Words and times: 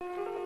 gentile 0.00 0.45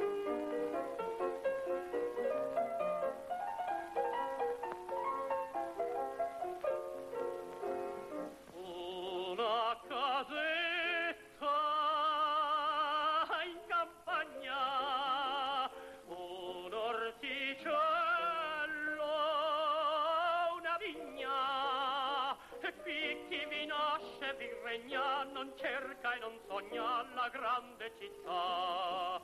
non 25.40 25.56
cerca 25.56 26.12
e 26.12 26.18
non 26.18 26.38
sogna 26.46 27.02
la 27.14 27.30
grande 27.30 27.90
città. 27.98 29.18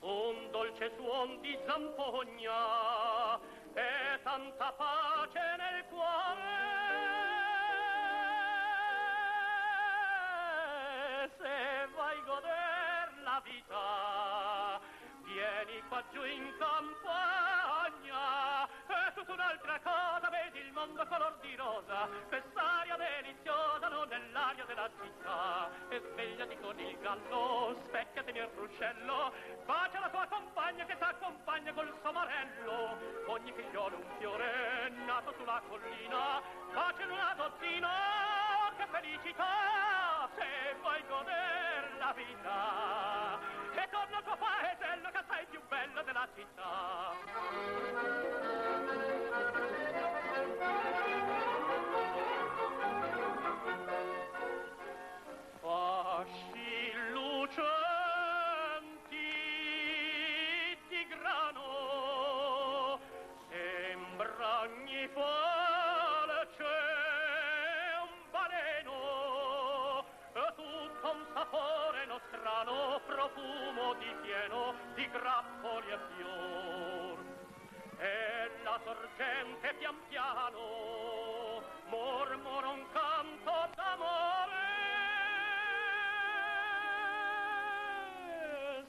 Un 0.00 0.50
dolce 0.50 0.90
suon 0.96 1.40
di 1.40 1.56
zampogna 1.64 3.38
e 3.72 4.20
tanta 4.24 4.72
pace 4.72 5.54
nel 5.56 5.84
cuore. 5.88 6.42
Se 11.38 11.86
vuoi 11.94 12.22
goder 12.24 13.12
la 13.22 13.40
vita, 13.44 14.80
vieni 15.22 15.80
qua 15.86 16.02
giù 16.10 16.24
in 16.24 16.52
campagna. 16.58 18.66
È 18.66 19.12
tutta 19.14 19.32
un'altra 19.32 19.78
cosa, 19.80 19.95
mondo 20.76 21.06
color 21.06 21.38
di 21.40 21.56
rosa, 21.56 22.06
quest'aria 22.28 22.96
deliziosa 22.96 23.88
non 23.88 24.12
è 24.12 24.18
l'aria 24.30 24.66
della 24.66 24.90
città. 25.00 25.70
E 25.88 26.02
svegliati 26.12 26.58
con 26.60 26.78
il 26.78 26.98
gallo, 27.00 27.80
specchiati 27.86 28.32
nel 28.32 28.50
ruscello, 28.54 29.32
bacia 29.64 30.00
la 30.00 30.10
tua 30.10 30.26
compagna 30.28 30.84
che 30.84 30.98
t'accompagna 30.98 31.72
col 31.72 31.90
suo 32.02 32.12
marello. 32.12 32.98
Ogni 33.26 33.52
figliolo 33.52 33.96
un 33.96 34.04
fiore 34.18 34.90
nato 35.06 35.32
sulla 35.38 35.62
collina, 35.66 36.42
bacia 36.74 37.06
una 37.06 37.34
dozzina, 37.34 37.90
che 38.76 38.86
felicità 38.90 40.28
se 40.36 40.76
vuoi 40.82 41.02
goder 41.08 41.96
la 41.98 42.12
vita. 42.12 43.38
E 43.72 43.88
torna 43.88 44.18
al 44.18 44.24
tuo 44.24 44.36
paesello 44.36 45.10
che 45.10 45.24
sei 45.26 45.46
più 45.46 45.62
bello 45.68 46.02
della 46.02 46.28
città. 46.34 48.55
Profumo 73.06 73.94
di 73.94 74.14
pieno 74.22 74.74
di 74.94 75.08
grappoli 75.10 75.90
e 75.90 75.98
fior. 76.14 77.15
E 77.98 78.50
la 78.62 78.78
sorgente 78.84 79.74
pian 79.78 79.96
piano 80.08 81.62
mormora 81.86 82.68
un 82.68 82.84
canto 82.92 83.68
d'amore. 83.74 84.64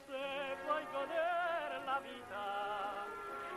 Se 0.05 0.57
vuoi 0.63 0.85
godere 0.91 1.81
la 1.85 1.99
vita, 2.01 3.05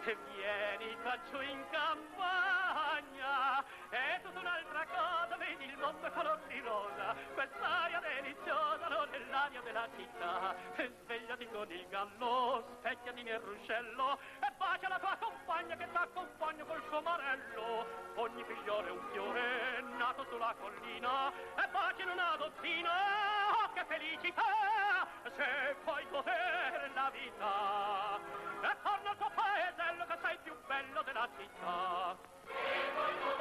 vieni 0.05 0.97
qua 1.03 1.17
giù 1.31 1.41
in 1.41 1.65
campagna. 1.71 3.65
È 3.89 4.21
tutta 4.23 4.39
un'altra 4.39 4.87
cosa, 4.87 5.37
vedi 5.37 5.65
il 5.65 5.77
mondo 5.79 6.11
color 6.13 6.39
di 6.47 6.61
rosa, 6.61 7.17
quest'aria 7.35 7.99
deliziosa 7.99 8.87
non 8.87 9.09
è 9.11 9.19
l'aria 9.31 9.61
della 9.63 9.89
città. 9.97 10.55
Svegliati 10.77 11.49
con 11.49 11.71
il 11.73 11.89
gallo, 11.89 12.65
specchiati 12.79 13.23
nel 13.25 13.41
ruscello, 13.41 14.19
bacia 14.61 14.89
la 14.89 14.99
tua 14.99 15.17
compagna 15.19 15.75
che 15.75 15.89
t'accompagna 15.91 16.65
col 16.65 16.83
suo 16.89 17.01
marello. 17.01 17.87
Ogni 18.17 18.45
figliolo 18.45 18.89
è 18.89 18.91
un 18.91 19.09
fiore 19.11 19.81
nato 19.97 20.27
sulla 20.29 20.55
collina, 20.61 21.33
e 21.33 21.69
bacia 21.71 22.03
in 22.03 22.11
una 22.11 22.37
dozzina, 22.37 22.91
oh, 23.57 23.73
che 23.73 23.85
felicità! 23.87 25.09
Se 25.35 25.77
puoi 25.83 26.07
godere 26.11 26.91
la 26.93 27.11
vita, 27.11 28.21
e 28.69 28.77
torna 28.83 29.11
al 29.11 29.17
tuo 29.17 29.31
paesello 29.35 30.05
che 30.05 30.19
sei 30.21 30.39
più 30.43 30.55
bello 30.67 31.03
della 31.03 31.29
città. 31.39 32.17
E 32.47 33.40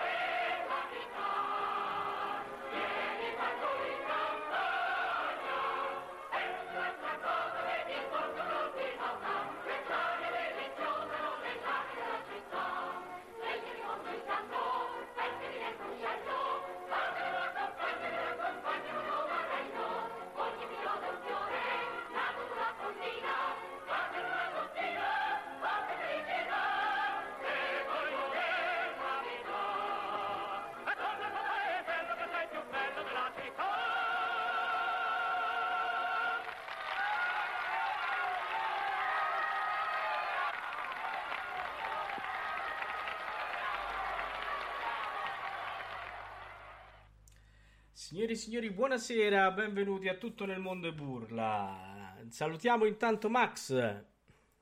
Signori 48.10 48.32
e 48.32 48.36
signori, 48.38 48.72
buonasera, 48.72 49.52
benvenuti 49.52 50.08
a 50.08 50.16
Tutto 50.16 50.46
nel 50.46 50.60
mondo 50.60 50.88
e 50.88 50.94
burla. 50.94 52.18
Salutiamo 52.28 52.86
intanto 52.86 53.30
Max. 53.30 54.04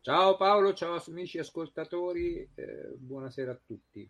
Ciao 0.02 0.36
Paolo, 0.36 0.74
ciao 0.74 1.02
amici 1.08 1.40
ascoltatori, 1.40 2.46
eh, 2.56 2.92
buonasera 2.98 3.52
a 3.54 3.60
tutti. 3.66 4.06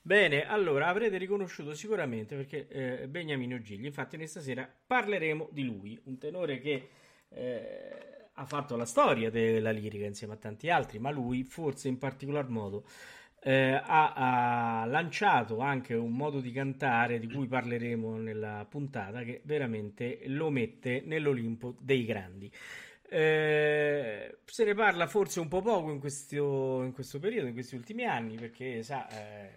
Bene, 0.00 0.46
allora 0.46 0.86
avrete 0.86 1.16
riconosciuto 1.16 1.74
sicuramente 1.74 2.36
perché 2.36 2.68
eh, 2.68 3.08
Beniamino 3.08 3.60
Gigli, 3.60 3.84
infatti 3.84 4.16
noi 4.16 4.28
stasera 4.28 4.72
parleremo 4.86 5.48
di 5.50 5.64
lui, 5.64 6.00
un 6.04 6.18
tenore 6.18 6.60
che 6.60 6.88
eh, 7.30 8.28
ha 8.32 8.44
fatto 8.44 8.76
la 8.76 8.86
storia 8.86 9.28
della 9.28 9.72
lirica 9.72 10.06
insieme 10.06 10.34
a 10.34 10.36
tanti 10.36 10.70
altri, 10.70 11.00
ma 11.00 11.10
lui 11.10 11.42
forse 11.42 11.88
in 11.88 11.98
particolar 11.98 12.48
modo 12.48 12.84
eh, 13.44 13.72
ha, 13.72 14.82
ha 14.82 14.84
lanciato 14.86 15.58
anche 15.58 15.94
un 15.94 16.12
modo 16.12 16.40
di 16.40 16.52
cantare 16.52 17.18
di 17.18 17.26
cui 17.28 17.48
parleremo 17.48 18.16
nella 18.16 18.64
puntata 18.68 19.22
che 19.22 19.40
veramente 19.44 20.20
lo 20.26 20.48
mette 20.50 21.02
nell'Olimpo 21.04 21.74
dei 21.80 22.04
grandi. 22.04 22.50
Eh, 23.08 24.38
se 24.44 24.64
ne 24.64 24.74
parla 24.74 25.06
forse 25.08 25.40
un 25.40 25.48
po' 25.48 25.60
poco 25.60 25.90
in 25.90 25.98
questo, 25.98 26.82
in 26.84 26.92
questo 26.92 27.18
periodo, 27.18 27.48
in 27.48 27.52
questi 27.52 27.74
ultimi 27.74 28.04
anni, 28.04 28.36
perché 28.36 28.82
sa, 28.84 29.08
eh, 29.08 29.50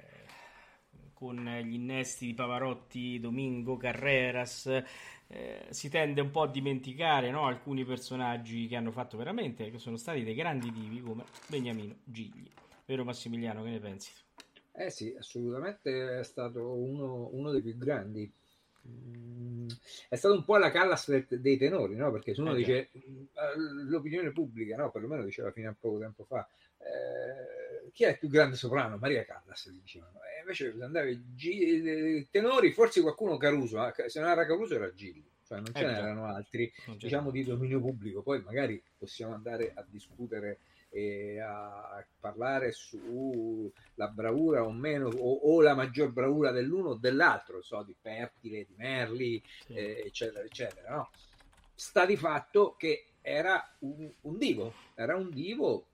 con 1.13 1.37
gli 1.63 1.75
innesti 1.75 2.25
di 2.25 2.33
Pavarotti, 2.33 3.19
Domingo, 3.19 3.77
Carreras, 3.77 4.83
eh, 5.27 5.65
si 5.69 5.89
tende 5.89 6.21
un 6.21 6.31
po' 6.31 6.41
a 6.41 6.47
dimenticare 6.47 7.29
no, 7.29 7.45
alcuni 7.45 7.85
personaggi 7.85 8.67
che 8.67 8.75
hanno 8.75 8.91
fatto 8.91 9.15
veramente, 9.15 9.69
che 9.69 9.77
sono 9.77 9.97
stati 9.97 10.23
dei 10.23 10.35
grandi 10.35 10.71
divi 10.71 11.01
come 11.01 11.23
Beniamino 11.47 11.95
Gigli. 12.03 12.49
Vero 12.85 13.03
Massimiliano, 13.03 13.63
che 13.63 13.69
ne 13.69 13.79
pensi? 13.79 14.11
Eh 14.73 14.89
sì, 14.89 15.15
assolutamente 15.17 16.19
è 16.19 16.23
stato 16.23 16.73
uno, 16.75 17.29
uno 17.31 17.51
dei 17.51 17.61
più 17.61 17.77
grandi. 17.77 18.29
Mm, 18.87 19.67
è 20.09 20.15
stato 20.15 20.35
un 20.35 20.43
po' 20.43 20.57
la 20.57 20.69
Callas 20.69 21.09
dei, 21.27 21.57
tenori, 21.57 21.95
no? 21.95 22.11
Perché 22.11 22.35
se 22.35 22.41
uno 22.41 22.53
Eh, 22.53 22.57
dice 22.57 22.89
eh, 22.91 23.31
l'opinione 23.87 24.31
pubblica, 24.31 24.75
no? 24.75 24.91
Perlomeno 24.91 25.23
diceva 25.23 25.51
fino 25.51 25.69
a 25.69 25.75
poco 25.79 25.99
tempo 25.99 26.23
fa, 26.25 26.47
eh, 26.77 27.89
chi 27.93 28.03
è 28.03 28.09
il 28.09 28.19
più 28.19 28.27
grande 28.27 28.57
soprano? 28.57 28.97
Maria 28.97 29.23
Callas, 29.23 29.69
dicevano. 29.71 30.19
E 30.19 30.41
invece 30.41 30.75
andavi 30.79 31.23
eh, 31.39 32.27
tenori, 32.29 32.71
forse 32.73 33.01
qualcuno 33.01 33.37
Caruso, 33.37 33.83
eh, 33.87 34.09
se 34.09 34.19
non 34.19 34.29
era 34.29 34.45
Caruso 34.45 34.75
era 34.75 34.93
Gilli, 34.93 35.25
cioè 35.47 35.59
non 35.61 35.73
ce 35.73 35.83
Eh, 35.83 35.87
n'erano 35.87 36.25
altri, 36.25 36.71
diciamo 36.97 37.31
di 37.31 37.43
dominio 37.43 37.79
pubblico. 37.79 38.21
Poi 38.21 38.41
magari 38.43 38.83
possiamo 38.97 39.33
andare 39.33 39.71
a 39.73 39.83
discutere 39.87 40.59
e 40.95 41.41
a 41.41 42.05
parlare 42.17 42.71
sulla 42.71 44.07
bravura 44.07 44.63
o 44.63 44.71
meno, 44.71 45.09
o, 45.09 45.53
o 45.53 45.61
la 45.61 45.75
maggior 45.75 46.09
bravura 46.13 46.51
dell'uno 46.51 46.91
o 46.91 46.95
dell'altro, 46.95 47.61
so, 47.61 47.83
di 47.83 47.93
Pertile, 47.99 48.65
di 48.65 48.75
Merli, 48.77 49.43
sì. 49.65 49.73
eh, 49.73 50.03
eccetera, 50.05 50.45
eccetera. 50.45 50.95
No? 50.95 51.09
Sta 51.75 52.05
di 52.05 52.15
fatto 52.15 52.75
che 52.77 53.07
era 53.19 53.75
un, 53.79 54.09
un 54.21 54.37
divo, 54.37 54.73
era 54.93 55.17
un 55.17 55.29
divo 55.31 55.87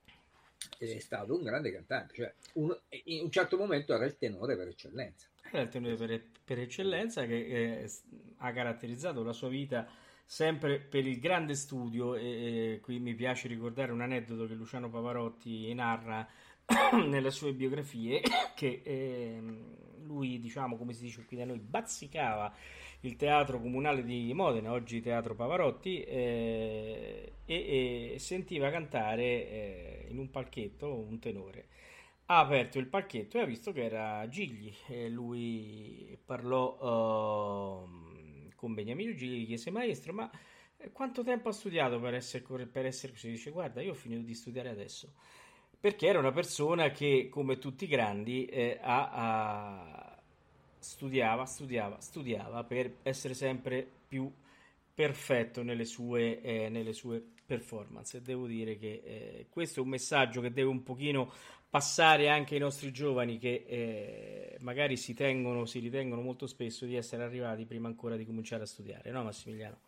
è 0.77 0.99
stato 0.99 1.35
un 1.35 1.41
grande 1.43 1.71
cantante, 1.71 2.13
cioè 2.13 2.33
un- 2.53 2.77
in 3.05 3.23
un 3.23 3.31
certo 3.31 3.57
momento 3.57 3.95
era 3.95 4.05
il 4.05 4.17
tenore 4.17 4.55
per 4.55 4.67
eccellenza. 4.67 5.27
Era 5.51 5.63
il 5.63 5.69
tenore 5.69 5.95
per, 5.95 6.23
per 6.45 6.59
eccellenza 6.59 7.25
che 7.25 7.81
eh, 7.81 7.87
s- 7.87 8.03
ha 8.37 8.51
caratterizzato 8.51 9.23
la 9.23 9.33
sua 9.33 9.49
vita 9.49 9.87
sempre 10.31 10.79
per 10.79 11.05
il 11.05 11.19
grande 11.19 11.55
studio 11.55 12.15
e, 12.15 12.75
e 12.75 12.79
qui 12.81 12.99
mi 12.99 13.13
piace 13.13 13.49
ricordare 13.49 13.91
un 13.91 13.99
aneddoto 13.99 14.47
che 14.47 14.53
Luciano 14.53 14.89
Pavarotti 14.89 15.73
narra 15.73 16.25
nelle 17.05 17.31
sue 17.31 17.51
biografie 17.51 18.21
che 18.55 18.81
ehm, 18.81 20.05
lui 20.05 20.39
diciamo 20.39 20.77
come 20.77 20.93
si 20.93 21.03
dice 21.03 21.25
qui 21.25 21.35
da 21.35 21.43
noi 21.43 21.59
bazzicava 21.59 22.55
il 23.01 23.17
teatro 23.17 23.59
comunale 23.59 24.05
di 24.05 24.31
Modena 24.33 24.71
oggi 24.71 25.01
teatro 25.01 25.35
Pavarotti 25.35 26.01
eh, 26.01 27.33
e, 27.43 28.13
e 28.13 28.15
sentiva 28.17 28.69
cantare 28.69 29.23
eh, 29.23 30.05
in 30.11 30.17
un 30.17 30.31
palchetto 30.31 30.95
un 30.95 31.19
tenore. 31.19 31.65
Ha 32.27 32.39
aperto 32.39 32.79
il 32.79 32.87
pacchetto 32.87 33.37
e 33.37 33.41
ha 33.41 33.45
visto 33.45 33.73
che 33.73 33.83
era 33.83 34.25
Gigli 34.29 34.73
e 34.87 35.09
lui 35.09 36.17
parlò 36.23 37.83
ehm, 37.83 38.10
con 38.61 38.75
Beniamino 38.75 39.15
Gigli 39.15 39.41
gli 39.41 39.47
chiese 39.47 39.71
maestro 39.71 40.13
ma 40.13 40.29
eh, 40.77 40.91
quanto 40.91 41.23
tempo 41.23 41.49
ha 41.49 41.51
studiato 41.51 41.99
per 41.99 42.13
essere, 42.13 42.43
per 42.67 42.85
essere 42.85 43.11
così? 43.11 43.31
Dice 43.31 43.49
guarda 43.49 43.81
io 43.81 43.91
ho 43.91 43.95
finito 43.95 44.21
di 44.21 44.35
studiare 44.35 44.69
adesso. 44.69 45.13
Perché 45.79 46.05
era 46.05 46.19
una 46.19 46.31
persona 46.31 46.91
che 46.91 47.27
come 47.27 47.57
tutti 47.57 47.85
i 47.85 47.87
grandi 47.87 48.45
eh, 48.45 48.77
ha- 48.79 49.09
ha- 49.11 50.21
studiava 50.77 51.45
studiava 51.45 51.99
studiava 51.99 52.63
per 52.63 52.97
essere 53.01 53.33
sempre 53.33 53.87
più 54.07 54.31
perfetto 54.93 55.63
nelle 55.63 55.85
sue, 55.85 56.39
eh, 56.41 56.69
nelle 56.69 56.93
sue 56.93 57.23
performance. 57.43 58.21
Devo 58.21 58.45
dire 58.45 58.77
che 58.77 59.01
eh, 59.03 59.47
questo 59.49 59.79
è 59.79 59.83
un 59.83 59.89
messaggio 59.89 60.39
che 60.41 60.51
deve 60.51 60.69
un 60.69 60.83
pochino 60.83 61.33
passare 61.71 62.29
anche 62.29 62.55
ai 62.55 62.61
nostri 62.61 62.93
giovani 62.93 63.39
che 63.39 63.65
eh, 63.67 64.57
magari 64.61 64.97
si 64.97 65.15
tengono, 65.15 65.65
si 65.65 65.79
ritengono 65.79 66.21
molto 66.21 66.47
spesso 66.47 66.85
di 66.85 66.95
essere 66.97 67.23
arrivati 67.23 67.65
prima 67.65 67.87
ancora 67.89 68.17
di 68.17 68.25
cominciare 68.27 68.63
a 68.63 68.67
studiare, 68.67 69.11
no 69.11 69.23
Massimiliano? 69.23 69.79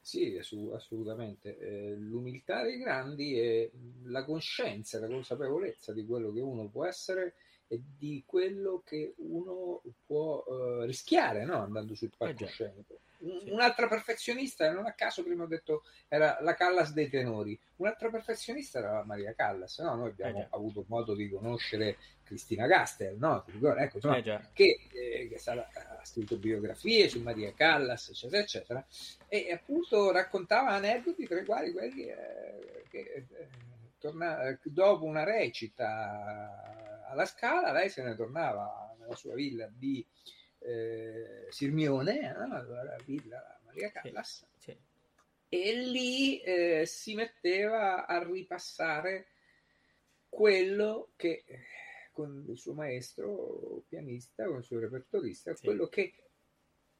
Sì, 0.00 0.36
assolutamente. 0.72 1.56
Eh, 1.58 1.96
l'umiltà 1.96 2.62
dei 2.62 2.78
grandi 2.78 3.38
è 3.38 3.70
la 4.04 4.24
coscienza, 4.24 5.00
la 5.00 5.06
consapevolezza 5.06 5.92
di 5.94 6.04
quello 6.04 6.32
che 6.32 6.40
uno 6.40 6.68
può 6.68 6.84
essere 6.84 7.34
e 7.66 7.80
di 7.96 8.22
quello 8.26 8.82
che 8.84 9.14
uno 9.18 9.82
può 10.04 10.44
eh, 10.46 10.86
rischiare 10.86 11.44
no? 11.46 11.62
andando 11.62 11.94
sul 11.94 12.12
Eh 12.22 12.34
palcoscenico. 12.34 13.00
Un- 13.13 13.13
Sì. 13.24 13.50
Un'altra 13.50 13.88
perfezionista, 13.88 14.70
non 14.70 14.84
a 14.84 14.92
caso 14.92 15.22
prima 15.22 15.44
ho 15.44 15.46
detto 15.46 15.84
era 16.08 16.36
la 16.42 16.54
Callas 16.54 16.92
dei 16.92 17.08
tenori, 17.08 17.58
un'altra 17.76 18.10
perfezionista 18.10 18.80
era 18.80 19.02
Maria 19.04 19.32
Callas, 19.34 19.78
no? 19.78 19.94
Noi 19.94 20.10
abbiamo 20.10 20.40
Eh 20.40 20.46
avuto 20.50 20.84
modo 20.88 21.14
di 21.14 21.30
conoscere 21.30 21.96
Cristina 22.22 22.66
Gastel, 22.66 23.16
no? 23.16 23.44
Ecco, 23.46 23.96
insomma, 23.96 24.18
Eh 24.18 24.40
che, 24.52 24.78
eh, 24.92 25.28
che 25.28 25.38
stata- 25.38 25.70
ha 25.72 26.04
scritto 26.04 26.36
biografie 26.36 27.08
su 27.08 27.22
Maria 27.22 27.52
Callas, 27.54 28.10
eccetera, 28.10 28.42
eccetera, 28.42 28.86
e 29.28 29.50
appunto 29.52 30.10
raccontava 30.12 30.70
aneddoti 30.72 31.26
tra 31.26 31.40
i 31.40 31.44
quali 31.46 31.72
quelli 31.72 32.06
eh, 32.08 32.84
che 32.90 32.98
eh, 32.98 33.48
torna- 33.98 34.58
dopo 34.64 35.04
una 35.06 35.24
recita 35.24 37.04
alla 37.08 37.24
Scala, 37.24 37.72
lei 37.72 37.88
se 37.88 38.02
ne 38.02 38.14
tornava 38.16 38.94
nella 38.98 39.14
sua 39.16 39.34
villa 39.34 39.66
di 39.72 40.04
eh, 40.64 41.46
Sirmione, 41.50 42.32
no? 42.32 42.46
la 42.82 42.96
villa 43.04 43.60
Maria 43.64 43.90
Callas, 43.90 44.46
sì. 44.58 44.76
e 45.48 45.72
lì 45.74 46.40
eh, 46.40 46.84
si 46.86 47.14
metteva 47.14 48.06
a 48.06 48.22
ripassare 48.22 49.28
quello 50.28 51.12
che 51.16 51.44
eh, 51.46 51.58
con 52.12 52.44
il 52.48 52.56
suo 52.56 52.74
maestro 52.74 53.84
pianista, 53.88 54.46
con 54.46 54.58
il 54.58 54.64
suo 54.64 54.78
repertorista, 54.78 55.54
Sì. 55.54 55.64
quello 55.64 55.86
che 55.88 56.14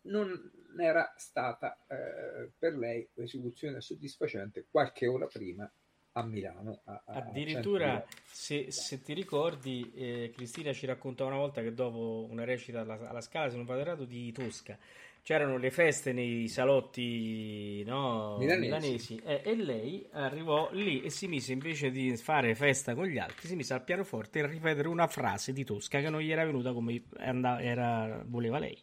non 0.02 0.52
era 0.78 1.14
stata 1.16 1.78
eh, 1.86 2.50
per 2.58 2.76
lei 2.76 3.08
l'esecuzione 3.14 3.80
soddisfacente 3.80 4.66
qualche 4.70 5.06
ora 5.06 5.26
prima 5.26 5.70
a 6.16 6.22
Milano. 6.24 6.80
a- 6.84 7.02
a 7.06 7.12
Addirittura, 7.18 8.04
100 8.06 8.16
se, 8.24 8.70
se 8.70 9.02
ti 9.02 9.12
ricordi, 9.14 9.90
eh, 9.94 10.32
Cristina 10.34 10.72
ci 10.72 10.86
racconta 10.86 11.24
una 11.24 11.36
volta 11.36 11.60
che 11.62 11.74
dopo 11.74 12.26
una 12.30 12.44
recita 12.44 12.80
alla, 12.80 13.08
alla 13.08 13.20
Scala, 13.20 13.50
se 13.50 13.56
non 13.56 13.64
vado 13.66 13.80
errato, 13.80 14.04
di 14.04 14.30
Tosca, 14.32 14.78
c'erano 15.22 15.56
le 15.56 15.70
feste 15.70 16.12
nei 16.12 16.48
salotti 16.48 17.82
no, 17.84 18.36
Milanesi. 18.38 18.60
milanesi 18.60 19.22
eh, 19.24 19.40
e 19.42 19.56
lei 19.56 20.06
arrivò 20.12 20.68
lì 20.72 21.02
e 21.02 21.10
si 21.10 21.26
mise 21.28 21.52
invece 21.52 21.90
di 21.90 22.14
fare 22.16 22.54
festa 22.54 22.94
con 22.94 23.06
gli 23.06 23.18
altri, 23.18 23.48
si 23.48 23.56
mise 23.56 23.72
al 23.74 23.82
pianoforte 23.82 24.40
a 24.40 24.46
ripetere 24.46 24.86
una 24.86 25.06
frase 25.08 25.52
di 25.52 25.64
Tosca 25.64 26.00
che 26.00 26.10
non 26.10 26.20
gli 26.20 26.30
era 26.30 26.44
venuta 26.44 26.72
come 26.72 27.02
andava- 27.16 27.60
era, 27.62 28.22
voleva 28.26 28.58
lei. 28.58 28.78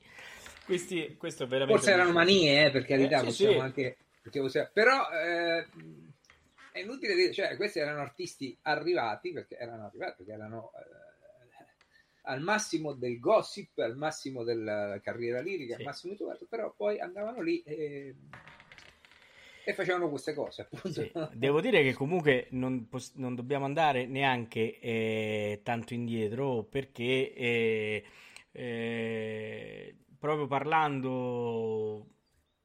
Questi, 0.65 1.15
questo 1.17 1.43
è 1.43 1.47
veramente 1.47 1.79
Forse 1.81 1.93
erano 1.93 2.11
manie, 2.11 2.65
eh, 2.65 2.71
per 2.71 2.85
carità, 2.85 3.17
Eh, 3.17 3.19
sì, 3.19 3.25
possiamo 3.25 3.53
sì. 3.53 3.59
anche... 3.59 3.97
possiamo- 4.31 4.69
Però 4.73 5.09
eh, 5.11 5.67
è 6.71 6.79
inutile 6.79 7.15
dire, 7.15 7.33
cioè 7.33 7.55
questi 7.55 7.79
erano 7.79 8.01
artisti 8.01 8.57
arrivati, 8.63 9.31
perché 9.31 9.57
erano 9.57 9.85
arrivati, 9.85 10.15
perché 10.17 10.31
erano 10.31 10.71
eh, 10.75 11.09
al 12.23 12.41
massimo 12.41 12.93
del 12.93 13.19
gossip, 13.19 13.77
al 13.79 13.97
massimo 13.97 14.43
della 14.43 14.99
carriera 15.01 15.41
lirica, 15.41 15.75
Sì. 15.75 15.81
al 15.81 15.87
massimo 15.87 16.13
di 16.13 16.19
tutto, 16.19 16.45
però 16.47 16.73
poi 16.75 16.99
andavano 16.99 17.41
lì 17.41 17.61
e, 17.63 18.15
e 19.63 19.73
facevano 19.73 20.09
queste 20.09 20.33
cose, 20.33 20.61
appunto. 20.61 20.91
Sì, 20.91 21.11
Devo 21.33 21.61
dire 21.61 21.81
che 21.83 21.93
comunque 21.93 22.47
non, 22.51 22.87
pos- 22.87 23.13
non 23.15 23.35
dobbiamo 23.35 23.65
andare 23.65 24.05
neanche 24.05 24.79
eh, 24.79 25.61
tanto 25.63 25.93
indietro 25.93 26.63
perché 26.63 27.33
eh, 27.33 28.03
eh, 28.51 29.95
proprio 30.17 30.47
parlando 30.47 32.07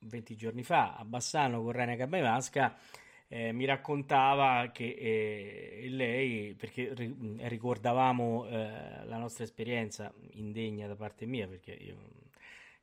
20 0.00 0.36
giorni 0.36 0.62
fa 0.62 0.94
a 0.96 1.04
Bassano 1.04 1.62
con 1.62 1.72
Rania 1.72 1.96
Capaimasca 1.96 2.76
eh, 3.28 3.52
mi 3.52 3.64
raccontava 3.64 4.70
che 4.72 4.96
eh, 4.98 5.86
lei, 5.90 6.54
perché 6.54 6.92
ri- 6.94 7.36
ricordavamo 7.40 8.46
eh, 8.46 9.04
la 9.04 9.18
nostra 9.18 9.44
esperienza 9.44 10.12
indegna 10.32 10.86
da 10.86 10.96
parte 10.96 11.26
mia, 11.26 11.48
perché 11.48 11.72
io 11.72 12.24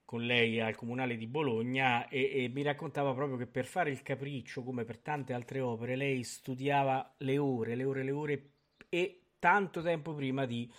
con 0.05 0.21
lei 0.21 0.59
al 0.59 0.75
Comunale 0.75 1.17
di 1.17 1.27
Bologna 1.27 2.07
e, 2.07 2.43
e 2.43 2.50
mi 2.50 2.62
raccontava 2.62 3.13
proprio 3.13 3.38
che 3.38 3.47
per 3.47 3.65
fare 3.65 3.89
il 3.89 4.03
capriccio, 4.03 4.63
come 4.63 4.83
per 4.83 5.00
tante 5.00 5.33
altre 5.33 5.59
opere, 5.59 5.95
lei 5.95 6.23
studiava 6.23 7.15
le 7.19 7.38
ore, 7.38 7.75
le 7.75 7.83
ore, 7.83 8.03
le 8.03 8.12
ore 8.12 8.50
e 8.89 9.21
tanto 9.39 9.81
tempo 9.81 10.13
prima 10.13 10.45
di 10.45 10.71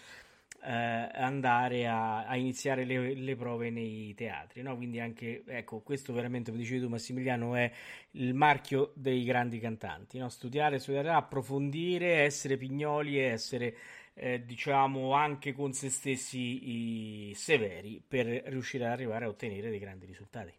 eh, 0.64 1.11
andare 1.14 1.87
a, 1.87 2.26
a 2.26 2.37
iniziare 2.37 2.85
le, 2.85 3.14
le 3.14 3.37
prove 3.37 3.71
nei 3.71 4.14
teatri, 4.14 4.62
no? 4.62 4.76
Quindi 4.76 5.00
anche, 5.00 5.42
ecco, 5.47 5.80
questo 5.80 6.12
veramente, 6.12 6.50
come 6.50 6.62
dicevi 6.62 6.80
tu 6.80 6.88
Massimiliano, 6.88 7.54
è 7.54 7.71
il 8.12 8.35
marchio 8.35 8.92
dei 8.94 9.25
grandi 9.25 9.59
cantanti, 9.59 10.18
no? 10.18 10.28
Studiare, 10.28 10.78
studiare, 10.78 11.11
approfondire, 11.11 12.23
essere 12.23 12.56
pignoli 12.56 13.18
e 13.18 13.23
essere 13.25 13.76
eh, 14.14 14.44
diciamo 14.44 15.12
anche 15.12 15.52
con 15.52 15.73
se 15.73 15.90
stessi 15.90 17.28
i 17.30 17.35
severi 17.35 18.02
per 18.06 18.26
riuscire 18.26 18.85
ad 18.87 18.92
arrivare 18.92 19.25
a 19.25 19.28
ottenere 19.28 19.71
dei 19.71 19.78
grandi 19.78 20.06
risultati. 20.06 20.52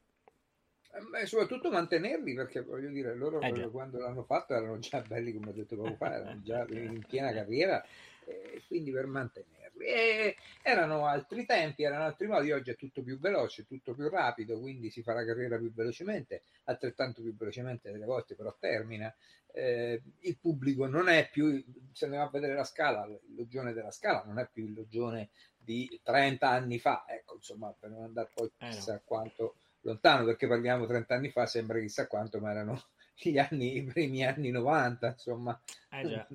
E 1.22 1.26
soprattutto 1.26 1.70
mantenerli, 1.70 2.34
perché 2.34 2.62
voglio 2.62 2.90
dire, 2.90 3.16
loro 3.16 3.40
Eh 3.42 3.70
quando 3.70 4.00
l'hanno 4.00 4.24
fatto 4.24 4.54
erano 4.54 4.80
già 4.80 5.02
belli, 5.02 5.34
come 5.34 5.50
ho 5.50 5.54
detto 5.54 5.76
poco 5.76 5.96
fa, 5.96 6.14
erano 6.14 6.42
già 6.42 6.66
in 6.72 7.04
piena 7.06 7.34
carriera, 7.34 7.84
e 8.26 8.62
quindi 8.68 8.92
per 8.92 9.06
mantenerli. 9.06 9.65
E 9.78 10.36
erano 10.62 11.06
altri 11.06 11.46
tempi, 11.46 11.84
erano 11.84 12.04
altri 12.06 12.28
modi, 12.28 12.52
oggi 12.52 12.72
è 12.72 12.76
tutto 12.76 13.04
più 13.04 13.20
veloce, 13.20 13.66
tutto 13.66 13.94
più 13.94 14.10
rapido, 14.10 14.60
quindi 14.60 14.90
si 14.90 15.04
fa 15.04 15.14
la 15.14 15.26
carriera 15.26 15.58
più 15.58 15.74
velocemente, 15.74 16.44
altrettanto 16.66 17.22
più 17.22 17.36
velocemente 17.36 17.92
delle 17.92 18.06
volte 18.06 18.36
però 18.36 18.56
termina. 18.60 19.14
Eh, 19.52 20.02
il 20.22 20.38
pubblico 20.38 20.86
non 20.86 21.08
è 21.08 21.30
più, 21.30 21.64
se 21.94 22.08
va 22.08 22.24
a 22.24 22.30
vedere 22.30 22.56
la 22.56 22.64
scala, 22.66 23.06
il 23.06 23.36
logione 23.36 23.74
della 23.74 23.92
scala 23.92 24.24
non 24.26 24.40
è 24.40 24.50
più 24.52 24.66
il 24.66 24.74
logione 24.74 25.30
di 25.58 26.00
30 26.04 26.50
anni 26.50 26.78
fa, 26.80 27.06
ecco, 27.08 27.36
insomma, 27.36 27.74
per 27.78 27.90
non 27.90 28.04
andare 28.04 28.30
poi 28.34 28.52
Eh 28.60 28.66
no. 28.66 28.72
chissà 28.72 29.02
quanto 29.04 29.56
lontano 29.82 30.26
perché 30.26 30.48
parliamo 30.48 30.86
30 30.86 31.16
anni 31.16 31.30
fa, 31.30 31.46
sembra 31.46 31.80
chissà 31.80 32.08
quanto, 32.08 32.40
ma 32.40 32.52
erano 32.52 32.82
gli 33.18 33.38
anni, 33.38 33.78
i 33.78 33.84
primi 33.84 34.26
anni 34.26 34.52
90, 34.52 35.08
insomma, 35.08 35.60
Eh, 35.90 36.28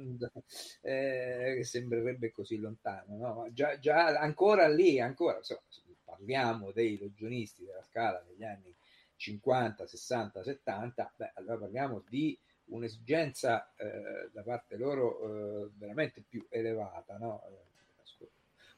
eh, 1.59 1.65
sembrerebbe 1.65 2.33
così 2.33 2.57
lontano, 2.59 3.17
no? 3.17 3.47
Già, 3.53 3.79
già 3.79 4.19
ancora 4.19 4.69
lì, 4.69 5.01
ancora, 5.01 5.39
insomma, 5.39 5.61
parliamo 6.05 6.73
dei 6.73 6.99
logionisti 6.99 7.65
della 7.65 7.83
scala 7.83 8.23
degli 8.27 8.45
anni 8.45 8.75
50, 9.17 9.87
60, 9.87 10.43
70, 10.43 11.13
beh, 11.17 11.33
allora 11.35 11.59
parliamo 11.59 12.03
di 12.09 12.39
un'esigenza 12.67 13.75
eh, 13.77 14.31
da 14.33 14.43
parte 14.43 14.77
loro 14.77 15.65
eh, 15.67 15.71
veramente 15.75 16.23
più 16.27 16.47
elevata, 16.49 17.19
no? 17.19 17.43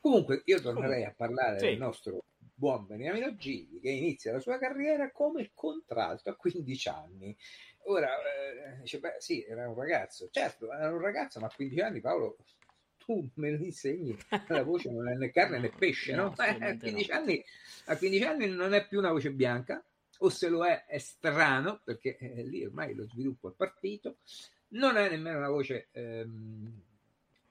Comunque, 0.00 0.42
io 0.46 0.60
tornerei 0.60 1.04
a 1.04 1.14
parlare 1.14 1.58
Sì. 1.58 1.66
del 1.66 1.76
nostro 1.78 2.24
buon 2.54 2.86
Beniamino 2.86 3.34
Gigli 3.36 3.80
che 3.80 3.90
inizia 3.90 4.32
la 4.32 4.40
sua 4.40 4.58
carriera 4.58 5.10
come 5.12 5.52
contralto 5.54 6.30
a 6.30 6.36
15 6.36 6.88
anni. 6.88 7.36
Ora, 7.84 8.08
eh, 8.18 8.80
dice, 8.80 8.98
beh, 8.98 9.16
sì, 9.18 9.42
era 9.44 9.68
un 9.68 9.74
ragazzo. 9.74 10.28
Certo, 10.30 10.72
era 10.72 10.92
un 10.92 11.00
ragazzo, 11.00 11.40
ma 11.40 11.46
a 11.46 11.52
15 11.54 11.80
anni, 11.80 12.00
Paolo, 12.00 12.36
tu 12.96 13.28
me 13.34 13.50
lo 13.50 13.64
insegni, 13.64 14.16
la 14.48 14.62
voce 14.62 14.90
non 14.90 15.08
è 15.08 15.14
né 15.14 15.30
carne 15.30 15.58
né 15.58 15.70
pesce, 15.76 16.14
no? 16.14 16.26
No, 16.26 16.32
Eh, 16.36 16.56
a, 16.60 16.76
assolutamente 16.76 16.76
15 16.80 17.10
no. 17.10 17.16
anni, 17.16 17.44
a 17.86 17.96
15 17.96 18.24
anni 18.24 18.48
non 18.48 18.72
è 18.74 18.86
più 18.86 18.98
una 18.98 19.10
voce 19.10 19.32
bianca, 19.32 19.84
o 20.18 20.28
se 20.28 20.48
lo 20.48 20.64
è, 20.64 20.84
è 20.86 20.98
strano, 20.98 21.80
perché 21.82 22.16
eh, 22.16 22.44
lì 22.44 22.64
ormai 22.64 22.94
lo 22.94 23.06
sviluppo 23.08 23.48
è 23.50 23.54
partito. 23.54 24.18
Non 24.68 24.96
è 24.96 25.08
nemmeno 25.10 25.38
una 25.38 25.48
voce 25.50 25.88
ehm, 25.90 26.82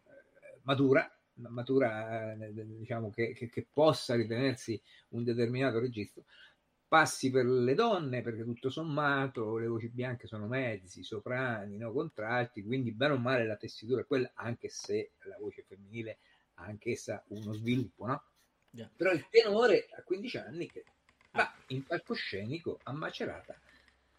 eh, 0.06 0.60
matura, 0.64 1.12
matura 1.34 2.34
eh, 2.34 2.52
diciamo 2.54 3.10
che, 3.12 3.34
che- 3.34 3.50
che 3.50 3.68
possa 3.72 4.16
ritenersi 4.16 4.82
un 5.10 5.24
determinato 5.24 5.80
registro. 5.80 6.24
Passi 6.92 7.32
per 7.32 7.46
le 7.46 7.74
donne, 7.74 8.22
perché 8.22 8.44
tutto 8.44 8.70
sommato 8.70 9.56
le 9.58 9.68
voci 9.68 9.88
bianche 9.88 10.28
sono 10.28 10.46
mezzi, 10.46 11.04
soprani, 11.04 11.78
no, 11.78 11.94
contralti, 11.94 12.62
quindi 12.66 12.92
bene 12.92 13.14
o 13.14 13.18
male 13.18 13.48
la 13.48 13.56
tessitura 13.56 14.02
è 14.02 14.06
quella, 14.06 14.30
anche 14.34 14.68
se 14.68 15.12
la 15.20 15.38
voce 15.40 15.64
femminile 15.64 16.18
ha 16.56 16.66
anch'essa 16.66 17.24
uno 17.30 17.54
sviluppo, 17.54 18.08
no? 18.08 18.24
Già. 18.70 18.90
Però 18.94 19.10
il 19.12 19.26
tenore 19.30 19.88
a 19.96 20.04
15 20.04 20.38
anni 20.40 20.68
che 20.70 20.84
va 21.32 21.50
in 21.68 21.86
palcoscenico 21.86 22.78
a 22.84 22.92
Macerata 22.92 23.58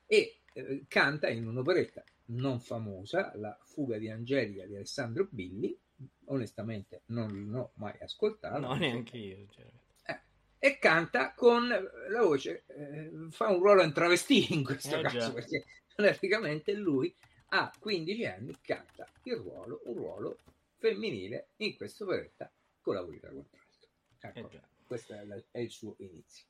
e 0.06 0.38
eh, 0.54 0.84
canta 0.88 1.28
in 1.28 1.46
un'operetta 1.46 2.02
non 2.28 2.58
famosa, 2.58 3.32
La 3.34 3.54
fuga 3.60 3.98
di 3.98 4.08
Angelica 4.08 4.64
di 4.64 4.76
Alessandro 4.76 5.28
Billi, 5.30 5.78
onestamente 6.28 7.02
non 7.08 7.50
l'ho 7.50 7.72
mai 7.74 7.98
ascoltato. 8.00 8.60
No, 8.60 8.72
neanche 8.76 9.18
io. 9.18 9.36
sinceramente. 9.36 9.81
E 10.64 10.78
canta 10.78 11.32
con 11.34 11.66
la 11.66 12.22
voce, 12.22 12.62
eh, 12.68 13.10
fa 13.30 13.48
un 13.48 13.58
ruolo 13.58 13.82
in 13.82 13.92
travestì 13.92 14.54
in 14.54 14.62
questo 14.62 14.96
Eh, 14.96 15.02
caso, 15.02 15.18
già. 15.18 15.32
perché 15.32 15.64
praticamente 15.92 16.72
lui 16.72 17.12
a 17.48 17.72
15 17.80 18.24
anni 18.26 18.56
canta 18.60 19.04
il 19.24 19.34
ruolo, 19.38 19.80
un 19.86 19.96
ruolo 19.96 20.38
femminile 20.78 21.48
in 21.56 21.76
questa 21.76 22.04
operetta 22.04 22.48
con 22.80 22.94
la 22.94 23.02
voce 23.02 23.18
da 23.20 23.30
contralto. 23.30 23.88
Ecco, 24.20 24.50
Eh, 24.50 24.60
questo 24.86 25.14
è, 25.14 25.24
la- 25.24 25.42
è 25.50 25.58
il 25.58 25.70
suo 25.70 25.96
inizio. 25.98 26.46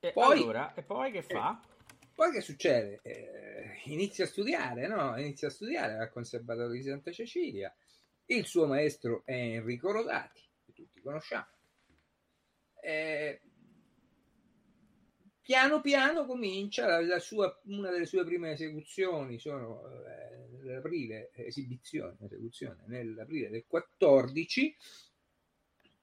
E 0.00 0.10
Poi- 0.12 0.38
allora, 0.40 0.74
e 0.74 0.82
poi 0.82 1.12
che 1.12 1.22
fa? 1.22 1.60
Poi 2.14 2.32
che 2.32 2.40
succede? 2.40 2.98
Eh, 3.02 3.80
inizia 3.84 4.24
a 4.24 4.28
studiare, 4.28 4.88
no? 4.88 5.16
Inizia 5.20 5.46
a 5.46 5.50
studiare 5.52 5.98
al 5.98 6.10
Conservatorio 6.10 6.72
di 6.72 6.82
Santa 6.82 7.12
Cecilia. 7.12 7.72
Il 8.26 8.44
suo 8.44 8.66
maestro 8.66 9.22
è 9.24 9.34
Enrico 9.34 9.92
Rosati, 9.92 10.42
che 10.64 10.72
tutti 10.72 11.00
conosciamo. 11.00 11.46
Eh, 12.88 13.42
piano 15.42 15.82
piano 15.82 16.24
comincia 16.24 16.86
la, 16.86 17.02
la 17.02 17.18
sua, 17.18 17.60
una 17.64 17.90
delle 17.90 18.06
sue 18.06 18.24
prime 18.24 18.52
esecuzioni 18.52 19.38
sono 19.38 19.82
eh, 20.06 20.48
nell'aprile 20.62 21.30
esibizione, 21.34 22.16
esecuzione 22.18 22.84
nell'aprile 22.86 23.50
del 23.50 23.66
14 23.66 24.74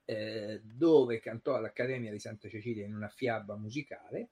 eh, 0.06 0.62
dove 0.64 1.20
cantò 1.20 1.56
all'Accademia 1.56 2.12
di 2.12 2.20
Santa 2.20 2.50
Cecilia 2.50 2.86
in 2.86 2.94
una 2.94 3.10
fiaba 3.10 3.56
musicale 3.56 4.30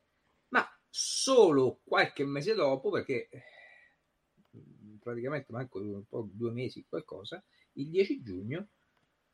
ma 0.49 0.63
solo 0.87 1.79
qualche 1.83 2.23
mese 2.23 2.53
dopo 2.53 2.91
perché 2.91 3.29
eh, 3.29 3.43
praticamente 4.99 5.51
manco 5.51 5.79
po' 6.07 6.29
due 6.31 6.51
mesi 6.51 6.85
qualcosa 6.87 7.43
il 7.73 7.89
10 7.89 8.21
giugno 8.21 8.67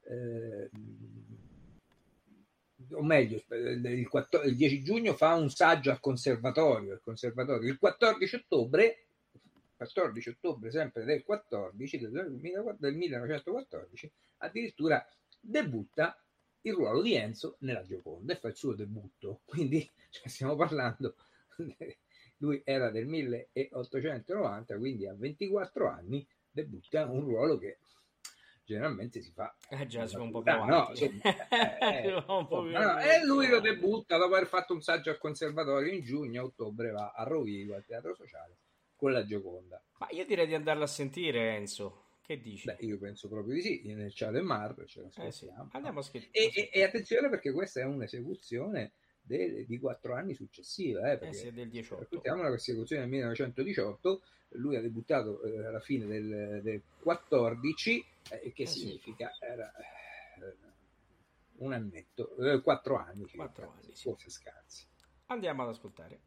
eh, 0.04 0.70
o 2.92 3.04
meglio, 3.04 3.42
il, 3.50 4.08
14 4.08 4.50
il 4.50 4.58
10 4.58 4.84
giugno 4.84 5.14
fa 5.14 5.36
un 5.36 5.50
saggio 5.50 5.92
al 5.92 6.00
conservatorio, 6.00 6.94
il 6.94 7.02
conservatorio. 7.04 7.70
Il 7.70 7.78
14 7.78 8.36
ottobre, 8.36 9.06
14 9.76 10.30
ottobre 10.30 10.72
sempre 10.72 11.04
del 11.04 11.24
14 11.24 12.00
del, 12.00 12.38
del 12.78 12.96
1914, 12.96 14.12
addirittura 14.38 15.06
debutta 15.40 16.22
il 16.62 16.74
ruolo 16.74 17.02
di 17.02 17.16
Enzo 17.16 17.56
nella 17.60 17.84
Gioconda 17.84 18.34
e 18.34 18.38
fa 18.38 18.50
il 18.50 18.56
suo 18.56 18.74
debutto. 18.74 19.42
Quindi 19.46 19.90
cioè, 20.10 20.28
stiamo 20.28 20.56
parlando, 20.56 21.16
lui 22.38 22.62
era 22.64 22.90
del 22.90 23.06
1890, 23.06 24.78
quindi 24.78 25.08
a 25.08 25.14
24 25.14 25.90
anni 25.90 26.26
debutta 26.50 27.06
un 27.06 27.22
ruolo 27.22 27.58
che 27.58 27.80
generalmente 28.70 29.22
si 29.22 29.32
fa 29.32 29.56
Eh 29.68 29.88
già, 29.88 30.06
si 30.06 30.14
fa 30.16 30.22
un 30.22 30.32
po' 30.32 30.42
più 30.44 30.52
Ah, 30.52 30.66
no, 30.66 30.76
avanti. 30.88 31.04
insomma, 31.06 32.02
eh, 32.02 32.14
un 32.14 32.48
po' 32.48 32.62
più 32.62 32.72
no, 32.72 32.78
avanti. 32.78 33.08
e 33.08 33.26
lui 33.26 33.48
lo 33.48 33.60
debutta 33.60 34.18
dopo 34.18 34.36
aver 34.36 34.48
fatto 34.48 34.74
un 34.74 34.82
saggio 34.82 35.10
al 35.10 35.18
conservatorio 35.18 35.92
in 35.92 36.04
giugno, 36.04 36.42
a 36.42 36.46
ottobre 36.46 36.92
va 36.92 37.12
a 37.16 37.24
Rovigo 37.24 37.74
al 37.76 37.84
teatro 37.86 38.14
sociale 38.14 38.58
con 38.96 39.12
la 39.12 39.26
Gioconda. 39.26 39.82
Ma 39.98 40.08
io 40.12 40.26
direi 40.26 40.46
di 40.46 40.54
andarla 40.54 40.84
a 40.84 40.88
sentire, 40.88 41.56
Enzo. 41.56 42.04
Che 42.22 42.40
dici? 42.40 42.66
Beh, 42.68 42.78
io 42.82 43.00
penso 43.00 43.28
proprio 43.28 43.56
di 43.56 43.62
sì, 43.62 43.82
nel 43.94 44.14
Ciao 44.14 44.30
del 44.30 44.44
Mar 44.44 44.76
ce 44.86 45.10
eh 45.16 45.32
sì, 45.32 45.50
andiamo 45.72 46.00
a 46.00 46.04
scrivere. 46.04 46.30
e, 46.32 46.52
e- 46.54 46.70
e 46.72 46.84
attenzione 46.84 47.28
perché 47.28 47.52
questa 47.52 47.80
è 47.80 47.86
un'esecuzione 47.86 48.92
di 49.22 49.78
quattro 49.80 50.14
anni 50.16 50.34
successiva, 50.36 51.10
eh, 51.10 51.14
Eh 51.14 51.18
perché 51.18 51.36
sì, 51.36 51.48
è 51.48 51.52
del 51.52 51.70
18. 51.70 52.04
Ascoltiamo 52.04 52.42
la 52.44 52.54
esecuzione 52.54 53.02
del 53.04 53.12
1918, 53.12 54.22
lui 54.54 54.76
ha 54.76 54.82
debuttato 54.82 55.42
eh, 55.44 55.66
alla 55.66 55.80
fine 55.80 56.06
del, 56.08 56.62
del 56.64 56.82
14, 57.02 58.04
eh, 58.30 58.52
che 58.54 58.64
Eh 58.64 58.68
sì. 58.68 58.80
significa 58.80 59.32
era 59.40 59.72
eh, 59.76 60.58
un 61.58 61.74
annetto, 61.74 62.36
eh, 62.38 62.62
quattro 62.62 62.98
anni, 62.98 63.30
Quattro 63.30 63.72
anni, 63.72 63.96
sì. 63.96 64.04
forse 64.04 64.30
scarsi. 64.30 64.86
Andiamo 65.28 65.64
ad 65.64 65.70
ascoltare. 65.70 66.22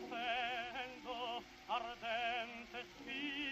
fendo 0.00 1.44
ardente 1.68 2.78
spina 2.96 3.51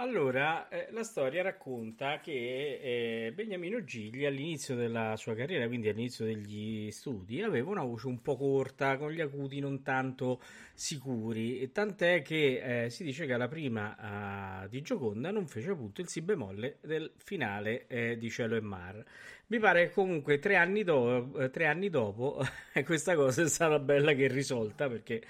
Allora, 0.00 0.68
eh, 0.68 0.86
la 0.92 1.02
storia 1.02 1.42
racconta 1.42 2.20
che 2.20 3.26
eh, 3.26 3.32
Beniamino 3.32 3.82
Gigli 3.82 4.24
all'inizio 4.24 4.76
della 4.76 5.16
sua 5.16 5.34
carriera, 5.34 5.66
quindi 5.66 5.88
all'inizio 5.88 6.24
degli 6.24 6.88
studi, 6.92 7.42
aveva 7.42 7.68
una 7.70 7.82
voce 7.82 8.06
un 8.06 8.22
po' 8.22 8.36
corta, 8.36 8.96
con 8.96 9.10
gli 9.10 9.20
acuti 9.20 9.58
non 9.58 9.82
tanto 9.82 10.40
sicuri, 10.72 11.72
tant'è 11.72 12.22
che 12.22 12.84
eh, 12.84 12.90
si 12.90 13.02
dice 13.02 13.26
che 13.26 13.32
alla 13.32 13.48
prima 13.48 14.62
uh, 14.62 14.68
di 14.68 14.82
Gioconda 14.82 15.32
non 15.32 15.48
fece 15.48 15.70
appunto 15.70 16.00
il 16.00 16.08
si 16.08 16.20
bemolle 16.20 16.76
del 16.80 17.10
finale 17.16 17.88
eh, 17.88 18.16
di 18.18 18.30
Cielo 18.30 18.54
e 18.54 18.60
Mar. 18.60 19.04
Mi 19.48 19.58
pare 19.58 19.88
che 19.88 19.94
comunque 19.94 20.38
tre 20.38 20.54
anni, 20.54 20.84
do- 20.84 21.40
eh, 21.40 21.50
tre 21.50 21.66
anni 21.66 21.88
dopo 21.90 22.40
questa 22.84 23.16
cosa 23.16 23.42
è 23.42 23.48
stata 23.48 23.80
bella 23.80 24.12
che 24.12 24.28
risolta 24.28 24.88
perché 24.88 25.22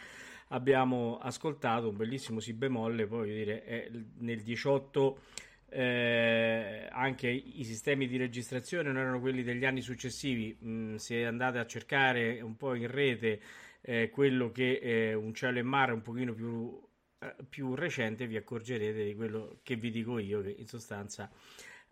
abbiamo 0.49 1.19
ascoltato 1.19 1.89
un 1.89 1.97
bellissimo 1.97 2.41
si 2.41 2.53
bemolle, 2.53 3.07
poi 3.07 3.33
dire, 3.33 3.91
nel 4.19 4.43
18 4.43 5.19
eh, 5.71 6.89
anche 6.91 7.29
i 7.29 7.65
sistemi 7.65 8.07
di 8.07 8.17
registrazione 8.17 8.91
non 8.91 9.03
erano 9.03 9.21
quelli 9.21 9.43
degli 9.43 9.65
anni 9.65 9.83
successivi, 9.83 10.57
mm, 10.65 10.95
se 10.97 11.27
andate 11.27 11.59
a 11.59 11.67
cercare 11.67 12.41
un 12.41 12.57
po' 12.57 12.75
in 12.75 12.91
rete 12.91 13.41
eh, 13.83 14.09
quello 14.11 14.51
che 14.51 14.79
è 14.79 15.13
un 15.13 15.35
cielo 15.35 15.59
e 15.59 15.63
mare 15.63 15.93
un 15.93 16.03
pochino 16.03 16.33
più, 16.33 16.81
eh, 17.19 17.37
più 17.49 17.75
recente 17.75 18.27
vi 18.27 18.37
accorgerete 18.37 19.05
di 19.05 19.15
quello 19.15 19.59
che 19.63 19.77
vi 19.77 19.91
dico 19.91 20.19
io, 20.19 20.41
che 20.41 20.55
in 20.57 20.67
sostanza 20.67 21.31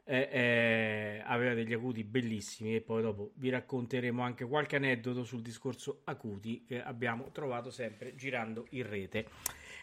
eh, 0.09 0.29
eh, 0.31 1.23
aveva 1.25 1.55
degli 1.55 1.73
acuti 1.73 2.05
bellissimi 2.05 2.77
e 2.77 2.81
poi 2.81 3.03
dopo 3.03 3.33
vi 3.35 3.51
racconteremo 3.51 4.23
anche 4.23 4.45
qualche 4.45 4.77
aneddoto 4.77 5.25
sul 5.25 5.43
discorso 5.43 6.03
acuti 6.05 6.65
che 6.65 6.81
abbiamo 6.81 7.33
trovato 7.33 7.71
sempre 7.71 8.15
girando 8.15 8.67
in 8.71 8.89
rete. 8.89 9.27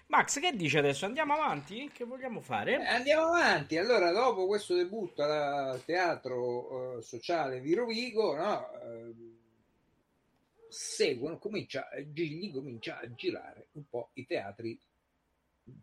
Max, 0.08 0.40
che 0.40 0.56
dice 0.56 0.78
adesso? 0.78 1.06
Andiamo 1.06 1.34
avanti? 1.34 1.90
Che 1.94 2.06
vogliamo 2.06 2.40
fare? 2.40 2.76
Eh, 2.76 2.88
andiamo 2.88 3.34
avanti. 3.34 3.78
Allora, 3.78 4.12
dopo 4.12 4.46
questo 4.48 4.76
debutto 4.76 5.24
al 5.24 5.84
teatro 5.84 6.96
uh, 6.96 7.02
sociale 7.02 7.60
di 7.60 7.74
Rovigo, 7.74 8.36
no, 8.36 8.70
uh, 8.82 9.16
seguono, 10.70 11.38
comincia, 11.38 11.90
Gigli 12.06 12.52
comincia 12.52 13.00
a 13.00 13.14
girare 13.14 13.68
un 13.74 13.84
po' 13.90 14.12
i 14.14 14.26
teatri 14.26 14.80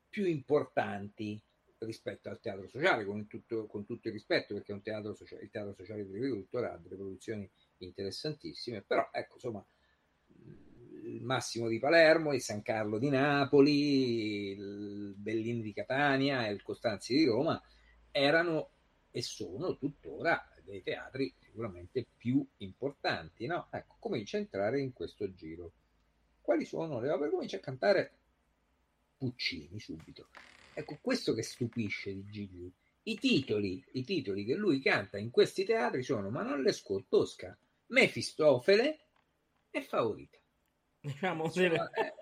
più 0.08 0.26
importanti 0.26 1.40
rispetto 1.86 2.28
al 2.28 2.40
teatro 2.40 2.68
sociale, 2.68 3.04
con 3.04 3.26
tutto, 3.26 3.66
con 3.66 3.84
tutto 3.84 4.08
il 4.08 4.14
rispetto, 4.14 4.54
perché 4.54 4.72
un 4.72 4.82
teatro 4.82 5.14
sociale, 5.14 5.42
il 5.42 5.50
teatro 5.50 5.74
sociale 5.74 6.06
di 6.06 6.12
Rivolutore 6.12 6.68
ha 6.68 6.76
delle 6.76 6.96
produzioni 6.96 7.48
interessantissime, 7.78 8.82
però 8.82 9.08
ecco, 9.12 9.34
insomma, 9.34 9.64
il 11.02 11.22
Massimo 11.22 11.68
di 11.68 11.78
Palermo, 11.78 12.32
il 12.32 12.42
San 12.42 12.62
Carlo 12.62 12.98
di 12.98 13.08
Napoli, 13.08 14.50
il 14.50 15.14
Bellini 15.16 15.62
di 15.62 15.72
Catania 15.72 16.46
e 16.46 16.52
il 16.52 16.62
Costanzi 16.62 17.14
di 17.14 17.24
Roma 17.24 17.60
erano 18.10 18.70
e 19.10 19.22
sono 19.22 19.76
tuttora 19.76 20.46
dei 20.62 20.82
teatri 20.82 21.34
sicuramente 21.38 22.06
più 22.16 22.46
importanti, 22.58 23.46
no? 23.46 23.68
Ecco, 23.70 23.96
comincia 23.98 24.36
a 24.36 24.40
entrare 24.40 24.80
in 24.80 24.92
questo 24.92 25.32
giro. 25.34 25.72
Quali 26.40 26.64
sono 26.64 27.00
le 27.00 27.10
opere? 27.10 27.30
Comincia 27.30 27.56
a 27.56 27.60
cantare 27.60 28.12
Puccini 29.18 29.78
subito. 29.78 30.28
Ecco, 30.80 30.98
questo 31.02 31.34
che 31.34 31.42
stupisce 31.42 32.10
di 32.10 32.24
Gigli. 32.30 32.72
I 33.02 33.18
titoli, 33.18 33.84
I 33.92 34.02
titoli 34.02 34.46
che 34.46 34.54
lui 34.54 34.80
canta 34.80 35.18
in 35.18 35.30
questi 35.30 35.64
teatri 35.64 36.02
sono 36.02 36.30
Manon 36.30 36.62
Lescaut, 36.62 37.06
Tosca, 37.06 37.56
Mefistofele 37.88 38.98
e 39.70 39.82
Favorita. 39.82 40.38
Diciamo 41.00 41.44
Insomma, 41.44 41.90
eh, 41.90 42.14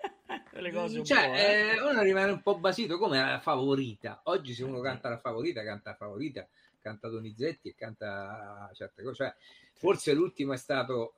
le 0.61 0.71
cose 0.73 0.99
un 0.99 1.05
cioè, 1.05 1.27
po', 1.27 1.33
eh. 1.35 1.77
Eh, 1.77 1.81
uno 1.81 2.01
rimane 2.01 2.31
un 2.31 2.41
po' 2.41 2.59
basito 2.59 2.97
come 2.97 3.17
la 3.17 3.39
favorita. 3.39 4.21
Oggi 4.25 4.53
se 4.53 4.65
uno 4.65 4.81
canta 4.81 5.07
la 5.07 5.17
favorita, 5.17 5.63
canta 5.63 5.91
la 5.91 5.95
favorita, 5.95 6.45
canta 6.81 7.07
Donizetti 7.07 7.69
e 7.69 7.75
canta 7.75 8.69
certe 8.73 9.03
cose. 9.03 9.15
Cioè, 9.15 9.35
forse 9.71 10.13
l'ultimo 10.13 10.51
è 10.51 10.57
stato 10.57 11.13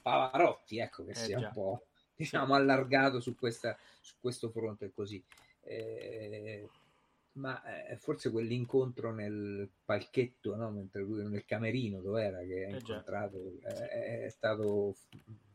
Pavarotti, 0.00 0.78
ecco 0.78 1.04
che 1.04 1.10
eh, 1.10 1.16
sia 1.16 1.38
già. 1.38 1.46
un 1.48 1.52
po' 1.52 1.86
diciamo 2.14 2.54
allargato 2.54 3.20
su, 3.20 3.34
questa, 3.34 3.76
su 4.00 4.14
questo 4.18 4.48
fronte 4.48 4.90
così. 4.94 5.22
Eh, 5.66 6.68
ma 7.36 7.62
forse 7.98 8.30
quell'incontro 8.30 9.12
nel 9.12 9.68
palchetto, 9.84 10.56
no? 10.56 10.70
Mentre 10.70 11.02
lui 11.02 11.26
nel 11.26 11.44
camerino 11.44 12.00
dove 12.00 12.24
era 12.24 12.38
che 12.38 12.64
ha 12.64 12.68
eh 12.68 12.78
incontrato, 12.78 13.36
eh, 13.62 14.24
è 14.24 14.28
stato 14.30 14.96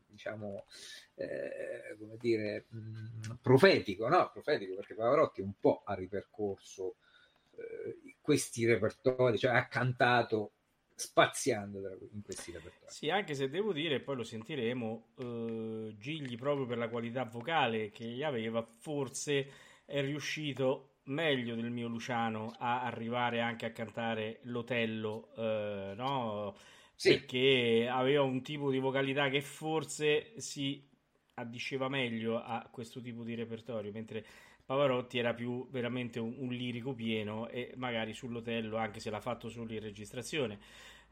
diciamo 0.06 0.66
eh, 1.14 1.96
come 1.98 2.16
dire 2.18 2.66
mh, 2.68 2.78
mm, 2.78 3.20
profetico, 3.40 4.08
no? 4.08 4.30
Profetico 4.32 4.76
perché 4.76 4.94
Pavarotti 4.94 5.40
un 5.40 5.54
po' 5.58 5.82
ha 5.84 5.94
ripercorso 5.94 6.96
eh, 7.56 8.16
questi 8.20 8.64
repertori, 8.64 9.38
cioè 9.38 9.54
ha 9.54 9.66
cantato 9.66 10.52
spaziando 10.94 11.78
in 12.12 12.22
questi 12.22 12.52
repertori. 12.52 12.92
Sì, 12.92 13.10
anche 13.10 13.34
se 13.34 13.48
devo 13.48 13.72
dire, 13.72 14.00
poi 14.00 14.16
lo 14.16 14.22
sentiremo, 14.22 15.06
eh, 15.16 15.94
Gigli 15.98 16.36
proprio 16.36 16.66
per 16.66 16.78
la 16.78 16.88
qualità 16.88 17.24
vocale 17.24 17.90
che 17.90 18.22
aveva, 18.24 18.64
forse 18.78 19.70
è 19.84 20.00
riuscito 20.00 20.96
meglio 21.04 21.54
del 21.54 21.70
mio 21.70 21.88
Luciano 21.88 22.54
a 22.58 22.82
arrivare 22.82 23.40
anche 23.40 23.66
a 23.66 23.72
cantare 23.72 24.40
l'Otello, 24.42 25.32
eh, 25.36 25.94
no? 25.96 26.54
Sì. 26.94 27.10
Perché 27.10 27.88
aveva 27.90 28.22
un 28.22 28.42
tipo 28.42 28.70
di 28.70 28.78
vocalità 28.78 29.28
che 29.28 29.40
forse 29.40 30.32
si 30.36 30.88
addiceva 31.34 31.88
meglio 31.88 32.40
a 32.42 32.68
questo 32.70 33.00
tipo 33.00 33.24
di 33.24 33.34
repertorio, 33.34 33.90
mentre 33.90 34.24
Pavarotti 34.64 35.18
era 35.18 35.34
più 35.34 35.68
veramente 35.70 36.20
un, 36.20 36.34
un 36.38 36.52
lirico 36.52 36.94
pieno 36.94 37.48
e 37.48 37.72
magari 37.76 38.14
sull'Otello, 38.14 38.76
anche 38.76 39.00
se 39.00 39.10
l'ha 39.10 39.20
fatto 39.20 39.48
solo 39.48 39.72
in 39.72 39.80
registrazione, 39.80 40.58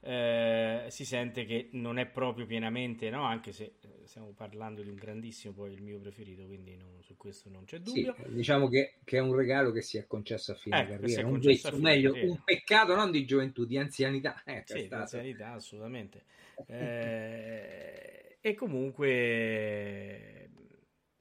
eh, 0.02 0.86
si 0.88 1.04
sente 1.04 1.44
che 1.44 1.68
non 1.72 1.98
è 1.98 2.06
proprio 2.06 2.46
pienamente, 2.46 3.10
no? 3.10 3.24
anche 3.24 3.52
se 3.52 3.74
eh, 3.82 4.06
stiamo 4.06 4.32
parlando 4.32 4.82
di 4.82 4.88
un 4.88 4.94
grandissimo, 4.94 5.52
poi 5.52 5.72
il 5.72 5.82
mio 5.82 5.98
preferito, 6.00 6.46
quindi 6.46 6.74
non, 6.76 7.02
su 7.02 7.16
questo 7.16 7.50
non 7.50 7.64
c'è 7.64 7.78
dubbio. 7.80 8.14
Sì, 8.16 8.32
diciamo 8.32 8.68
che, 8.68 8.94
che, 9.04 9.18
è 9.18 9.20
un 9.20 9.34
regalo 9.34 9.72
che 9.72 9.82
si 9.82 9.98
è 9.98 10.06
concesso 10.06 10.52
a 10.52 10.54
fine 10.54 10.82
eh, 10.82 10.86
carriera, 10.86 11.26
un, 11.26 11.38
vezzo, 11.38 11.76
meglio, 11.78 12.14
un 12.14 12.42
peccato 12.42 12.94
non 12.94 13.10
di 13.10 13.26
gioventù, 13.26 13.66
di 13.66 13.76
anzianità. 13.76 14.42
Eh, 14.44 14.62
sì, 14.64 14.88
di 14.88 14.94
anzianità, 14.94 15.52
assolutamente. 15.52 16.24
Eh, 16.66 18.36
e 18.42 18.54
comunque 18.54 20.50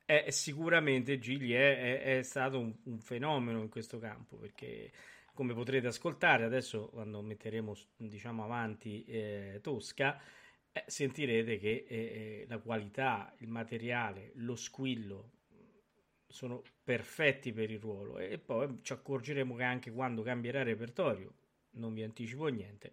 è, 0.04 0.26
sicuramente 0.32 1.18
Gigli 1.18 1.54
è, 1.54 2.02
è, 2.02 2.18
è 2.18 2.24
stato 2.24 2.60
un, 2.60 2.74
un 2.84 3.00
fenomeno 3.00 3.62
in 3.62 3.70
questo 3.70 4.00
campo 4.00 4.36
perché 4.36 4.92
come 5.40 5.54
potrete 5.54 5.88
ascoltare 5.88 6.44
adesso 6.44 6.90
quando 6.90 7.22
metteremo 7.22 7.74
diciamo 7.96 8.44
avanti 8.44 9.06
eh, 9.06 9.60
Tosca 9.62 10.20
eh, 10.74 10.84
sentirete 10.86 11.58
che 11.58 11.86
eh, 11.88 11.96
eh, 11.96 12.46
la 12.50 12.58
qualità, 12.58 13.34
il 13.38 13.48
materiale, 13.48 14.32
lo 14.36 14.58
squillo 14.58 15.32
sono 16.28 16.62
perfetti 16.84 17.54
per 17.54 17.72
il 17.72 17.80
ruolo 17.80 18.18
e 18.20 18.38
poi 18.38 18.80
ci 18.82 18.92
accorgeremo 18.92 19.56
che 19.56 19.64
anche 19.64 19.92
quando 19.94 20.24
cambierà 20.24 20.62
repertorio, 20.62 21.34
non 21.76 21.94
vi 21.94 22.04
anticipo 22.04 22.48
niente, 22.48 22.92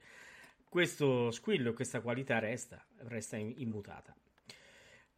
questo 0.69 1.33
squillo 1.33 1.71
e 1.71 1.73
questa 1.73 2.01
qualità 2.01 2.39
resta, 2.39 2.81
resta 3.09 3.37
immutata. 3.37 4.17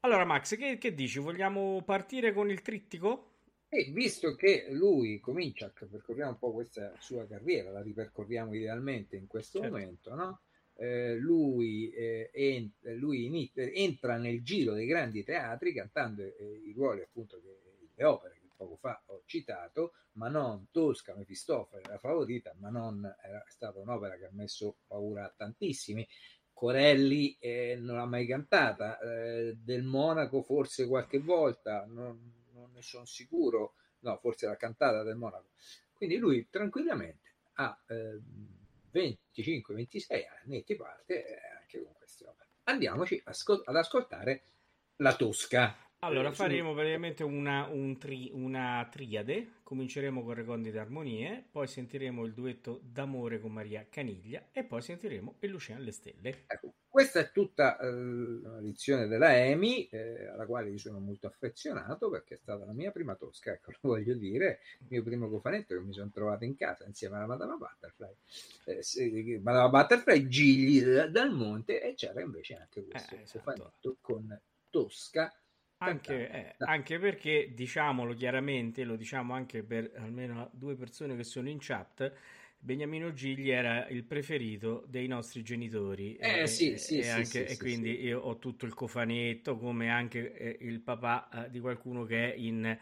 Allora 0.01 0.25
Max, 0.25 0.57
che, 0.57 0.79
che 0.79 0.95
dici? 0.95 1.19
Vogliamo 1.19 1.83
partire 1.85 2.33
con 2.33 2.51
il 2.51 2.63
trittico? 2.63 3.38
E 3.71 3.91
visto 3.93 4.35
che 4.35 4.69
lui 4.71 5.21
comincia, 5.21 5.71
percorriamo 5.71 6.31
un 6.31 6.39
po' 6.39 6.53
questa 6.53 6.95
sua 7.01 7.27
carriera, 7.27 7.71
la 7.71 7.83
ripercorriamo 7.83 8.55
idealmente 8.55 9.17
in 9.17 9.27
questo 9.27 9.61
certo. 9.61 9.77
momento, 9.77 10.15
no? 10.15 10.41
Eh, 10.75 11.17
lui, 11.17 11.91
eh, 11.91 12.31
ent- 12.33 12.87
lui 12.97 13.27
inizia, 13.27 13.65
entra 13.65 14.17
nel 14.17 14.43
giro 14.43 14.73
dei 14.73 14.87
grandi 14.87 15.23
teatri 15.23 15.75
cantando 15.75 16.23
eh, 16.23 16.63
i 16.65 16.73
ruoli 16.73 17.03
appunto 17.03 17.41
che 17.43 17.59
le 17.95 18.05
opere 18.05 18.39
che 18.41 18.49
poco 18.57 18.77
fa 18.77 19.03
ho 19.07 19.23
citato, 19.27 19.93
Manon, 20.13 20.69
Tosca, 20.71 21.15
Mefistofele, 21.15 21.83
la 21.89 21.99
favorita, 21.99 22.55
Manon 22.59 23.05
era 23.23 23.43
stata 23.49 23.81
un'opera 23.81 24.17
che 24.17 24.25
ha 24.25 24.33
messo 24.33 24.79
paura 24.87 25.25
a 25.25 25.35
tantissimi, 25.37 26.07
Corelli 26.53 27.37
eh, 27.39 27.77
non 27.79 27.97
l'ha 27.97 28.07
mai 28.07 28.27
cantata, 28.27 28.99
eh, 28.99 29.57
del 29.57 29.83
Monaco 29.83 30.43
forse 30.43 30.87
qualche 30.87 31.19
volta, 31.19 31.85
non, 31.87 32.19
non 32.35 32.38
ne 32.79 32.83
sono 32.83 33.05
sicuro, 33.05 33.75
no, 34.01 34.17
forse 34.19 34.47
l'ha 34.47 34.57
cantata 34.57 35.03
del 35.03 35.17
Monaco. 35.17 35.51
Quindi 35.93 36.17
lui 36.17 36.49
tranquillamente 36.49 37.35
ha 37.55 37.77
eh, 37.89 38.21
25-26 38.93 40.23
anni 40.43 40.65
ti 40.65 40.77
parte 40.77 41.27
eh, 41.27 41.41
anche 41.61 41.83
con 41.83 41.93
queste 41.95 42.25
opere. 42.25 42.49
Andiamoci 42.65 43.21
ascol- 43.25 43.63
ad 43.65 43.77
ascoltare 43.77 44.43
la 44.97 45.15
Tosca. 45.15 45.88
Allora, 46.01 46.29
eh, 46.29 46.33
faremo 46.33 46.75
praticamente 46.75 47.25
una, 47.25 47.67
un 47.67 47.99
tri, 47.99 48.31
una 48.33 48.87
triade. 48.89 49.55
Cominceremo 49.65 50.23
con 50.23 50.35
Recondi 50.35 50.71
d'Armonie, 50.71 51.45
poi 51.51 51.67
sentiremo 51.67 52.25
il 52.25 52.35
duetto 52.35 52.81
d'amore 52.85 53.41
con 53.41 53.53
Maria 53.53 53.85
Caniglia 53.91 54.47
e 54.53 54.63
poi 54.63 54.81
sentiremo 54.81 55.37
il 55.41 55.51
Luciano 55.51 55.81
alle 55.81 55.91
Stelle. 55.91 56.45
Ecco, 56.47 56.73
questa 56.89 57.19
è 57.19 57.33
tutta 57.33 57.79
eh, 57.79 57.91
l'edizione 57.91 59.09
della 59.09 59.37
EMI, 59.37 59.89
eh, 59.89 60.29
alla 60.29 60.47
quale 60.47 60.71
io 60.71 60.79
sono 60.79 61.01
molto 61.01 61.27
affezionato 61.27 62.09
perché 62.09 62.35
è 62.35 62.39
stata 62.39 62.65
la 62.65 62.73
mia 62.73 62.93
prima 62.93 63.17
tosca, 63.17 63.51
ecco, 63.51 63.73
lo 63.83 63.91
voglio 63.91 64.15
dire, 64.15 64.61
il 64.79 64.87
mio 64.91 65.03
primo 65.03 65.29
cofanetto 65.29 65.75
che 65.75 65.81
mi 65.81 65.93
sono 65.93 66.11
trovato 66.11 66.45
in 66.45 66.55
casa 66.55 66.85
insieme 66.87 67.17
alla 67.17 67.27
Madama 67.27 67.57
Butterfly. 67.57 68.15
Eh, 68.67 68.83
se, 68.85 69.41
Madama 69.43 69.69
Butterfly, 69.69 70.29
Gigli 70.29 70.81
dal 71.09 71.33
Monte 71.33 71.83
e 71.83 71.95
c'era 71.95 72.23
invece 72.23 72.55
anche 72.55 72.85
questo 72.87 73.17
eh, 73.17 73.23
esatto. 73.23 73.39
cofanetto 73.45 73.97
con 74.01 74.41
Tosca 74.71 75.33
anche, 75.79 76.31
eh, 76.31 76.55
anche, 76.59 76.99
perché, 76.99 77.53
diciamolo 77.55 78.15
chiaramente, 78.15 78.85
lo 78.85 78.97
diciamo 78.97 79.35
anche 79.35 79.63
per 79.63 79.93
almeno 79.97 80.51
due 80.53 80.75
persone 80.75 81.17
che 81.17 81.25
sono 81.25 81.49
in 81.49 81.59
chat, 81.61 82.13
Beniamino 82.61 83.13
Gigli 83.13 83.51
era 83.51 83.87
il 83.87 84.03
preferito 84.03 84.85
dei 84.89 85.07
nostri 85.07 85.43
genitori. 85.43 86.17
Eh, 86.17 86.41
e, 86.41 86.47
sì, 86.49 86.77
sì, 86.77 86.99
e, 86.99 87.03
sì, 87.05 87.09
anche, 87.09 87.47
e 87.47 87.57
quindi 87.57 88.03
io 88.03 88.21
ho 88.21 88.39
tutto 88.39 88.67
il 88.67 88.75
cofanetto, 88.75 89.57
come 89.57 89.91
anche 89.91 90.35
eh, 90.35 90.59
il 90.63 90.81
papà 90.81 91.29
eh, 91.47 91.51
di 91.51 91.61
qualcuno 91.61 92.05
che 92.05 92.33
è 92.33 92.37
in, 92.37 92.77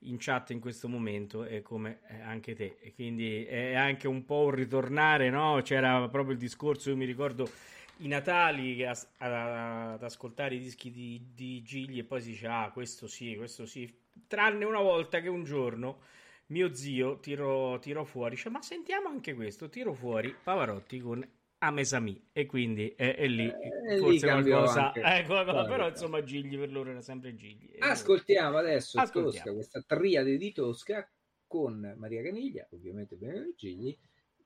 in, 0.00 0.16
chat 0.18 0.50
in 0.50 0.60
questo 0.60 0.88
momento, 0.88 1.44
e 1.44 1.62
come 1.62 2.00
eh, 2.08 2.20
anche 2.20 2.54
te. 2.54 2.76
E 2.80 2.92
quindi 2.92 3.44
è 3.44 3.74
anche 3.74 4.06
un 4.06 4.26
po' 4.26 4.44
un 4.44 4.50
ritornare, 4.50 5.30
no? 5.30 5.58
C'era 5.62 6.06
proprio 6.08 6.34
il 6.34 6.38
discorso, 6.38 6.90
io 6.90 6.96
mi 6.96 7.06
ricordo 7.06 7.48
i 7.98 8.08
Natali 8.08 8.84
a, 8.84 8.96
a, 9.18 9.92
ad 9.92 10.02
ascoltare 10.02 10.54
i 10.54 10.58
dischi 10.58 10.90
di, 10.90 11.30
di 11.34 11.62
Gigli 11.62 11.98
e 11.98 12.04
poi 12.04 12.20
si 12.20 12.30
dice 12.30 12.46
ah 12.46 12.70
questo 12.72 13.06
sì, 13.06 13.36
questo 13.36 13.66
sì, 13.66 13.92
tranne 14.26 14.64
una 14.64 14.80
volta 14.80 15.20
che 15.20 15.28
un 15.28 15.44
giorno 15.44 16.00
mio 16.46 16.74
zio 16.74 17.18
tirò, 17.20 17.78
tirò 17.78 18.04
fuori, 18.04 18.34
dice 18.34 18.50
ma 18.50 18.60
sentiamo 18.62 19.08
anche 19.08 19.34
questo, 19.34 19.68
tiro 19.68 19.92
fuori 19.92 20.34
Pavarotti 20.42 21.00
con 21.00 21.26
Amesami 21.58 22.28
e 22.32 22.46
quindi 22.46 22.92
è, 22.96 23.14
è 23.14 23.26
lì 23.28 23.46
eh, 23.46 23.98
forse 23.98 24.34
lì 24.34 24.50
qualcosa, 24.50 24.92
eh, 24.92 25.24
qualcosa 25.24 25.64
però 25.64 25.88
insomma 25.88 26.22
Gigli 26.24 26.58
per 26.58 26.72
loro 26.72 26.90
era 26.90 27.00
sempre 27.00 27.36
Gigli 27.36 27.76
ascoltiamo 27.78 28.58
adesso 28.58 28.98
ascoltiamo. 28.98 29.30
Tosca, 29.30 29.52
questa 29.52 29.82
triade 29.86 30.36
di 30.36 30.52
Tosca 30.52 31.08
con 31.46 31.94
Maria 31.96 32.22
Caniglia 32.22 32.66
ovviamente 32.72 33.14
Benedetto 33.14 33.54
Gigli 33.54 33.96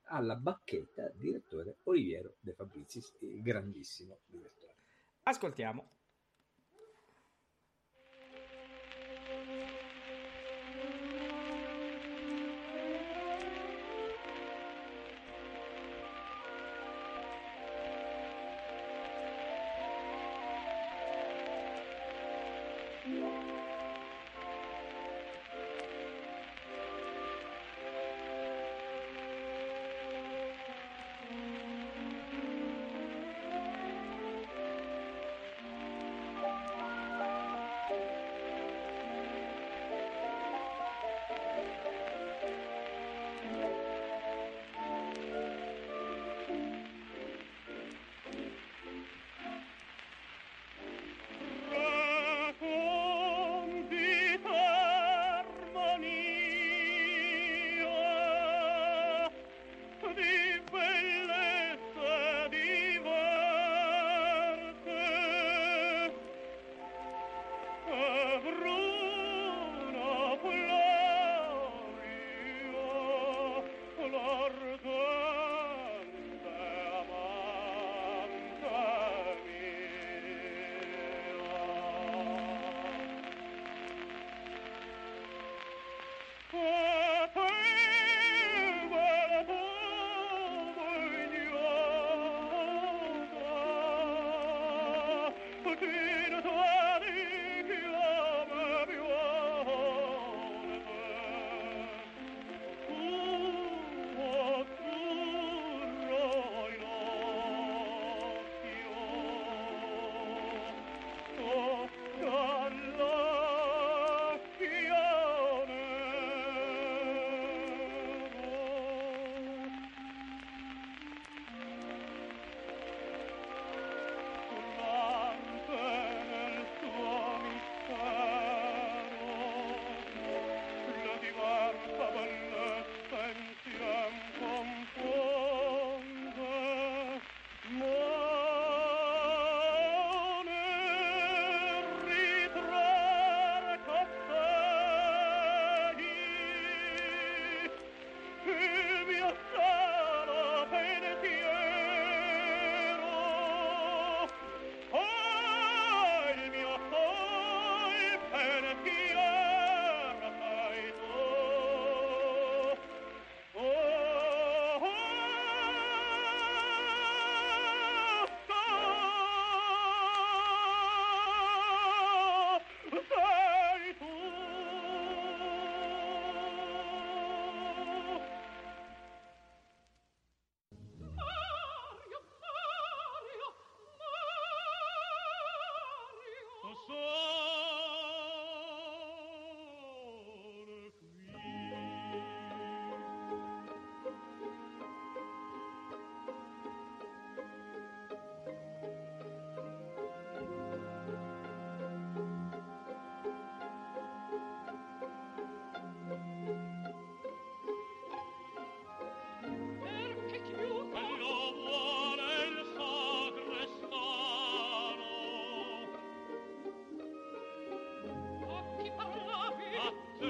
alla 0.07 0.35
bacchetta 0.35 1.09
direttore 1.15 1.77
Oliviero 1.83 2.35
De 2.39 2.53
Fabricis, 2.53 3.15
il 3.19 3.41
grandissimo 3.41 4.19
direttore. 4.25 4.75
Ascoltiamo. 5.23 5.96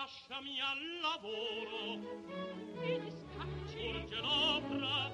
lasciami 0.00 0.60
al 0.60 0.82
lavoro 1.02 1.96
mi 2.80 2.98
discacci 3.00 3.86
or 3.86 4.20
l'opera 4.20 5.10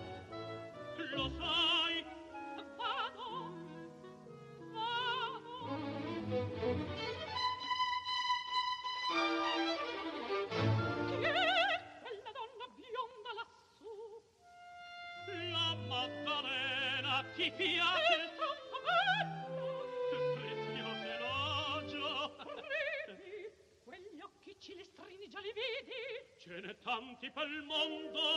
lo 1.15 1.31
sai 1.39 1.66
mi 17.47 17.53
piace 17.53 18.35
tanto. 18.37 18.77
Bello 19.55 20.35
prezioso 20.35 21.07
elogio 21.15 22.35
occhi 24.25 24.57
cilestrini 24.59 25.29
già 25.29 25.39
li 25.39 25.53
vedi. 25.55 25.95
Ce 26.39 26.61
ne 26.61 26.77
tanti 26.79 27.31
pel 27.31 27.63
mondo. 27.63 28.36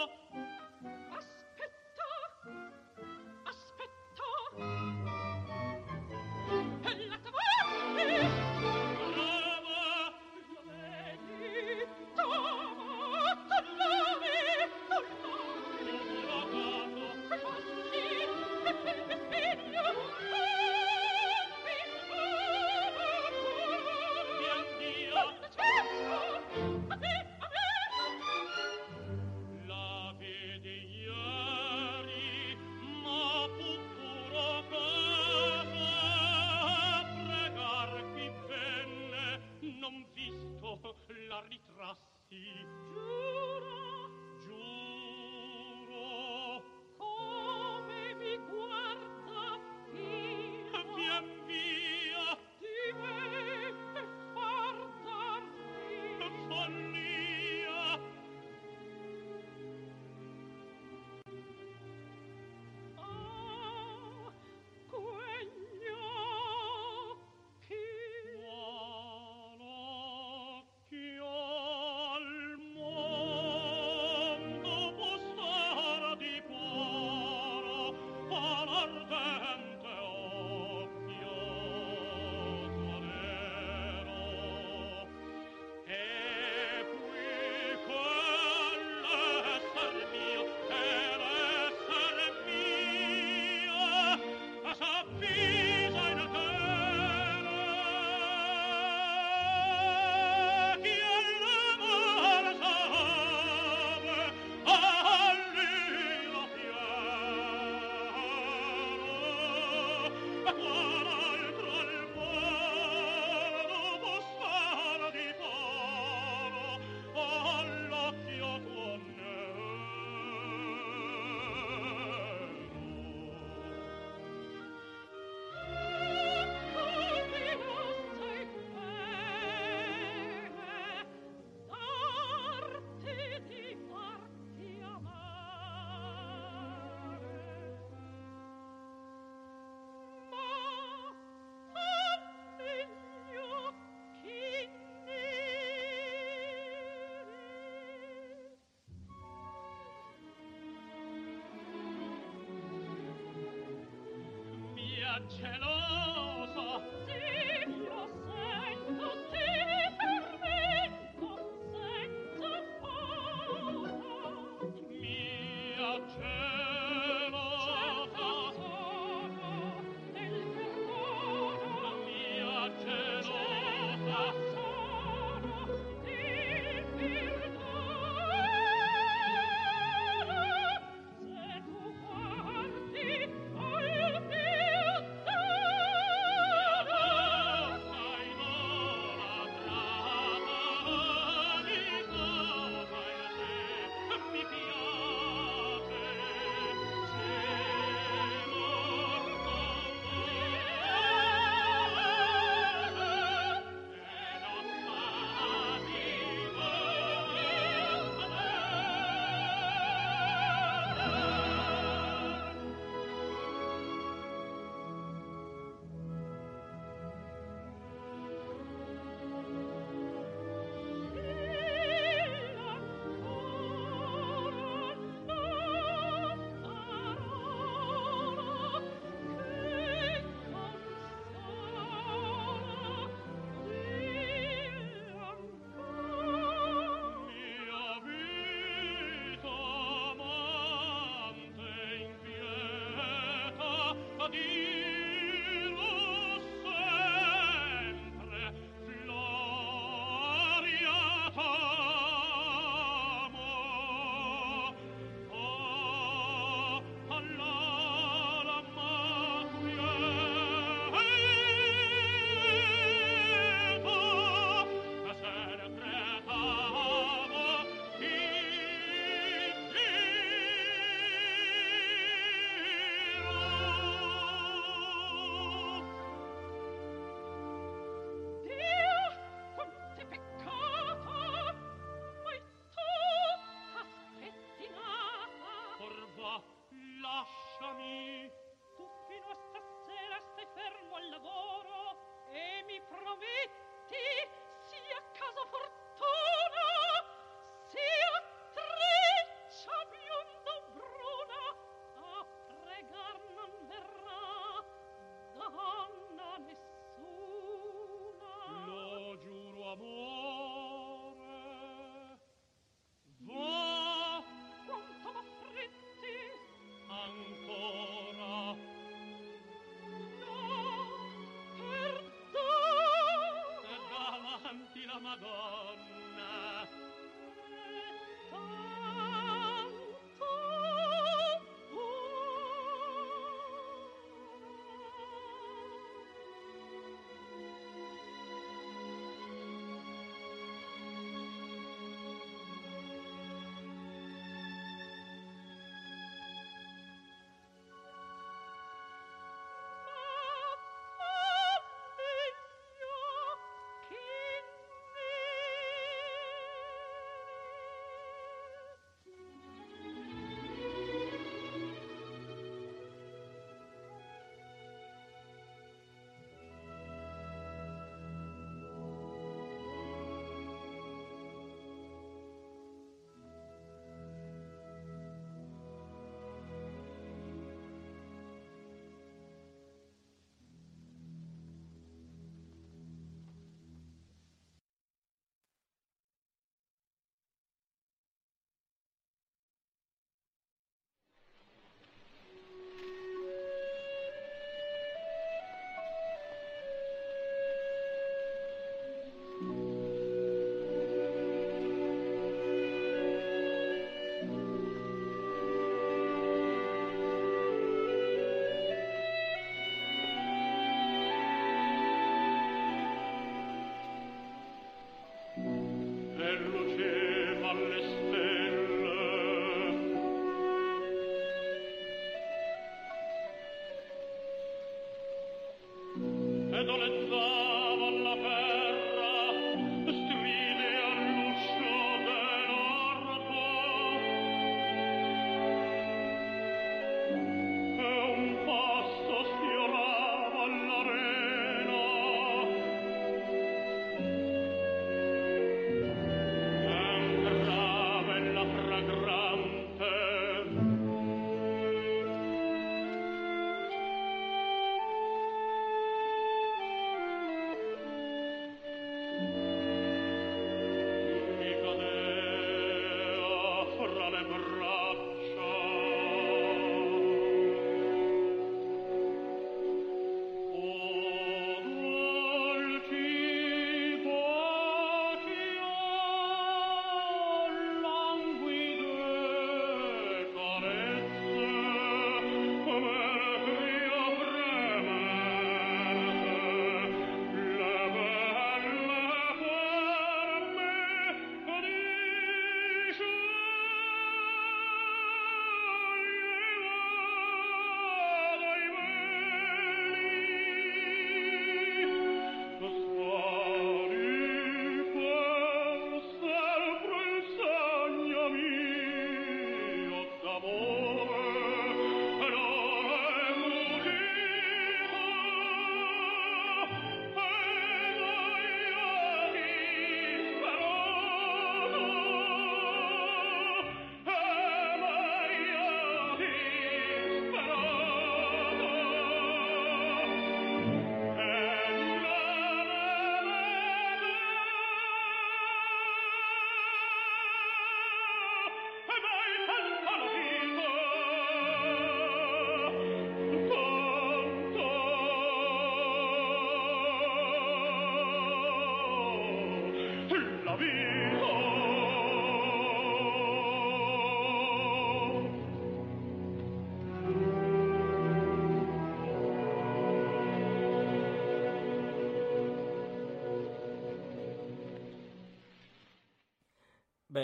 cielo 155.30 155.79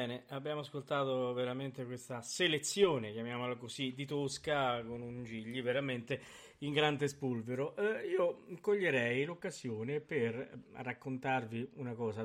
Bene, 0.06 0.24
abbiamo 0.28 0.60
ascoltato 0.60 1.34
veramente 1.34 1.84
questa 1.84 2.22
selezione, 2.22 3.12
chiamiamola 3.12 3.56
così, 3.56 3.91
di 3.95 4.06
Tosca 4.06 4.84
con 4.84 5.01
un 5.01 5.24
Gigli 5.24 5.64
veramente 5.64 6.22
in 6.60 6.74
grande 6.74 7.08
spolvero. 7.08 7.76
Eh, 7.76 8.10
io 8.10 8.45
coglierei 8.62 9.26
l'occasione 9.26 10.01
per 10.01 10.60
raccontarvi 10.74 11.72
una 11.78 11.95
cosa. 11.95 12.24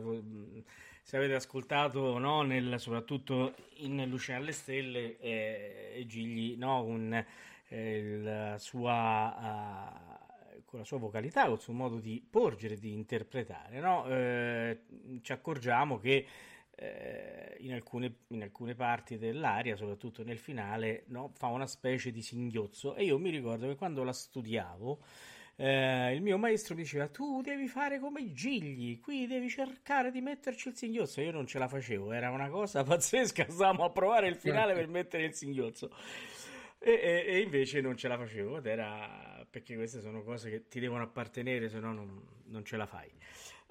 Se 1.02 1.16
avete 1.16 1.32
ascoltato, 1.32 2.18
no, 2.18 2.42
nel- 2.42 2.78
soprattutto 2.78 3.54
in 3.76 4.06
Luce 4.10 4.34
alle 4.34 4.52
Stelle, 4.52 5.16
eh, 5.18 6.04
Gigli, 6.06 6.58
no, 6.58 6.84
con, 6.84 7.26
eh, 7.68 8.18
la 8.18 8.58
sua, 8.58 10.04
eh, 10.52 10.64
con 10.66 10.80
la 10.80 10.84
sua 10.84 10.98
vocalità, 10.98 11.46
col 11.46 11.60
suo 11.62 11.72
modo 11.72 11.98
di 11.98 12.22
porgere, 12.28 12.76
di 12.76 12.92
interpretare, 12.92 13.80
no? 13.80 14.04
Eh, 14.06 14.80
ci 15.22 15.32
accorgiamo 15.32 15.98
che 15.98 16.26
in 17.70 17.76
alcune, 17.76 18.14
in 18.28 18.42
alcune 18.42 18.74
parti 18.74 19.18
dell'aria, 19.18 19.76
soprattutto 19.76 20.22
nel 20.22 20.38
finale, 20.38 21.04
no, 21.08 21.32
fa 21.34 21.46
una 21.46 21.66
specie 21.66 22.10
di 22.10 22.22
singhiozzo. 22.22 22.94
E 22.94 23.04
io 23.04 23.18
mi 23.18 23.30
ricordo 23.30 23.66
che 23.66 23.76
quando 23.76 24.04
la 24.04 24.12
studiavo, 24.12 25.00
eh, 25.56 26.14
il 26.14 26.22
mio 26.22 26.38
maestro 26.38 26.74
mi 26.74 26.82
diceva: 26.82 27.08
Tu 27.08 27.40
devi 27.42 27.68
fare 27.68 27.98
come 27.98 28.20
i 28.20 28.32
gigli, 28.32 29.00
qui 29.00 29.26
devi 29.26 29.48
cercare 29.48 30.10
di 30.10 30.20
metterci 30.20 30.68
il 30.68 30.76
singhiozzo. 30.76 31.20
Io 31.20 31.32
non 31.32 31.46
ce 31.46 31.58
la 31.58 31.68
facevo, 31.68 32.12
era 32.12 32.30
una 32.30 32.48
cosa 32.48 32.82
pazzesca. 32.84 33.46
Stavamo 33.48 33.84
a 33.84 33.90
provare 33.90 34.28
il 34.28 34.36
finale 34.36 34.74
per 34.74 34.88
mettere 34.88 35.24
il 35.24 35.34
singhiozzo. 35.34 35.90
E, 36.78 36.92
e- 36.92 37.24
e 37.26 37.40
invece 37.40 37.80
non 37.82 37.96
ce 37.96 38.08
la 38.08 38.16
facevo, 38.16 38.56
ed 38.58 38.66
era 38.66 39.46
perché 39.50 39.74
queste 39.74 40.00
sono 40.00 40.22
cose 40.22 40.48
che 40.48 40.68
ti 40.68 40.80
devono 40.80 41.02
appartenere, 41.02 41.68
se 41.68 41.78
no 41.78 41.92
non, 41.92 42.64
ce 42.64 42.76
la 42.76 42.86
fai. 42.86 43.10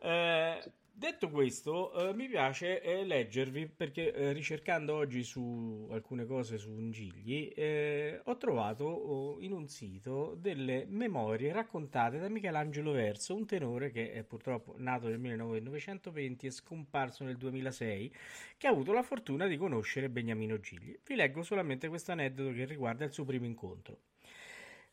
Eh, 0.02 0.72
Detto 1.00 1.30
questo, 1.30 1.93
eh, 2.10 2.14
mi 2.14 2.28
piace 2.28 2.82
eh, 2.82 3.06
leggervi 3.06 3.68
perché 3.68 4.14
eh, 4.14 4.34
ricercando 4.34 4.95
oggi 4.95 5.24
su 5.24 5.88
alcune 5.91 6.26
cose 6.26 6.58
su 6.58 6.72
Ungigli 6.72 7.54
eh, 7.56 8.20
ho 8.22 8.36
trovato 8.36 8.84
oh, 8.84 9.39
in 9.39 9.54
un 9.54 9.70
sito 9.70 10.36
delle 10.38 10.86
memorie 10.89 11.54
raccontate 11.54 12.20
da 12.20 12.28
Michelangelo 12.28 12.91
Verso, 12.91 13.34
un 13.34 13.45
tenore 13.45 13.91
che 13.91 14.12
è 14.12 14.24
purtroppo 14.24 14.76
nato 14.76 15.08
nel 15.08 15.20
1920 15.20 16.47
e 16.47 16.52
scomparso 16.52 17.24
nel 17.24 17.38
2006, 17.38 18.14
che 18.58 18.68
ha 18.68 18.72
avuto 18.72 18.91
la 18.91 19.02
fortuna 19.02 19.47
di 19.47 19.56
conoscere 19.56 20.10
Beniamino 20.10 20.60
Gigli. 20.60 21.00
Vi 21.02 21.16
leggo 21.16 21.43
solamente 21.43 21.88
questo 21.88 22.12
aneddoto 22.12 22.52
che 22.52 22.66
riguarda 22.66 23.06
il 23.06 23.14
suo 23.14 23.24
primo 23.24 23.45
incontro. 23.45 24.00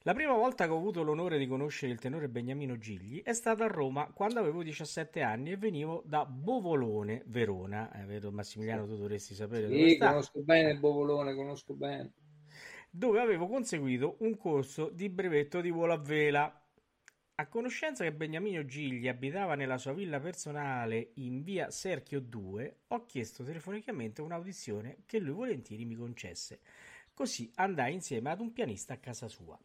La 0.06 0.14
prima 0.14 0.32
volta 0.32 0.64
che 0.64 0.70
ho 0.70 0.76
avuto 0.78 1.02
l'onore 1.02 1.36
di 1.36 1.46
conoscere 1.46 1.92
il 1.92 1.98
tenore 1.98 2.30
Beniamino 2.30 2.78
Gigli 2.78 3.22
è 3.22 3.34
stata 3.34 3.64
a 3.64 3.68
Roma 3.68 4.06
quando 4.10 4.40
avevo 4.40 4.62
17 4.62 5.20
anni 5.20 5.50
e 5.50 5.58
venivo 5.58 6.02
da 6.06 6.24
Bovolone, 6.24 7.24
Verona. 7.26 7.92
Eh, 7.92 8.06
vedo 8.06 8.30
Massimiliano, 8.32 8.86
tu 8.86 8.96
dovresti 8.96 9.34
sapere 9.34 9.68
dove 9.68 9.88
Sì, 9.88 9.96
sta. 9.96 10.08
conosco 10.08 10.40
bene 10.42 10.78
Bovolone, 10.78 11.34
conosco 11.34 11.74
bene. 11.74 12.12
dove 12.90 13.20
avevo 13.20 13.46
conseguito 13.46 14.16
un 14.20 14.36
corso 14.36 14.88
di 14.88 15.08
brevetto 15.08 15.60
di 15.60 15.70
volo 15.70 15.92
a 15.92 15.98
vela. 15.98 16.60
A 17.38 17.46
conoscenza 17.48 18.02
che 18.04 18.12
Beniamino 18.12 18.64
Gigli 18.64 19.08
abitava 19.08 19.54
nella 19.54 19.76
sua 19.78 19.92
villa 19.92 20.18
personale 20.20 21.10
in 21.16 21.42
via 21.42 21.70
Serchio 21.70 22.20
2, 22.20 22.76
ho 22.88 23.04
chiesto 23.04 23.44
telefonicamente 23.44 24.22
un'audizione 24.22 24.98
che 25.04 25.18
lui 25.18 25.34
volentieri 25.34 25.84
mi 25.84 25.94
concesse. 25.96 26.60
Così 27.12 27.50
andai 27.56 27.92
insieme 27.92 28.30
ad 28.30 28.40
un 28.40 28.52
pianista 28.52 28.94
a 28.94 28.98
casa 28.98 29.28
sua. 29.28 29.58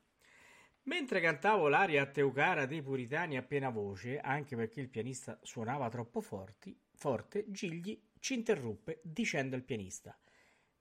Mentre 0.84 1.22
cantavo 1.22 1.68
l'aria 1.68 2.08
Teucara 2.08 2.66
dei 2.66 2.82
Puritani 2.82 3.38
a 3.38 3.44
piena 3.44 3.70
voce, 3.70 4.20
anche 4.20 4.56
perché 4.56 4.80
il 4.80 4.90
pianista 4.90 5.38
suonava 5.44 5.90
troppo 5.90 6.22
forti, 6.22 6.76
forte, 6.96 7.46
Gigli 7.52 8.02
ci 8.20 8.34
interruppe 8.34 9.00
dicendo 9.04 9.56
al 9.56 9.62
pianista: 9.62 10.18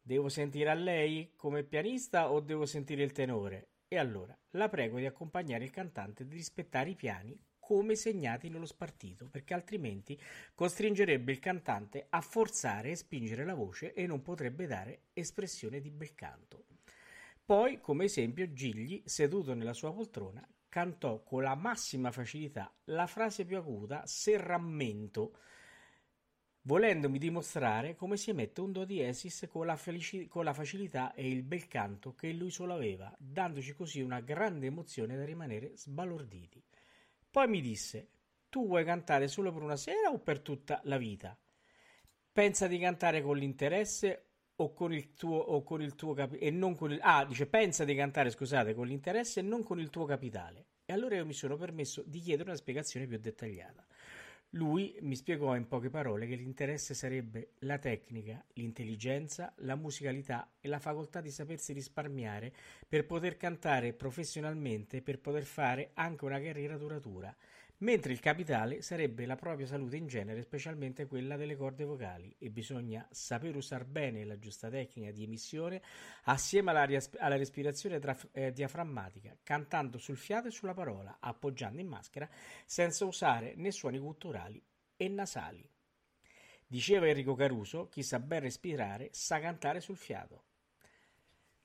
Devo 0.00 0.30
sentire 0.30 0.70
a 0.70 0.74
lei 0.74 1.34
come 1.36 1.64
pianista 1.64 2.32
o 2.32 2.40
devo 2.40 2.64
sentire 2.64 3.02
il 3.02 3.12
tenore? 3.12 3.72
E 3.88 3.98
allora 3.98 4.34
la 4.52 4.70
prego 4.70 4.98
di 4.98 5.04
accompagnare 5.04 5.64
il 5.64 5.70
cantante 5.70 6.22
e 6.22 6.26
di 6.26 6.34
rispettare 6.34 6.90
i 6.90 6.96
piani 6.96 7.38
come 7.58 7.94
segnati 7.94 8.48
nello 8.48 8.66
spartito, 8.66 9.28
perché 9.28 9.52
altrimenti 9.52 10.18
costringerebbe 10.54 11.30
il 11.30 11.38
cantante 11.40 12.06
a 12.08 12.22
forzare 12.22 12.90
e 12.90 12.96
spingere 12.96 13.44
la 13.44 13.54
voce 13.54 13.92
e 13.92 14.06
non 14.06 14.22
potrebbe 14.22 14.66
dare 14.66 15.02
espressione 15.12 15.80
di 15.80 15.90
bel 15.90 16.14
canto. 16.14 16.64
Poi, 17.50 17.80
come 17.80 18.04
esempio, 18.04 18.52
Gigli, 18.52 19.02
seduto 19.04 19.54
nella 19.54 19.72
sua 19.72 19.92
poltrona, 19.92 20.48
cantò 20.68 21.24
con 21.24 21.42
la 21.42 21.56
massima 21.56 22.12
facilità 22.12 22.72
la 22.84 23.08
frase 23.08 23.44
più 23.44 23.56
acuta 23.56 24.06
serrammento, 24.06 25.36
volendomi 26.60 27.18
dimostrare 27.18 27.96
come 27.96 28.16
si 28.16 28.30
emette 28.30 28.60
un 28.60 28.70
do 28.70 28.84
diesis 28.84 29.48
con 29.50 29.66
la, 29.66 29.74
felici- 29.74 30.28
con 30.28 30.44
la 30.44 30.54
facilità 30.54 31.12
e 31.12 31.28
il 31.28 31.42
bel 31.42 31.66
canto 31.66 32.14
che 32.14 32.30
lui 32.30 32.50
solo 32.50 32.72
aveva, 32.72 33.12
dandoci 33.18 33.74
così 33.74 34.00
una 34.00 34.20
grande 34.20 34.66
emozione 34.66 35.16
da 35.16 35.24
rimanere 35.24 35.76
sbalorditi. 35.76 36.62
Poi 37.28 37.48
mi 37.48 37.60
disse: 37.60 38.10
Tu 38.48 38.64
vuoi 38.64 38.84
cantare 38.84 39.26
solo 39.26 39.52
per 39.52 39.62
una 39.62 39.76
sera 39.76 40.10
o 40.12 40.20
per 40.20 40.38
tutta 40.38 40.80
la 40.84 40.98
vita? 40.98 41.36
Pensa 42.30 42.68
di 42.68 42.78
cantare 42.78 43.20
con 43.22 43.36
l'interesse 43.36 44.29
o 44.60 44.72
con 44.72 44.92
il 44.92 45.14
tuo, 45.14 45.36
o 45.36 45.62
con 45.62 45.82
il 45.82 45.94
tuo 45.94 46.12
capi- 46.12 46.38
e 46.38 46.50
non 46.50 46.74
con 46.74 46.92
il 46.92 46.98
ah 47.02 47.24
dice 47.24 47.46
pensa 47.46 47.84
di 47.84 47.94
cantare 47.94 48.30
scusate 48.30 48.74
con 48.74 48.86
l'interesse 48.86 49.40
e 49.40 49.42
non 49.42 49.62
con 49.62 49.80
il 49.80 49.90
tuo 49.90 50.04
capitale. 50.04 50.66
E 50.84 50.92
allora 50.92 51.16
io 51.16 51.26
mi 51.26 51.32
sono 51.32 51.56
permesso 51.56 52.02
di 52.06 52.20
chiedere 52.20 52.50
una 52.50 52.58
spiegazione 52.58 53.06
più 53.06 53.18
dettagliata. 53.18 53.84
Lui 54.54 54.96
mi 55.02 55.14
spiegò 55.14 55.54
in 55.54 55.68
poche 55.68 55.90
parole 55.90 56.26
che 56.26 56.34
l'interesse 56.34 56.92
sarebbe 56.92 57.52
la 57.60 57.78
tecnica, 57.78 58.44
l'intelligenza, 58.54 59.52
la 59.58 59.76
musicalità 59.76 60.54
e 60.60 60.66
la 60.66 60.80
facoltà 60.80 61.20
di 61.20 61.30
sapersi 61.30 61.72
risparmiare 61.72 62.52
per 62.88 63.06
poter 63.06 63.36
cantare 63.36 63.92
professionalmente 63.92 65.02
per 65.02 65.20
poter 65.20 65.44
fare 65.44 65.92
anche 65.94 66.24
una 66.24 66.40
carriera 66.40 66.76
duratura, 66.76 67.34
mentre 67.80 68.12
il 68.12 68.20
capitale 68.20 68.82
sarebbe 68.82 69.26
la 69.26 69.36
propria 69.36 69.66
salute 69.66 69.96
in 69.96 70.06
genere, 70.06 70.42
specialmente 70.42 71.06
quella 71.06 71.36
delle 71.36 71.56
corde 71.56 71.84
vocali, 71.84 72.34
e 72.38 72.50
bisogna 72.50 73.06
saper 73.10 73.56
usare 73.56 73.84
bene 73.84 74.24
la 74.24 74.38
giusta 74.38 74.68
tecnica 74.68 75.10
di 75.10 75.24
emissione 75.24 75.82
assieme 76.24 76.70
alla, 76.70 76.84
ries- 76.84 77.16
alla 77.18 77.36
respirazione 77.36 77.98
traf- 77.98 78.28
eh, 78.32 78.52
diaframmatica, 78.52 79.36
cantando 79.42 79.98
sul 79.98 80.16
fiato 80.16 80.48
e 80.48 80.50
sulla 80.50 80.74
parola, 80.74 81.18
appoggiando 81.20 81.80
in 81.80 81.88
maschera, 81.88 82.28
senza 82.64 83.04
usare 83.04 83.54
né 83.56 83.70
suoni 83.70 83.98
gutturali 83.98 84.62
e 84.96 85.08
nasali. 85.08 85.68
Diceva 86.66 87.08
Enrico 87.08 87.34
Caruso, 87.34 87.88
chi 87.88 88.02
sa 88.02 88.20
ben 88.20 88.40
respirare 88.40 89.08
sa 89.12 89.40
cantare 89.40 89.80
sul 89.80 89.96
fiato. 89.96 90.44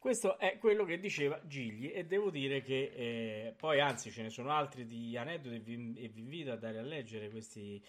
Questo 0.06 0.38
è 0.38 0.60
quello 0.60 0.86
che 0.86 1.00
diceva 1.00 1.42
Gigli 1.48 1.92
e 1.92 2.06
devo 2.06 2.30
dire 2.30 2.62
che 2.62 2.92
eh, 2.94 3.56
poi 3.58 3.80
anzi 3.80 4.12
ce 4.12 4.22
ne 4.22 4.30
sono 4.30 4.52
altri 4.52 4.86
di 4.86 5.18
aneddoti 5.18 5.56
e 5.56 5.60
vi, 5.60 5.76
vi 5.76 6.20
invito 6.20 6.52
ad 6.52 6.64
andare 6.64 6.78
a 6.78 6.88
leggere 6.88 7.32
questi 7.32 7.84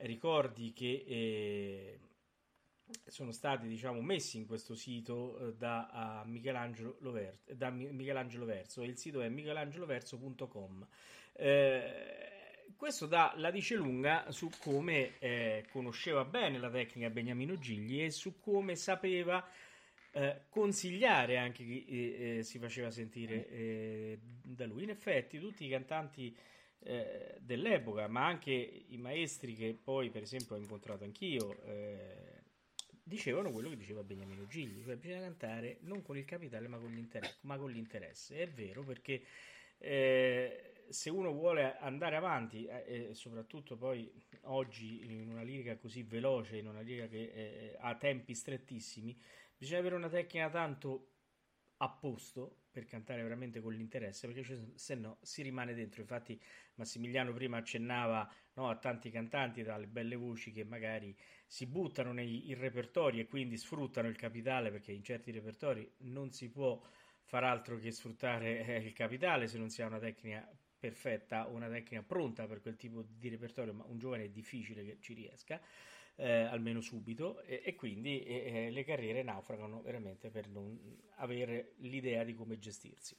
ricordi 0.00 0.74
che 0.74 1.04
eh, 1.08 2.00
sono 3.06 3.32
stati 3.32 3.66
diciamo 3.66 4.02
messi 4.02 4.36
in 4.36 4.46
questo 4.46 4.74
sito 4.74 5.38
eh, 5.38 5.54
da 5.54 5.88
a 5.88 6.24
Michelangelo, 6.26 6.98
Lover- 7.00 7.54
da 7.54 7.70
Mi- 7.70 7.90
Michelangelo 7.92 8.44
Verso 8.44 8.82
e 8.82 8.86
il 8.86 8.98
sito 8.98 9.22
è 9.22 9.30
michelangeloverso.com 9.30 10.86
Eh, 11.32 12.24
questo 12.76 13.06
dà 13.06 13.32
la 13.36 13.50
dice 13.50 13.74
lunga 13.74 14.30
su 14.30 14.50
come 14.58 15.18
eh, 15.18 15.64
conosceva 15.70 16.26
bene 16.26 16.58
la 16.58 16.68
tecnica 16.68 17.08
Beniamino 17.08 17.56
Gigli 17.56 18.02
e 18.02 18.10
su 18.10 18.38
come 18.38 18.76
sapeva 18.76 19.42
eh, 20.16 20.42
consigliare 20.48 21.38
anche 21.38 21.64
chi 21.64 21.84
eh, 21.84 22.38
eh, 22.38 22.42
si 22.44 22.58
faceva 22.58 22.90
sentire 22.90 23.48
eh, 23.48 24.18
da 24.44 24.64
lui. 24.64 24.84
In 24.84 24.90
effetti, 24.90 25.40
tutti 25.40 25.64
i 25.64 25.68
cantanti 25.68 26.36
eh, 26.84 27.36
dell'epoca, 27.40 28.06
ma 28.06 28.24
anche 28.24 28.52
i 28.52 28.96
maestri 28.96 29.54
che 29.54 29.76
poi, 29.82 30.10
per 30.10 30.22
esempio, 30.22 30.54
ho 30.54 30.58
incontrato 30.58 31.02
anch'io, 31.02 31.60
eh, 31.64 32.42
dicevano 33.02 33.50
quello 33.50 33.68
che 33.70 33.76
diceva 33.76 34.04
Beniamino 34.04 34.46
Gigli, 34.46 34.84
cioè 34.84 34.96
bisogna 34.96 35.20
cantare 35.20 35.78
non 35.80 36.00
con 36.02 36.16
il 36.16 36.24
capitale 36.24 36.68
ma 36.68 36.78
con 36.78 36.92
l'interesse. 36.92 37.38
Ma 37.42 37.56
con 37.56 37.70
l'interesse. 37.72 38.36
È 38.38 38.48
vero 38.48 38.82
perché 38.82 39.22
eh, 39.78 40.74
se 40.88 41.10
uno 41.10 41.32
vuole 41.32 41.76
andare 41.78 42.16
avanti, 42.16 42.66
eh, 42.66 43.08
e 43.08 43.14
soprattutto 43.14 43.76
poi 43.76 44.10
oggi 44.42 45.04
in 45.04 45.28
una 45.28 45.42
lirica 45.42 45.76
così 45.76 46.02
veloce, 46.02 46.56
in 46.56 46.68
una 46.68 46.80
lirica 46.80 47.08
che 47.08 47.32
eh, 47.34 47.76
ha 47.80 47.94
tempi 47.96 48.34
strettissimi, 48.34 49.18
bisogna 49.64 49.80
avere 49.80 49.94
una 49.94 50.08
tecnica 50.10 50.50
tanto 50.50 51.08
a 51.78 51.88
posto 51.88 52.64
per 52.70 52.84
cantare 52.84 53.22
veramente 53.22 53.60
con 53.60 53.72
l'interesse, 53.72 54.26
perché 54.26 54.44
se- 54.44 54.72
se 54.74 54.94
no 54.94 55.18
si 55.22 55.42
rimane 55.42 55.72
dentro. 55.74 56.02
Infatti, 56.02 56.38
Massimiliano 56.74 57.32
prima 57.32 57.56
accennava 57.58 58.30
no, 58.54 58.68
a 58.68 58.76
tanti 58.76 59.10
cantanti 59.10 59.62
dalle 59.62 59.86
belle 59.86 60.16
voci 60.16 60.52
che 60.52 60.64
magari 60.64 61.16
si 61.46 61.66
buttano 61.66 62.12
nei 62.12 62.52
repertori 62.54 63.20
e 63.20 63.26
quindi 63.26 63.56
sfruttano 63.56 64.08
il 64.08 64.16
capitale, 64.16 64.70
perché 64.70 64.92
in 64.92 65.02
certi 65.02 65.30
repertori 65.30 65.90
non 66.00 66.30
si 66.30 66.50
può 66.50 66.80
far 67.22 67.44
altro 67.44 67.78
che 67.78 67.90
sfruttare 67.90 68.66
eh, 68.66 68.76
il 68.86 68.92
capitale 68.92 69.46
se 69.48 69.56
non 69.56 69.70
si 69.70 69.80
ha 69.82 69.86
una 69.86 69.98
tecnica 69.98 70.46
perfetta 70.78 71.46
una 71.46 71.68
tecnica 71.70 72.02
pronta 72.02 72.46
per 72.46 72.60
quel 72.60 72.76
tipo 72.76 73.02
di 73.02 73.28
repertorio, 73.30 73.72
ma 73.72 73.84
un 73.86 73.98
giovane 73.98 74.24
è 74.24 74.28
difficile 74.28 74.84
che 74.84 74.98
ci 75.00 75.14
riesca 75.14 75.58
eh, 76.16 76.42
almeno 76.42 76.80
subito, 76.80 77.42
e, 77.42 77.62
e 77.64 77.74
quindi 77.74 78.22
eh, 78.22 78.66
eh, 78.66 78.70
le 78.70 78.84
carriere 78.84 79.22
naufragano 79.22 79.82
veramente 79.82 80.30
per 80.30 80.48
non 80.48 80.78
avere 81.16 81.72
l'idea 81.78 82.24
di 82.24 82.34
come 82.34 82.58
gestirsi. 82.58 83.16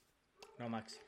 No, 0.58 0.68
Max? 0.68 1.00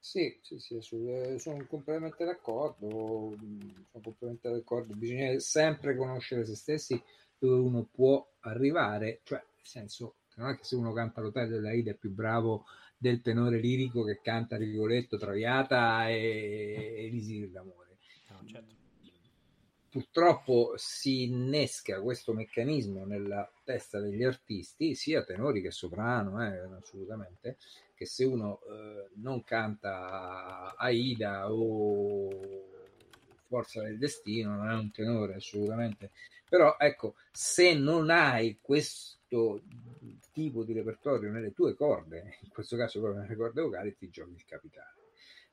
Sì, 0.00 0.38
sì, 0.42 0.58
sì, 0.58 0.78
eh, 1.06 1.38
sono 1.38 1.66
completamente 1.66 2.24
d'accordo, 2.24 2.88
sono 2.88 4.02
completamente 4.02 4.48
d'accordo, 4.48 4.94
bisogna 4.94 5.38
sempre 5.40 5.96
conoscere 5.96 6.44
se 6.44 6.54
stessi 6.54 7.02
dove 7.36 7.58
uno 7.58 7.84
può 7.84 8.26
arrivare, 8.40 9.20
cioè 9.24 9.38
nel 9.38 9.66
senso 9.66 10.16
non 10.36 10.50
è 10.50 10.56
che 10.56 10.64
se 10.64 10.76
uno 10.76 10.92
canta 10.92 11.20
l'hotel 11.20 11.48
della 11.48 11.72
Ida 11.72 11.90
è 11.90 11.96
più 11.96 12.10
bravo 12.10 12.64
del 12.96 13.20
tenore 13.20 13.58
lirico 13.58 14.04
che 14.04 14.20
canta 14.22 14.56
Rigoletto, 14.56 15.18
Traviata 15.18 16.08
e 16.08 16.94
Elisir 17.06 17.50
d'amore. 17.50 17.98
No, 18.28 18.44
certo. 18.46 18.77
Purtroppo 19.98 20.74
si 20.76 21.24
innesca 21.24 22.00
questo 22.00 22.32
meccanismo 22.32 23.04
nella 23.04 23.50
testa 23.64 23.98
degli 23.98 24.22
artisti, 24.22 24.94
sia 24.94 25.24
tenori 25.24 25.60
che 25.60 25.72
soprano, 25.72 26.40
eh, 26.40 26.60
assolutamente, 26.80 27.56
che 27.96 28.06
se 28.06 28.24
uno 28.24 28.60
eh, 28.60 29.08
non 29.14 29.42
canta 29.42 30.76
Aida 30.76 31.52
o 31.52 32.28
Forza 33.48 33.82
del 33.82 33.98
Destino 33.98 34.54
non 34.54 34.70
è 34.70 34.74
un 34.74 34.92
tenore 34.92 35.34
assolutamente. 35.34 36.12
Però 36.48 36.76
ecco, 36.78 37.16
se 37.32 37.74
non 37.74 38.08
hai 38.08 38.58
questo 38.62 39.62
tipo 40.30 40.62
di 40.62 40.74
repertorio 40.74 41.32
nelle 41.32 41.52
tue 41.52 41.74
corde, 41.74 42.38
in 42.42 42.50
questo 42.50 42.76
caso 42.76 43.00
proprio 43.00 43.22
nelle 43.22 43.34
corde 43.34 43.62
vocali, 43.62 43.96
ti 43.96 44.08
giochi 44.10 44.34
il 44.34 44.44
capitale. 44.44 44.97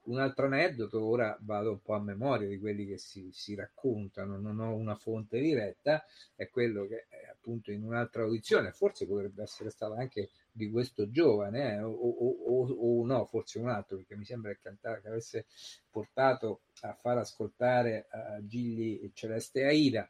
Un 0.06 0.20
altro 0.20 0.46
aneddoto, 0.46 1.04
ora 1.04 1.38
vado 1.42 1.72
un 1.72 1.82
po' 1.82 1.94
a 1.94 2.02
memoria 2.02 2.48
di 2.48 2.60
quelli 2.60 2.86
che 2.86 2.98
si, 2.98 3.30
si 3.32 3.56
raccontano, 3.56 4.38
non 4.38 4.60
ho 4.60 4.76
una 4.76 4.96
fonte 4.96 5.40
diretta, 5.40 6.04
è 6.36 6.50
quello 6.50 6.86
che 6.88 7.08
eh, 7.10 7.30
appunto 7.32 7.72
in 7.72 7.84
un'altra 7.84 8.24
audizione, 8.24 8.72
forse 8.72 9.06
potrebbe 9.06 9.44
essere 9.44 9.70
stato 9.70 9.94
anche 9.94 10.30
di 10.52 10.70
questo 10.70 11.10
giovane, 11.10 11.76
eh, 11.76 11.82
o, 11.82 11.92
o, 11.92 12.38
o, 12.46 13.00
o, 13.00 13.06
no, 13.06 13.26
forse 13.26 13.60
un 13.60 13.70
altro, 13.70 13.98
perché 13.98 14.16
mi 14.16 14.26
sembra 14.26 14.52
che, 14.52 14.60
cantare, 14.62 15.02
che 15.02 15.08
avesse 15.08 15.46
portato 15.90 16.62
a 16.82 16.94
far 16.94 17.18
ascoltare 17.18 18.08
a 18.10 18.46
Gigli 18.46 19.12
Celeste 19.14 19.66
Aida, 19.66 20.10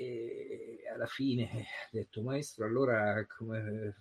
e 0.00 0.80
alla 0.90 1.06
fine 1.06 1.44
ha 1.84 1.88
detto 1.90 2.22
maestro 2.22 2.64
allora 2.64 3.24
come, 3.26 3.94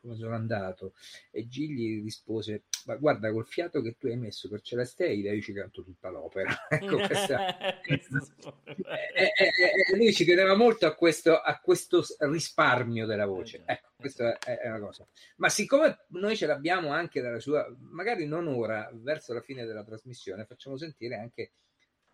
come 0.00 0.16
sono 0.16 0.34
andato? 0.34 0.94
E 1.30 1.48
Gigli 1.48 2.02
rispose 2.02 2.64
ma 2.86 2.94
guarda 2.96 3.32
col 3.32 3.46
fiato 3.46 3.82
che 3.82 3.96
tu 3.98 4.06
hai 4.06 4.16
messo 4.16 4.48
per 4.48 4.60
Celeste 4.60 5.06
Aida 5.06 5.32
io 5.32 5.40
ci 5.40 5.52
canto 5.52 5.82
tutta 5.82 6.10
l'opera. 6.10 6.54
Ecco 6.76 6.96
questa 7.06 7.80
e, 7.82 7.94
e, 7.94 9.50
e, 9.88 9.96
lui 9.96 10.12
ci 10.12 10.24
teneva 10.24 10.54
molto 10.54 10.86
a 10.86 10.94
questo, 10.94 11.36
a 11.40 11.58
questo 11.58 12.04
risparmio 12.18 13.06
della 13.06 13.26
voce. 13.26 13.62
ecco 13.64 13.88
questa 13.96 14.38
è, 14.38 14.58
è 14.58 14.68
una 14.68 14.80
cosa. 14.80 15.06
Ma 15.36 15.48
siccome 15.48 16.04
noi 16.08 16.36
ce 16.36 16.46
l'abbiamo 16.46 16.90
anche 16.90 17.20
dalla 17.20 17.40
sua 17.40 17.66
magari 17.78 18.26
non 18.26 18.46
ora 18.46 18.88
verso 18.94 19.32
la 19.32 19.40
fine 19.40 19.64
della 19.64 19.84
trasmissione 19.84 20.44
facciamo 20.44 20.76
sentire 20.76 21.16
anche 21.16 21.52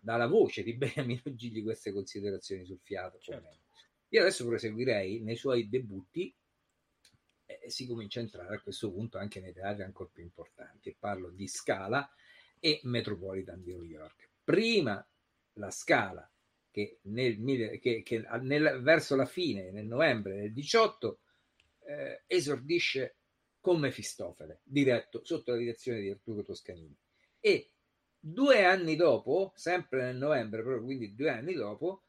dalla 0.03 0.27
voce 0.27 0.63
di 0.63 0.73
Beniamino 0.75 1.33
Gigli 1.33 1.63
queste 1.63 1.93
considerazioni 1.93 2.65
sul 2.65 2.79
fiato. 2.81 3.17
Certo. 3.19 3.61
Io 4.09 4.21
adesso 4.21 4.45
proseguirei 4.45 5.21
nei 5.21 5.37
suoi 5.37 5.69
debutti 5.69 6.35
e 7.45 7.69
si 7.69 7.87
comincia 7.87 8.19
a 8.19 8.23
entrare 8.23 8.55
a 8.55 8.61
questo 8.61 8.91
punto 8.91 9.17
anche 9.17 9.39
nei 9.39 9.53
teatri 9.53 9.83
ancora 9.83 10.09
più 10.11 10.23
importanti 10.23 10.95
parlo 10.99 11.29
di 11.29 11.47
Scala 11.47 12.07
e 12.59 12.79
Metropolitan 12.83 13.63
di 13.63 13.71
New 13.71 13.83
York. 13.83 14.29
Prima 14.43 15.05
la 15.53 15.71
Scala 15.71 16.29
che, 16.69 16.99
nel, 17.03 17.79
che, 17.79 18.03
che 18.03 18.25
nel, 18.41 18.81
verso 18.81 19.15
la 19.15 19.25
fine, 19.25 19.71
nel 19.71 19.85
novembre 19.85 20.35
del 20.41 20.53
18, 20.53 21.19
eh, 21.85 22.23
esordisce 22.27 23.17
con 23.59 23.79
Mefistofele, 23.79 24.59
diretto 24.63 25.23
sotto 25.23 25.51
la 25.51 25.57
direzione 25.57 26.01
di 26.01 26.09
Arturo 26.09 26.43
Toscanini. 26.43 26.95
E 27.39 27.72
Due 28.25 28.63
anni 28.63 28.95
dopo, 28.95 29.51
sempre 29.53 30.03
nel 30.03 30.15
novembre, 30.15 30.61
proprio 30.61 30.85
quindi 30.85 31.13
due 31.13 31.29
anni 31.29 31.55
dopo, 31.55 32.03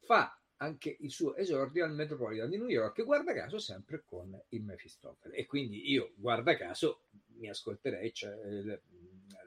fa 0.00 0.38
anche 0.56 0.98
il 1.00 1.10
suo 1.10 1.34
esordio 1.34 1.82
al 1.86 1.94
Metropolitan 1.94 2.50
di 2.50 2.58
New 2.58 2.68
York, 2.68 3.02
guarda 3.04 3.32
caso 3.32 3.58
sempre 3.58 4.02
con 4.04 4.38
il 4.48 4.62
Mefistofele. 4.62 5.34
E 5.34 5.46
quindi 5.46 5.90
io, 5.90 6.12
guarda 6.16 6.54
caso, 6.58 7.04
mi 7.38 7.48
ascolterei 7.48 8.12
cioè, 8.12 8.34
la, 8.34 8.78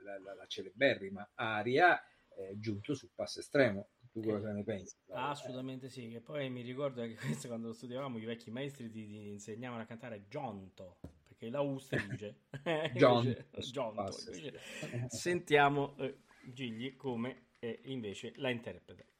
la, 0.03 0.19
la, 0.19 0.33
la 0.33 0.45
celeberrima 0.47 1.33
aria 1.35 2.01
eh, 2.37 2.57
giunto 2.57 2.95
sul 2.95 3.11
passo 3.13 3.39
estremo. 3.39 3.89
Tu 4.11 4.21
cosa 4.21 4.51
ne 4.51 4.63
pensi? 4.63 4.95
Ah, 5.09 5.29
assolutamente 5.29 5.89
sì, 5.89 6.09
che 6.09 6.21
poi 6.21 6.49
mi 6.49 6.61
ricordo 6.61 7.03
che 7.03 7.13
questo 7.21 7.47
quando 7.47 7.71
studiavamo 7.71 8.17
i 8.17 8.25
vecchi 8.25 8.49
maestri 8.49 8.89
ti, 8.89 9.05
ti 9.05 9.27
insegnavano 9.27 9.83
a 9.83 9.85
cantare 9.85 10.25
Giunto 10.27 10.97
perché 11.43 11.49
la 11.49 11.61
U 11.61 11.77
stringe. 11.77 12.35
John. 12.95 13.35
John 13.71 13.99
invece, 13.99 14.59
sentiamo 15.07 15.95
eh, 15.97 16.19
Gigli 16.43 16.95
come 16.95 17.47
eh, 17.59 17.81
invece 17.85 18.33
la 18.37 18.49
interpreta. 18.49 19.12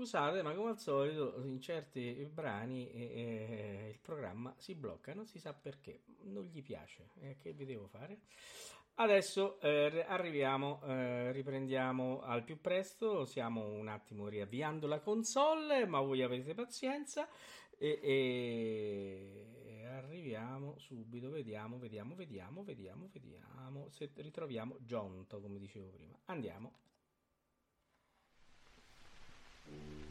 Scusate, 0.00 0.40
ma 0.40 0.54
come 0.54 0.70
al 0.70 0.78
solito 0.78 1.34
in 1.44 1.60
certi 1.60 2.26
brani 2.32 2.90
eh, 2.90 3.02
eh, 3.02 3.90
il 3.90 3.98
programma 4.00 4.54
si 4.56 4.74
blocca, 4.74 5.12
non 5.12 5.26
si 5.26 5.38
sa 5.38 5.52
perché, 5.52 6.04
non 6.22 6.44
gli 6.44 6.62
piace. 6.62 7.10
Eh, 7.20 7.36
che 7.36 7.52
vi 7.52 7.66
devo 7.66 7.86
fare? 7.86 8.20
Adesso 8.94 9.60
eh, 9.60 10.02
arriviamo, 10.08 10.80
eh, 10.84 11.32
riprendiamo 11.32 12.22
al 12.22 12.44
più 12.44 12.62
presto, 12.62 13.26
stiamo 13.26 13.66
un 13.66 13.88
attimo 13.88 14.28
riavviando 14.28 14.86
la 14.86 15.00
console, 15.00 15.84
ma 15.84 16.00
voi 16.00 16.22
avete 16.22 16.54
pazienza 16.54 17.28
e, 17.76 18.00
e 18.02 19.84
arriviamo 19.84 20.78
subito, 20.78 21.28
vediamo, 21.28 21.78
vediamo, 21.78 22.14
vediamo, 22.14 22.64
vediamo, 22.64 23.10
vediamo 23.12 23.90
se 23.90 24.10
ritroviamo 24.14 24.78
Giunto, 24.80 25.42
come 25.42 25.58
dicevo 25.58 25.88
prima. 25.90 26.18
Andiamo. 26.24 26.88
Mm-hmm. 29.72 30.09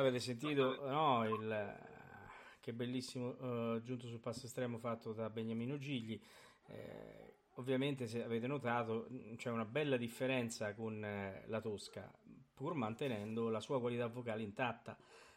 Avete 0.00 0.18
sentito, 0.18 0.88
no, 0.88 1.28
il, 1.28 1.78
che 2.60 2.72
bellissimo 2.72 3.28
uh, 3.28 3.82
giunto 3.82 4.06
sul 4.06 4.18
passo 4.18 4.46
estremo 4.46 4.78
fatto 4.78 5.12
da 5.12 5.30
Beniamino 5.30 5.78
Gigli. 5.78 6.20
Eh, 6.66 7.34
ovviamente, 7.54 8.06
se 8.06 8.22
avete 8.22 8.46
notato, 8.46 9.08
c'è 9.36 9.50
una 9.50 9.64
bella 9.64 9.96
differenza 9.96 10.74
con 10.74 11.04
eh, 11.04 11.44
la 11.46 11.60
Tosca, 11.60 12.10
pur 12.54 12.74
mantenendo 12.74 13.48
la 13.48 13.60
sua 13.60 13.80
qualità 13.80 14.06
vocale 14.06 14.42
intatta. 14.42 14.96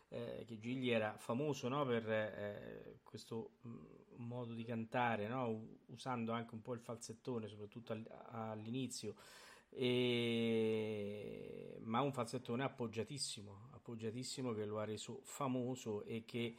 Eh, 0.09 0.43
che 0.45 0.59
Gigli 0.59 0.91
era 0.91 1.17
famoso 1.17 1.67
no, 1.67 1.85
per 1.85 2.07
eh, 2.07 2.99
questo 3.03 3.53
mh, 3.61 3.77
modo 4.17 4.53
di 4.53 4.63
cantare, 4.63 5.27
no? 5.27 5.79
usando 5.87 6.31
anche 6.31 6.53
un 6.53 6.61
po' 6.61 6.73
il 6.73 6.81
falsettone, 6.81 7.47
soprattutto 7.47 7.93
all- 7.93 8.07
all'inizio 8.29 9.15
e... 9.75 11.79
ma 11.83 12.01
un 12.01 12.13
falsettone 12.13 12.63
appoggiatissimo, 12.63 13.69
appoggiatissimo 13.83 14.53
che 14.53 14.63
lo 14.63 14.79
ha 14.79 14.85
reso 14.85 15.19
famoso 15.23 16.03
e 16.05 16.23
che 16.25 16.55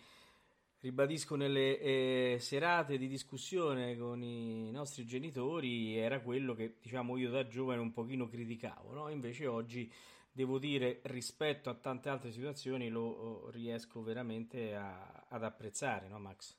ribadisco 0.81 1.35
nelle 1.35 1.79
eh, 1.81 2.37
serate 2.39 2.99
di 2.99 3.09
discussione 3.09 3.97
con 3.97 4.23
i 4.23 4.71
nostri 4.71 5.07
genitori 5.07 5.97
era 5.97 6.21
quello 6.21 6.55
che 6.55 6.77
diciamo 6.83 7.17
io 7.17 7.31
da 7.31 7.49
giovane 7.49 7.81
un 7.81 7.93
pochino 7.93 8.29
criticavo, 8.29 8.93
no? 8.93 9.09
invece 9.09 9.47
oggi 9.47 9.91
devo 10.31 10.59
dire 10.59 11.01
rispetto 11.05 11.71
a 11.71 11.75
tante 11.75 12.11
altre 12.11 12.31
situazioni 12.31 12.91
lo 12.91 13.01
oh, 13.01 13.51
riesco 13.51 14.03
veramente 14.03 14.75
a, 14.75 15.25
ad 15.27 15.43
apprezzare, 15.43 16.09
no 16.09 16.19
Max? 16.19 16.55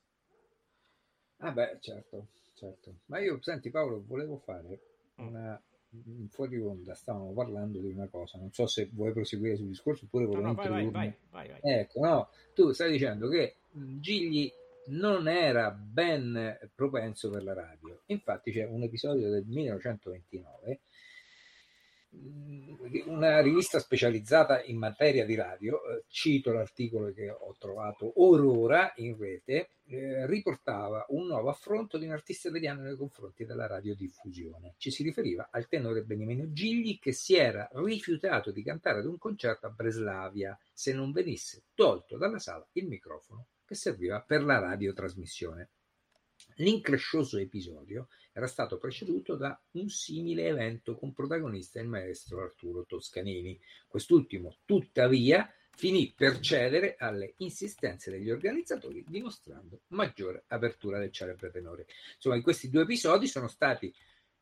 Ah 1.38 1.52
beh, 1.52 1.78
certo, 1.80 2.28
certo. 2.54 3.00
Ma 3.06 3.20
io, 3.20 3.40
senti 3.42 3.70
Paolo, 3.70 4.02
volevo 4.04 4.38
fare 4.38 4.80
mm. 5.20 5.26
una 5.26 5.62
fuori 6.30 6.60
onda 6.60 6.94
stavamo 6.94 7.32
parlando 7.32 7.80
di 7.80 7.92
una 7.92 8.08
cosa, 8.08 8.38
non 8.38 8.52
so 8.52 8.66
se 8.66 8.88
vuoi 8.92 9.12
proseguire 9.12 9.56
sul 9.56 9.68
discorso 9.68 10.04
oppure 10.04 10.26
volevo 10.26 10.46
no, 10.46 10.52
no, 10.52 10.54
vai, 10.54 10.90
vai, 10.90 11.14
vai, 11.30 11.48
vai, 11.48 11.60
Ecco, 11.62 12.00
no, 12.00 12.28
tu 12.54 12.72
stai 12.72 12.90
dicendo 12.90 13.28
che 13.28 13.56
Gigli 13.70 14.50
non 14.88 15.28
era 15.28 15.70
ben 15.70 16.58
propenso 16.74 17.30
per 17.30 17.42
la 17.42 17.54
radio. 17.54 18.00
Infatti 18.06 18.52
c'è 18.52 18.64
un 18.64 18.82
episodio 18.82 19.30
del 19.30 19.44
1929 19.46 20.80
una 23.06 23.40
rivista 23.40 23.78
specializzata 23.78 24.62
in 24.64 24.78
materia 24.78 25.24
di 25.24 25.34
radio, 25.34 25.76
eh, 25.84 26.04
cito 26.08 26.52
l'articolo 26.52 27.12
che 27.12 27.30
ho 27.30 27.54
trovato 27.58 28.12
orora 28.22 28.92
in 28.96 29.16
rete, 29.16 29.70
eh, 29.86 30.26
riportava 30.26 31.06
un 31.08 31.26
nuovo 31.26 31.48
affronto 31.48 31.98
di 31.98 32.06
un 32.06 32.12
artista 32.12 32.48
italiano 32.48 32.82
nei 32.82 32.96
confronti 32.96 33.44
della 33.44 33.66
radiodiffusione. 33.66 34.74
Ci 34.78 34.90
si 34.90 35.02
riferiva 35.02 35.48
al 35.50 35.68
tenore 35.68 36.02
Beniamino 36.02 36.50
Gigli 36.52 36.98
che 36.98 37.12
si 37.12 37.36
era 37.36 37.68
rifiutato 37.74 38.50
di 38.50 38.62
cantare 38.62 39.00
ad 39.00 39.06
un 39.06 39.18
concerto 39.18 39.66
a 39.66 39.70
Breslavia 39.70 40.58
se 40.72 40.92
non 40.92 41.12
venisse 41.12 41.64
tolto 41.74 42.16
dalla 42.16 42.38
sala 42.38 42.66
il 42.72 42.86
microfono 42.86 43.46
che 43.64 43.74
serviva 43.74 44.20
per 44.20 44.44
la 44.44 44.58
radiotrasmissione. 44.58 45.70
L'increscioso 46.60 47.36
episodio 47.36 48.08
era 48.32 48.46
stato 48.46 48.78
preceduto 48.78 49.36
da 49.36 49.60
un 49.72 49.90
simile 49.90 50.46
evento 50.46 50.94
con 50.94 51.12
protagonista 51.12 51.80
il 51.80 51.88
maestro 51.88 52.42
Arturo 52.42 52.86
Toscanini. 52.86 53.60
Quest'ultimo, 53.86 54.56
tuttavia, 54.64 55.52
finì 55.70 56.14
per 56.16 56.40
cedere 56.40 56.96
alle 56.98 57.34
insistenze 57.38 58.10
degli 58.10 58.30
organizzatori, 58.30 59.04
dimostrando 59.06 59.82
maggiore 59.88 60.44
apertura 60.46 60.98
del 60.98 61.12
celebre 61.12 61.50
tenore. 61.50 61.86
Insomma, 62.14 62.36
in 62.36 62.42
questi 62.42 62.70
due 62.70 62.82
episodi 62.82 63.26
sono 63.26 63.48
stati 63.48 63.94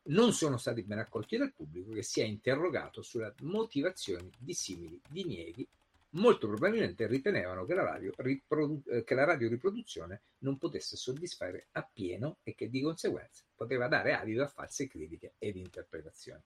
non 0.07 0.31
sono 0.33 0.57
stati 0.57 0.83
ben 0.83 0.99
accolti 0.99 1.35
dal 1.35 1.51
pubblico 1.51 1.91
che 1.91 2.03
si 2.03 2.21
è 2.21 2.23
interrogato 2.23 3.01
sulle 3.01 3.33
motivazioni 3.41 4.29
di 4.37 4.53
simili 4.53 5.01
dinieghi 5.09 5.67
molto 6.15 6.47
probabilmente 6.47 7.07
ritenevano 7.07 7.65
che 7.65 7.73
la, 7.73 7.83
radio 7.83 8.11
riprodu- 8.17 8.87
eh, 8.89 9.03
che 9.03 9.15
la 9.15 9.23
radioriproduzione 9.23 10.21
non 10.39 10.57
potesse 10.57 10.95
soddisfare 10.95 11.67
appieno 11.71 12.37
e 12.43 12.55
che 12.55 12.69
di 12.69 12.81
conseguenza 12.81 13.43
poteva 13.55 13.87
dare 13.87 14.13
adito 14.13 14.43
a 14.43 14.47
false 14.47 14.87
critiche 14.87 15.33
ed 15.37 15.55
interpretazioni. 15.55 16.41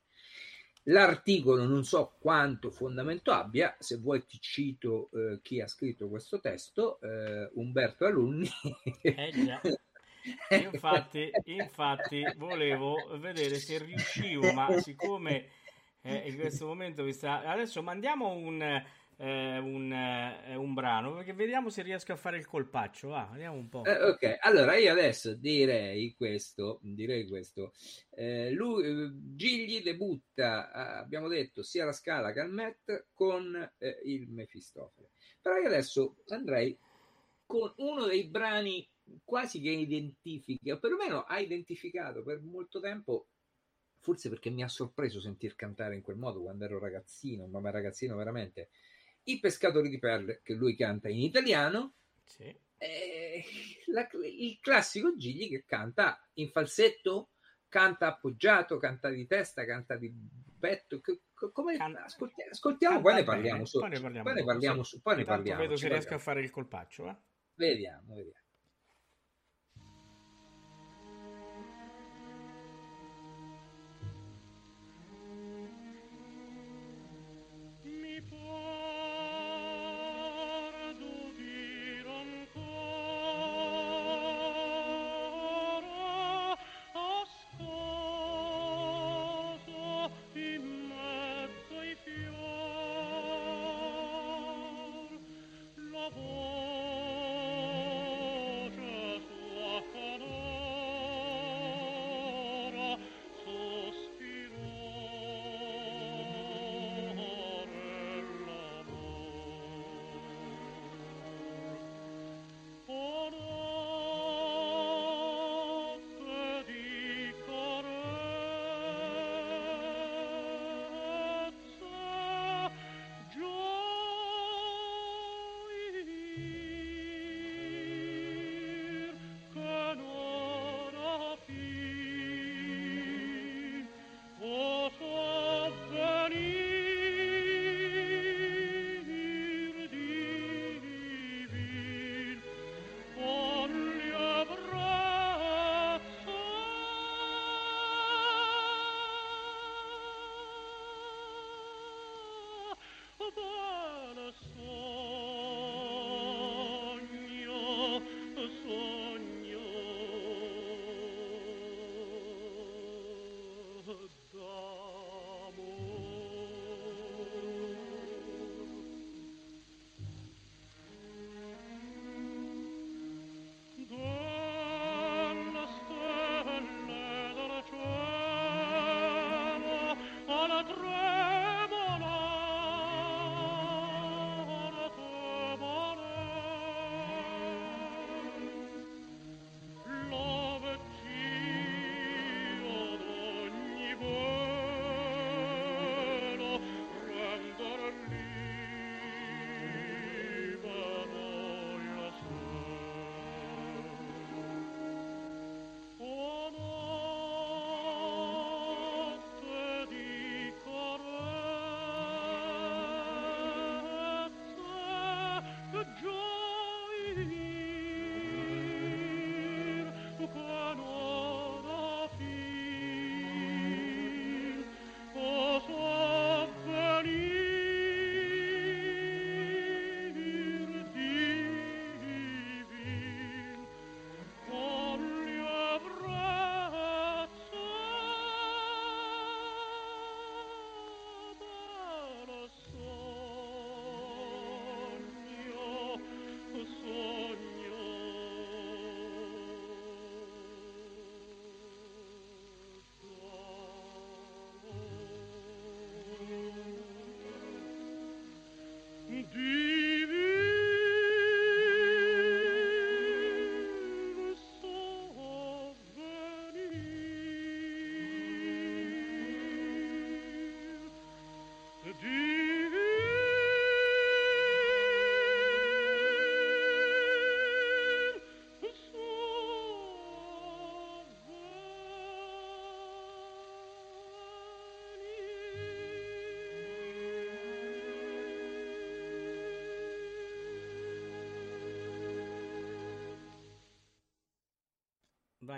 L'articolo 0.83 1.65
non 1.65 1.83
so 1.83 2.15
quanto 2.19 2.71
fondamento 2.71 3.31
abbia, 3.31 3.75
se 3.79 3.97
vuoi 3.97 4.25
ti 4.25 4.39
cito 4.39 5.09
eh, 5.13 5.39
chi 5.41 5.61
ha 5.61 5.67
scritto 5.67 6.07
questo 6.07 6.39
testo, 6.39 6.99
eh, 7.01 7.49
Umberto 7.55 8.05
Alunni. 8.05 8.49
Eh 9.01 9.31
già. 9.45 9.61
Infatti, 10.49 11.31
infatti, 11.45 12.23
volevo 12.35 13.17
vedere 13.17 13.55
se 13.55 13.77
riuscivo, 13.79 14.51
ma 14.51 14.69
siccome 14.79 15.47
eh, 16.01 16.29
in 16.29 16.35
questo 16.37 16.67
momento 16.67 17.03
mi 17.03 17.13
sta... 17.13 17.43
Adesso 17.45 17.81
mandiamo 17.81 18.33
un 18.33 18.83
eh, 19.21 19.57
un, 19.57 19.91
eh, 19.91 20.55
un, 20.55 20.73
brano 20.73 21.13
perché 21.13 21.33
vediamo 21.33 21.69
se 21.69 21.81
riesco 21.81 22.13
a 22.13 22.15
fare 22.15 22.37
il 22.37 22.47
colpaccio. 22.47 23.09
Va, 23.09 23.27
vediamo 23.31 23.57
un 23.57 23.67
po'. 23.67 23.83
Eh, 23.83 24.01
ok, 24.01 24.37
allora 24.39 24.77
io 24.77 24.91
adesso 24.91 25.33
direi 25.33 26.15
questo: 26.15 26.79
direi 26.81 27.27
questo. 27.27 27.73
Eh, 28.11 28.51
lui, 28.51 28.85
eh, 28.85 29.11
Gigli 29.13 29.81
debutta, 29.81 30.71
abbiamo 30.71 31.27
detto, 31.27 31.63
sia 31.63 31.83
la 31.83 31.91
Scala 31.91 32.31
che 32.31 32.39
al 32.39 32.51
Met 32.51 33.07
con 33.11 33.53
eh, 33.77 33.99
il 34.05 34.29
Mefistofele. 34.29 35.09
Però 35.41 35.57
io 35.57 35.67
adesso 35.67 36.15
andrei 36.29 36.77
con 37.45 37.73
uno 37.77 38.05
dei 38.05 38.25
brani 38.25 38.87
quasi 39.25 39.59
che 39.59 39.71
identifica, 39.71 40.73
o 40.73 40.79
perlomeno 40.79 41.23
ha 41.23 41.39
identificato 41.39 42.23
per 42.23 42.39
molto 42.39 42.79
tempo 42.79 43.27
forse 44.01 44.29
perché 44.29 44.49
mi 44.49 44.63
ha 44.63 44.69
sorpreso 44.69 45.19
sentir 45.19 45.55
cantare 45.55 45.95
in 45.95 46.01
quel 46.01 46.15
modo 46.15 46.41
quando 46.41 46.63
ero 46.63 46.79
ragazzino, 46.79 47.47
ma 47.47 47.69
ragazzino 47.69 48.15
veramente 48.15 48.69
i 49.31 49.39
pescatori 49.39 49.89
di 49.89 49.99
perle, 49.99 50.41
che 50.43 50.53
lui 50.53 50.75
canta 50.75 51.09
in 51.09 51.21
italiano, 51.21 51.95
sì. 52.25 52.55
la, 53.87 54.07
il 54.23 54.59
classico 54.61 55.15
Gigli 55.15 55.49
che 55.49 55.65
canta 55.65 56.19
in 56.33 56.49
falsetto, 56.49 57.31
canta 57.67 58.07
appoggiato, 58.07 58.77
canta 58.77 59.09
di 59.09 59.27
testa, 59.27 59.65
canta 59.65 59.95
di 59.95 60.11
petto. 60.59 61.01
come, 61.51 61.77
canta, 61.77 62.03
ascoltiamo, 62.03 62.51
ascoltiamo 62.51 63.01
poi 63.01 63.13
ne 63.15 63.23
parliamo. 63.23 63.63
Poi 63.71 63.89
ne 63.89 63.99
parliamo, 63.99 64.23
poi 64.23 64.33
ne 64.33 64.43
parliamo, 64.43 64.83
poi 65.01 65.15
ne 65.15 65.23
parliamo 65.23 65.61
vedo 65.61 65.75
se 65.75 65.87
riesco 65.87 66.15
a 66.15 66.19
fare 66.19 66.41
il 66.41 66.49
colpaccio. 66.49 67.07
Eh? 67.09 67.15
Vediamo, 67.55 68.15
vediamo. 68.15 68.38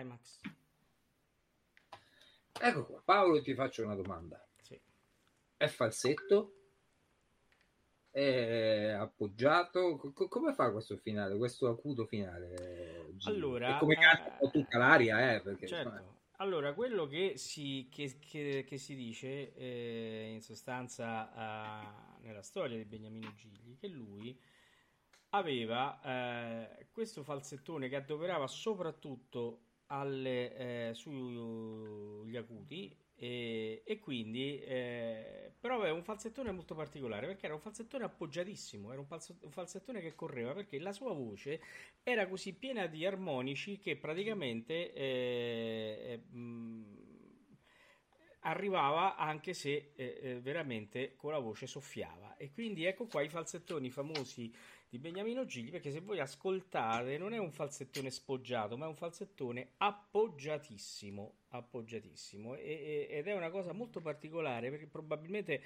Vai 0.02 0.06
Max. 0.06 0.40
Ecco 2.60 2.86
qua, 2.86 3.02
Paolo, 3.04 3.42
ti 3.42 3.54
faccio 3.54 3.84
una 3.84 3.96
domanda. 3.96 4.44
Sì. 4.62 4.80
È 5.58 5.68
falsetto? 5.68 6.56
È 8.10 8.90
appoggiato? 8.90 9.98
Co- 10.14 10.28
come 10.28 10.54
fa 10.54 10.72
questo 10.72 10.98
finale, 10.98 11.38
questo 11.38 11.70
acuto 11.70 12.06
finale? 12.06 13.14
Allora, 13.24 13.76
E 13.76 13.80
come 13.80 13.96
canta 13.96 14.38
eh, 14.40 14.50
tutta 14.52 14.78
l'aria, 14.78 15.34
eh? 15.36 15.42
Perché, 15.42 15.68
Certo. 15.68 15.90
insomma, 15.90 16.20
Allora, 16.38 16.74
quello 16.74 17.06
che 17.06 17.38
si, 17.38 17.88
che- 17.92 18.18
che- 18.20 18.64
che 18.68 18.78
si 18.80 18.96
dice 18.96 19.54
eh, 19.54 20.32
in 20.34 20.42
sostanza 20.42 21.32
eh, 22.20 22.24
nella 22.26 22.42
storia 22.42 22.76
di 22.78 22.86
Beniamino 22.86 23.32
Gigli, 23.36 23.78
che 23.78 23.88
lui 23.88 24.40
aveva 25.30 26.02
eh, 26.02 26.88
questo 26.92 27.24
falsettone 27.24 27.88
che 27.90 27.96
adoperava 27.96 28.48
soprattutto 28.48 29.61
alle, 29.92 30.90
eh, 30.90 30.94
sugli 30.94 32.36
acuti 32.38 32.96
e, 33.16 33.84
e 33.86 34.00
quindi 34.00 34.60
eh, 34.62 35.54
però 35.60 35.76
aveva 35.76 35.94
un 35.94 36.04
falsettone 36.04 36.52
molto 36.52 36.74
particolare 36.76 37.28
perché 37.28 37.46
era 37.46 37.54
un 37.56 37.62
falsettone 37.62 38.06
appoggiatissimo, 38.06 38.92
era 38.92 39.00
un, 39.00 39.06
falso- 39.06 39.38
un 39.42 39.52
falsettone 39.52 40.02
che 40.02 40.16
correva 40.16 40.54
perché 40.54 40.80
la 40.80 40.94
sua 40.94 41.14
voce 41.14 41.62
era 42.04 42.28
così 42.28 42.54
piena 42.54 42.88
di 42.88 43.06
armonici 43.06 43.78
che 43.80 43.96
praticamente 43.98 44.94
eh, 44.94 46.22
eh, 46.32 46.36
mh, 46.38 46.86
arrivava 48.42 49.16
anche 49.16 49.54
se 49.54 49.92
eh, 49.96 50.20
eh, 50.22 50.40
veramente 50.42 51.14
con 51.16 51.32
la 51.32 51.40
voce 51.40 51.68
soffiava. 51.68 52.21
E 52.42 52.50
quindi 52.52 52.86
ecco 52.86 53.06
qua 53.06 53.22
i 53.22 53.30
falsettoni 53.30 53.92
famosi 53.92 54.52
di 54.90 54.98
Beniamino 54.98 55.46
Gigli, 55.46 55.70
perché 55.70 55.92
se 55.92 56.00
voi 56.00 56.20
ascoltate 56.20 57.20
non 57.20 57.34
è 57.34 57.38
un 57.38 57.52
falsettone 57.52 58.10
spoggiato, 58.10 58.76
ma 58.78 58.86
è 58.86 58.88
un 58.88 58.96
falsettone 58.96 59.74
appoggiatissimo, 59.78 61.36
appoggiatissimo. 61.50 62.56
E- 62.56 63.08
e- 63.12 63.18
ed 63.18 63.28
è 63.28 63.36
una 63.36 63.52
cosa 63.52 63.74
molto 63.74 64.02
particolare 64.02 64.72
perché 64.72 64.88
probabilmente 64.88 65.62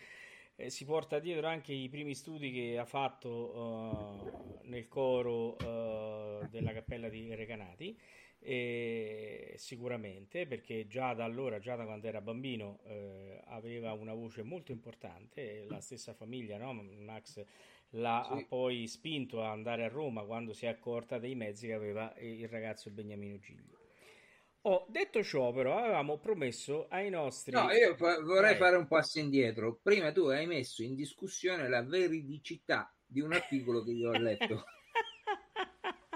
eh, 0.58 0.70
si 0.70 0.84
porta 0.84 1.20
dietro 1.20 1.48
anche 1.48 1.72
i 1.72 1.88
primi 1.88 2.14
studi 2.14 2.52
che 2.52 2.78
ha 2.78 2.86
fatto 2.86 4.22
eh, 4.62 4.68
nel 4.68 4.90
coro 4.90 5.58
eh, 5.58 6.48
della 6.50 6.74
cappella 6.74 7.08
di 7.08 7.34
Recanati. 7.34 7.98
E 8.48 9.56
sicuramente 9.58 10.46
perché 10.46 10.86
già 10.86 11.16
da 11.16 11.24
allora, 11.24 11.58
già 11.58 11.76
da 11.76 11.84
quando 11.86 12.06
era 12.06 12.22
bambino, 12.22 12.80
eh, 12.86 13.42
aveva 13.46 13.92
una 13.94 14.14
voce 14.14 14.44
molto 14.44 14.72
importante. 14.72 15.66
La 15.68 15.82
stessa 15.82 16.14
famiglia, 16.14 16.58
no? 16.58 16.72
Max 16.74 17.44
l'ha 17.90 18.24
Sì. 18.38 18.46
poi 18.46 18.86
spinto 18.86 19.42
a 19.42 19.50
andare 19.50 19.84
a 19.84 19.88
Roma 19.88 20.24
quando 20.26 20.54
si 20.54 20.66
è 20.66 20.70
accorta 20.70 21.18
dei 21.18 21.34
mezzi 21.34 21.66
che 21.66 21.74
aveva 21.74 22.14
il 22.20 22.48
ragazzo 22.48 22.92
Beniamino 22.92 23.40
Gigli. 23.40 23.74
Ho 24.68 24.86
detto 24.90 25.24
ciò, 25.24 25.52
però, 25.52 25.78
avevamo 25.80 26.20
promesso 26.20 26.88
ai 26.90 27.10
nostri. 27.10 27.52
No, 27.54 27.72
io 27.72 27.96
fa- 27.96 28.20
vorrei 28.22 28.52
Vai. 28.52 28.58
fare 28.58 28.76
un 28.78 28.88
passo 28.88 29.18
indietro. 29.18 29.80
Prima 29.82 30.12
tu 30.12 30.26
hai 30.26 30.46
messo 30.46 30.84
in 30.84 30.94
discussione 30.94 31.68
la 31.68 31.82
veridicità 31.84 32.96
di 33.04 33.22
un 33.22 33.34
articolo 33.34 33.84
che 33.84 33.92
io 33.92 34.10
ho 34.10 34.18
letto. 34.20 34.66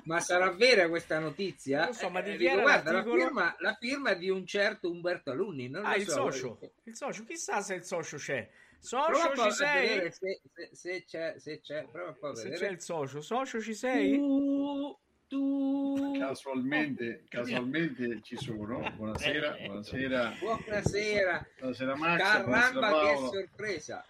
Ma 0.10 0.20
sarà 0.22 0.50
vera 0.50 0.90
questa 0.90 1.20
notizia? 1.20 1.84
Non 1.84 1.94
so, 1.94 2.10
ma 2.10 2.22
di 2.22 2.30
Eh, 2.32 2.34
chi 2.34 2.38
dico, 2.40 2.52
era 2.54 2.62
guarda, 2.64 2.92
la 2.92 3.04
firma, 3.04 3.56
la 3.60 3.78
firma 3.80 4.14
di 4.16 4.30
un 4.32 4.44
certo 4.44 4.90
Umberto 4.90 5.30
Alunni. 5.30 5.70
Non 5.70 5.86
Ah, 5.86 5.96
il 5.98 6.06
so. 6.06 6.32
socio. 6.32 6.60
Il 6.86 6.96
socio, 6.96 7.24
chissà 7.26 7.62
se 7.62 7.76
il 7.76 7.84
socio 7.84 8.18
c'è. 8.18 8.50
Socio 8.80 9.36
ci 9.44 9.52
sei? 9.52 10.12
se, 10.12 10.42
se- 10.52 10.70
se 10.72 11.04
c'è, 11.06 11.36
se 11.38 11.60
c'è. 11.62 11.86
Prova 11.92 12.10
a 12.30 12.36
Se 12.36 12.44
vedere. 12.50 12.66
c'è 12.66 12.72
il 12.72 12.82
socio, 12.82 13.22
socio 13.22 13.62
ci 13.62 13.76
sei? 13.76 14.16
Tu, 14.18 15.00
tu. 15.30 16.18
Casualmente, 16.20 17.24
casualmente 17.30 18.20
ci 18.24 18.36
sono. 18.36 18.80
Buonasera, 18.98 19.58
buonasera. 19.66 20.34
Buonasera. 20.40 21.48
Buonasera 21.60 21.96
Max, 21.96 22.18
buonasera 22.18 22.48
Caramba, 22.48 22.88
che 22.88 23.14
Paolo. 23.14 23.28
sorpresa. 23.32 24.06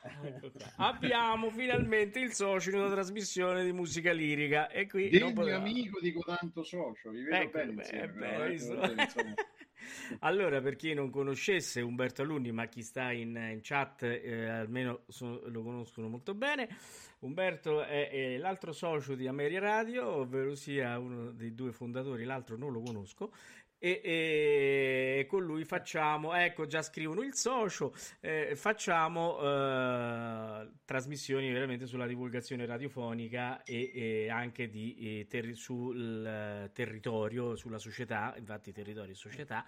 Abbiamo 0.78 1.50
finalmente 1.52 2.20
il 2.20 2.32
socio 2.34 2.70
in 2.72 2.78
una 2.78 2.90
trasmissione 2.90 3.64
di 3.64 3.72
musica 3.74 4.12
lirica 4.14 4.70
e 4.70 4.88
qui 4.88 5.10
Degno 5.10 5.34
poteva- 5.34 5.58
amico 5.58 6.00
dico 6.00 6.22
tanto 6.26 6.64
socio, 6.64 7.10
vi 7.12 7.22
vedo 7.24 7.36
Ecco, 7.36 7.58
bene 7.58 7.72
beh, 7.74 7.82
insieme. 7.82 8.08
beh, 8.14 8.46
eh, 8.46 8.52
insomma. 8.54 9.34
Allora, 10.20 10.62
per 10.62 10.76
chi 10.76 10.94
non 10.94 11.10
conoscesse 11.10 11.82
Umberto 11.82 12.22
Alunni, 12.22 12.52
ma 12.52 12.66
chi 12.66 12.82
sta 12.82 13.12
in, 13.12 13.36
in 13.36 13.60
chat 13.62 14.04
eh, 14.04 14.48
almeno 14.48 15.02
so- 15.08 15.42
lo 15.50 15.64
conoscono 15.64 16.08
molto 16.08 16.34
bene, 16.34 16.68
Umberto 17.20 17.84
è, 17.84 18.10
è 18.10 18.38
l'altro 18.38 18.72
socio 18.72 19.16
di 19.16 19.28
Ameria 19.28 19.60
Radio, 19.60 20.08
ovvero 20.08 20.56
sia 20.56 20.98
uno 20.98 21.32
dei 21.32 21.54
due 21.54 21.72
fondatori, 21.72 22.24
l'altro 22.24 22.58
non 22.58 22.72
lo 22.72 22.82
conosco. 22.82 23.32
E, 23.82 24.02
e 24.04 25.26
con 25.28 25.44
lui 25.44 25.64
facciamo, 25.64 26.34
ecco 26.34 26.66
già 26.66 26.82
scrivono 26.82 27.22
il 27.22 27.34
socio, 27.34 27.96
eh, 28.20 28.54
facciamo 28.56 29.40
eh, 29.40 30.70
trasmissioni 30.84 31.50
veramente 31.50 31.88
sulla 31.88 32.06
divulgazione 32.06 32.66
radiofonica 32.66 33.64
e, 33.64 33.92
e 33.94 34.30
anche 34.30 34.70
di, 34.70 35.26
terri- 35.30 35.56
sul 35.56 36.70
territorio, 36.74 37.56
sulla 37.56 37.78
società, 37.78 38.36
infatti 38.38 38.74
territorio 38.74 39.14
e 39.14 39.16
società, 39.16 39.64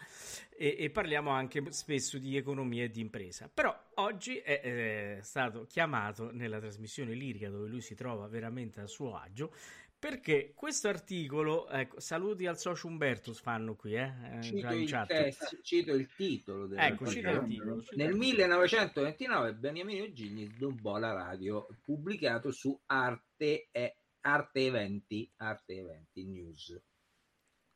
e, 0.50 0.90
parliamo 0.90 1.30
anche 1.30 1.72
spesso 1.72 2.18
di 2.18 2.36
economia 2.36 2.84
e 2.84 2.92
di 2.92 3.00
impresa. 3.00 3.50
Però 3.52 3.74
oggi 3.96 4.38
è, 4.38 4.60
eh, 4.64 5.20
stato 5.22 5.66
chiamato 5.66 6.32
nella 6.32 6.60
trasmissione 6.60 7.14
lirica 7.14 7.50
dove 7.50 7.70
lui 7.70 7.82
si 7.82 7.96
trova 7.96 8.28
veramente 8.28 8.82
a 8.82 8.88
suo 8.88 9.16
agio. 9.16 9.54
Perché 10.02 10.54
questo 10.56 10.88
articolo, 10.88 11.70
ecco, 11.70 12.00
saluti 12.00 12.48
al 12.48 12.58
socio 12.58 12.88
Umberto 12.88 13.34
fanno 13.34 13.76
qui, 13.76 13.94
eh, 13.94 14.12
eh, 14.38 14.42
Cito 14.42 14.74
il, 14.74 15.04
testo- 15.06 15.60
cito 15.62 15.94
il 15.94 16.12
titolo. 16.16 16.64
Ecco, 16.64 16.70
dell'articolo. 16.70 17.12
cita 17.12 17.30
il 17.30 17.48
titolo. 17.48 17.76
Nel 17.76 17.84
il 17.84 17.86
titolo. 17.92 18.18
1929 18.18 19.54
Beniamino 19.54 20.12
Gigli 20.12 20.52
snobbò 20.56 20.98
la 20.98 21.14
radio, 21.14 21.68
pubblicato 21.84 22.50
su 22.50 22.76
Arte, 22.88 23.68
e- 23.70 23.98
Arte 24.22 24.66
Eventi, 24.66 25.32
Arte 25.36 25.76
Eventi 25.76 26.26
News. 26.26 26.82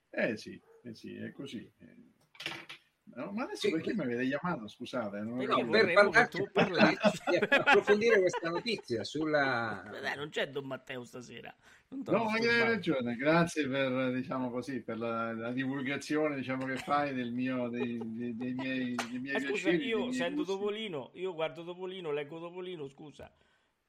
Eh 0.09 0.36
sì, 0.36 0.59
eh 0.82 0.95
sì, 0.95 1.13
è 1.17 1.32
così. 1.32 1.71
Eh, 3.08 3.20
no, 3.20 3.32
ma 3.32 3.43
adesso 3.43 3.68
Sì, 3.68 3.72
perché 3.72 3.93
mi 3.93 4.01
avete 4.01 4.26
chiamato? 4.28 4.68
Scusate, 4.68 5.20
non 5.20 5.38
No, 5.38 5.43
avevo- 5.43 5.70
per 5.72 5.93
parlarci- 5.93 6.38
tu 6.38 6.49
parlassi. 6.51 6.97
approfondire 7.49 8.20
questa 8.20 8.49
notizia 8.49 9.03
sulla... 9.03 9.84
Dai, 10.01 10.16
non 10.18 10.30
c'è 10.30 10.49
Don 10.49 10.66
Matteo 10.66 11.03
stasera. 11.03 11.53
No, 11.88 12.24
ma 12.26 12.32
hai 12.34 12.60
ragione, 12.60 13.16
grazie 13.16 13.68
per, 13.68 14.12
diciamo 14.12 14.49
così, 14.49 14.82
per 14.82 14.97
la, 14.97 15.34
la 15.34 15.51
divulgazione 15.51 16.36
diciamo, 16.36 16.66
che 16.66 16.76
fai 16.78 17.14
del 17.14 17.32
mio, 17.32 17.70
dei, 17.70 17.99
dei- 18.03 18.36
dei 18.36 18.53
miei, 18.53 18.95
dei 18.95 19.20
miei 19.20 19.34
Ma 19.34 19.39
scusa, 19.39 19.70
piaceri, 19.70 19.78
dei 19.78 19.88
io 19.88 20.12
sento. 20.12 20.43
Topolino, 20.43 21.12
io 21.14 21.34
guardo 21.34 21.64
Topolino, 21.64 22.12
leggo 22.12 22.39
Topolino, 22.39 22.88
scusa. 22.88 23.32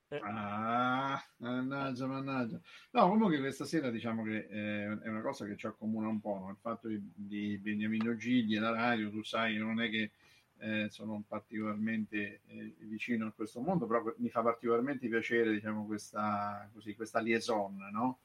Eh, 0.09 0.21
Ah, 0.23 1.21
mannaggia, 1.39 2.07
mannaggia. 2.07 2.61
No, 2.93 3.09
comunque 3.09 3.39
questa 3.41 3.65
sera 3.65 3.91
diciamo 3.91 4.23
che 4.23 4.47
eh, 4.49 4.99
è 5.03 5.09
una 5.09 5.21
cosa 5.21 5.47
che 5.47 5.57
ci 5.57 5.67
accomuna 5.67 6.07
un 6.09 6.21
po', 6.21 6.39
no? 6.39 6.51
il 6.51 6.57
fatto 6.61 6.87
di, 6.89 7.01
di 7.15 7.59
Beniamino 7.59 8.15
Gigli 8.17 8.55
e 8.57 8.61
la 8.61 8.71
radio, 8.71 9.11
tu 9.11 9.23
sai, 9.25 9.57
non 9.57 9.81
è 9.81 9.91
che 9.91 10.11
eh, 10.59 10.87
sono 10.91 11.23
particolarmente 11.27 12.41
eh, 12.47 12.75
vicino 12.79 13.27
a 13.27 13.33
questo 13.33 13.61
mondo, 13.61 13.87
però 13.87 14.15
mi 14.19 14.29
fa 14.31 14.43
particolarmente 14.43 15.09
piacere 15.09 15.51
diciamo, 15.53 15.85
questa, 15.87 16.69
così, 16.73 16.95
questa 16.95 17.19
liaison, 17.21 17.77
no? 17.93 18.21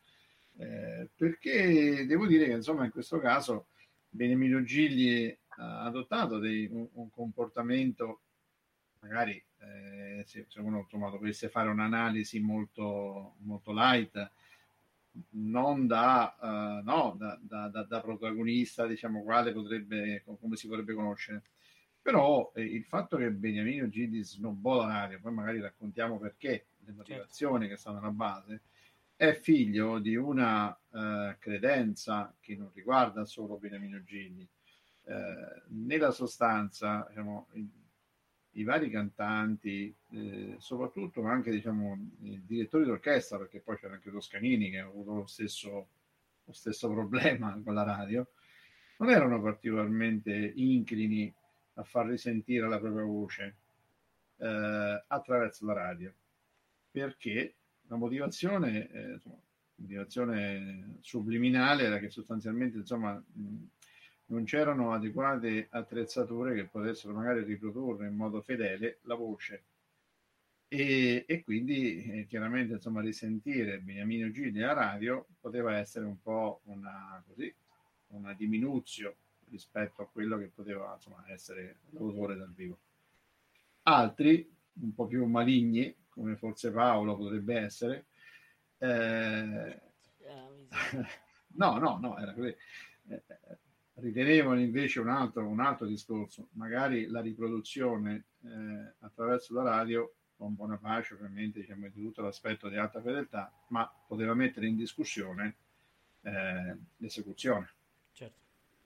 Eh, 0.57 1.09
perché 1.15 2.05
devo 2.05 2.27
dire 2.27 2.45
che 2.45 2.51
insomma 2.53 2.85
in 2.85 2.91
questo 2.91 3.19
caso 3.19 3.67
Beniamino 4.09 4.61
Gigli 4.63 5.35
ha 5.57 5.83
adottato 5.83 6.37
dei- 6.39 6.67
un, 6.71 6.87
un 6.93 7.09
comportamento 7.09 8.21
magari 8.99 9.41
eh, 9.61 10.23
se, 10.25 10.45
se 10.47 10.59
uno 10.59 10.79
insomma, 10.79 11.09
dovesse 11.09 11.49
fare 11.49 11.69
un'analisi 11.69 12.39
molto, 12.39 13.35
molto 13.39 13.71
light, 13.73 14.31
non 15.31 15.87
da, 15.87 16.35
eh, 16.41 16.81
no, 16.83 17.15
da, 17.17 17.37
da- 17.41 17.83
da- 17.83 18.01
protagonista, 18.01 18.87
diciamo, 18.87 19.23
quale 19.23 19.51
potrebbe, 19.51 20.23
come 20.23 20.55
si 20.55 20.67
potrebbe 20.67 20.93
conoscere. 20.93 21.43
Però 22.01 22.51
eh, 22.55 22.63
il 22.63 22.83
fatto 22.85 23.17
che 23.17 23.29
Beniamino 23.31 23.87
Gigli 23.89 24.23
snobbò 24.23 24.77
la 24.77 24.87
radio, 24.87 25.19
poi 25.19 25.33
magari 25.33 25.59
raccontiamo 25.59 26.17
perché, 26.17 26.65
le 26.83 26.93
motivazioni 26.93 27.67
che 27.67 27.77
stanno 27.77 27.99
alla 27.99 28.09
base, 28.09 28.61
è 29.15 29.33
figlio 29.33 29.99
di 29.99 30.15
una 30.15 30.75
eh, 30.91 31.35
credenza 31.39 32.33
che 32.39 32.55
non 32.55 32.71
riguarda 32.73 33.23
solo 33.25 33.57
Beniamino 33.57 34.01
Gigli. 34.03 34.47
Eh, 35.03 35.61
nella 35.67 36.11
sostanza, 36.11 37.05
diciamo, 37.09 37.47
i, 38.53 38.63
vari 38.63 38.89
cantanti, 38.89 39.93
eh, 40.11 40.55
soprattutto 40.59 41.23
anche 41.23 41.51
diciamo, 41.51 41.97
i 42.21 42.41
direttori 42.45 42.85
d'orchestra, 42.85 43.37
perché 43.37 43.59
poi 43.59 43.77
c'era 43.77 43.93
anche 43.93 44.11
Toscanini 44.11 44.69
che 44.69 44.79
ha 44.79 44.85
avuto 44.85 45.13
lo 45.13 45.25
stesso, 45.27 45.87
lo 46.43 46.53
stesso 46.53 46.89
problema 46.89 47.59
con 47.63 47.73
la 47.73 47.83
radio, 47.83 48.27
non 48.97 49.09
erano 49.09 49.41
particolarmente 49.41 50.53
inclini 50.55 51.33
a 51.75 51.83
far 51.83 52.07
risentire 52.07 52.67
la 52.67 52.79
propria 52.79 53.03
voce 53.03 53.55
eh, 54.37 55.03
attraverso 55.07 55.65
la 55.65 55.73
radio, 55.73 56.13
perché 56.91 57.55
la 57.87 57.95
motivazione, 57.95 58.89
eh, 58.91 59.11
insomma, 59.13 59.39
motivazione 59.81 60.97
subliminale 61.01 61.83
era 61.83 61.99
che 61.99 62.09
sostanzialmente 62.09 62.77
insomma, 62.77 63.13
mh, 63.13 63.63
non 64.31 64.45
c'erano 64.45 64.93
adeguate 64.93 65.67
attrezzature 65.69 66.55
che 66.55 66.65
potessero 66.65 67.13
magari 67.13 67.43
riprodurre 67.43 68.07
in 68.07 68.15
modo 68.15 68.41
fedele 68.41 68.99
la 69.03 69.15
voce. 69.15 69.63
E, 70.67 71.25
e 71.27 71.43
quindi 71.43 72.03
eh, 72.05 72.25
chiaramente 72.27 72.73
insomma 72.73 73.01
risentire 73.01 73.79
Beniamino 73.79 74.31
Gigli 74.31 74.61
a 74.61 74.71
radio 74.71 75.27
poteva 75.39 75.77
essere 75.77 76.05
un 76.05 76.21
po' 76.21 76.61
una, 76.65 77.21
così, 77.27 77.53
una 78.07 78.33
diminuzione 78.33 79.15
rispetto 79.49 80.01
a 80.01 80.07
quello 80.07 80.37
che 80.37 80.47
poteva 80.47 80.93
insomma, 80.93 81.25
essere 81.27 81.79
l'autore 81.89 82.37
dal 82.37 82.53
vivo. 82.53 82.79
Altri, 83.83 84.49
un 84.73 84.93
po' 84.93 85.07
più 85.07 85.25
maligni, 85.25 85.93
come 86.07 86.37
forse 86.37 86.71
Paolo 86.71 87.17
potrebbe 87.17 87.57
essere, 87.57 88.05
eh, 88.77 89.81
no, 91.55 91.77
no, 91.79 91.97
no, 91.99 92.17
era 92.17 92.33
così. 92.33 92.55
Eh, 93.09 93.23
ritenevano 94.01 94.59
invece 94.59 94.99
un 94.99 95.09
altro, 95.09 95.47
un 95.47 95.59
altro 95.59 95.85
discorso, 95.85 96.49
magari 96.53 97.07
la 97.07 97.21
riproduzione 97.21 98.23
eh, 98.43 98.93
attraverso 98.99 99.53
la 99.53 99.63
radio 99.63 100.11
con 100.35 100.55
buona 100.55 100.77
pace 100.77 101.13
ovviamente 101.13 101.59
diciamo, 101.59 101.87
di 101.87 102.01
tutto 102.01 102.23
l'aspetto 102.23 102.67
di 102.67 102.75
alta 102.75 102.99
fedeltà, 102.99 103.51
ma 103.67 103.89
poteva 104.07 104.33
mettere 104.33 104.65
in 104.65 104.75
discussione 104.75 105.55
eh, 106.21 106.75
l'esecuzione. 106.97 107.69
Certo. 108.11 108.39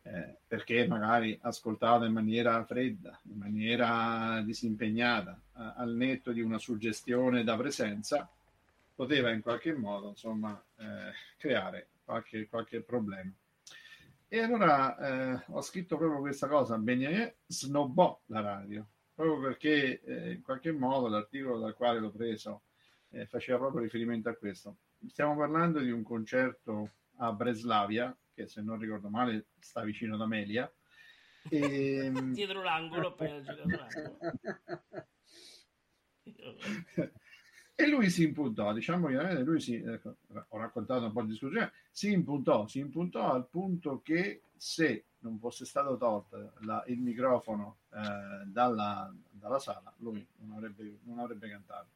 Eh, 0.04 0.36
perché 0.46 0.86
magari 0.86 1.38
ascoltata 1.42 2.06
in 2.06 2.12
maniera 2.12 2.64
fredda, 2.66 3.18
in 3.24 3.38
maniera 3.38 4.42
disimpegnata, 4.44 5.40
a, 5.54 5.76
al 5.76 5.96
netto 5.96 6.34
di 6.34 6.42
una 6.42 6.58
suggestione 6.58 7.44
da 7.44 7.56
presenza, 7.56 8.30
poteva 8.94 9.32
in 9.32 9.42
qualche 9.42 9.74
modo 9.74 10.10
insomma, 10.10 10.62
eh, 10.78 11.12
creare 11.38 11.88
qualche, 12.04 12.48
qualche 12.48 12.82
problema. 12.82 13.32
E 14.28 14.40
allora 14.40 14.98
eh, 14.98 15.44
ho 15.50 15.62
scritto 15.62 15.98
proprio 15.98 16.20
questa 16.20 16.48
cosa, 16.48 16.78
Benjamin 16.78 17.32
snobbò 17.46 18.22
la 18.28 18.42
radio, 18.42 18.88
proprio 19.14 19.40
perché 19.40 20.02
eh, 20.02 20.32
in 20.34 20.42
qualche 20.42 20.72
modo 20.72 21.08
l'articolo 21.08 21.60
dal 21.60 21.76
quale 21.76 22.00
l'ho 22.00 22.10
preso 22.12 22.64
eh, 23.10 23.28
faceva 23.28 23.60
proprio 23.60 23.84
riferimento 23.84 24.30
a 24.30 24.36
questo. 24.36 24.78
Stiamo 25.08 25.38
parlando 25.38 25.80
di 25.80 25.92
un 25.92 26.02
concerto 26.02 26.94
a 27.18 27.32
Breslavia, 27.32 28.18
che 28.34 28.48
se 28.48 28.62
non 28.62 28.80
ricordo 28.80 29.10
male 29.10 29.48
sta 29.60 29.82
vicino 29.84 30.16
ad 30.16 30.22
Amelia. 30.22 30.72
E... 31.50 32.12
Dietro 32.34 32.64
l'angolo, 32.64 33.10
appena 33.10 33.40
girato 33.42 33.68
l'angolo. 33.68 34.18
E 37.78 37.88
lui 37.88 38.10
si 38.10 38.24
impuntò, 38.24 38.72
diciamo 38.72 39.08
che 39.08 39.40
lui 39.44 39.60
si, 39.60 39.76
ecco, 39.76 40.16
ho 40.48 40.58
raccontato 40.58 41.06
un 41.06 41.12
po' 41.12 41.24
di 41.24 41.32
discussione, 41.32 41.74
si 41.92 42.10
impuntò, 42.10 42.68
si 42.68 42.80
impuntò 42.80 43.34
al 43.34 43.48
punto 43.50 44.02
che 44.02 44.44
se 44.56 45.04
non 45.20 45.38
fosse 45.40 45.66
stato 45.66 45.98
tolto 45.98 46.54
la, 46.62 46.82
il 46.88 47.00
microfono 47.00 47.80
eh, 47.94 48.46
dalla, 48.46 49.14
dalla, 49.30 49.60
sala, 49.60 49.94
lui 49.98 50.26
non 50.38 50.56
avrebbe, 50.56 51.00
non 51.04 51.20
avrebbe, 51.20 51.50
cantato. 51.50 51.88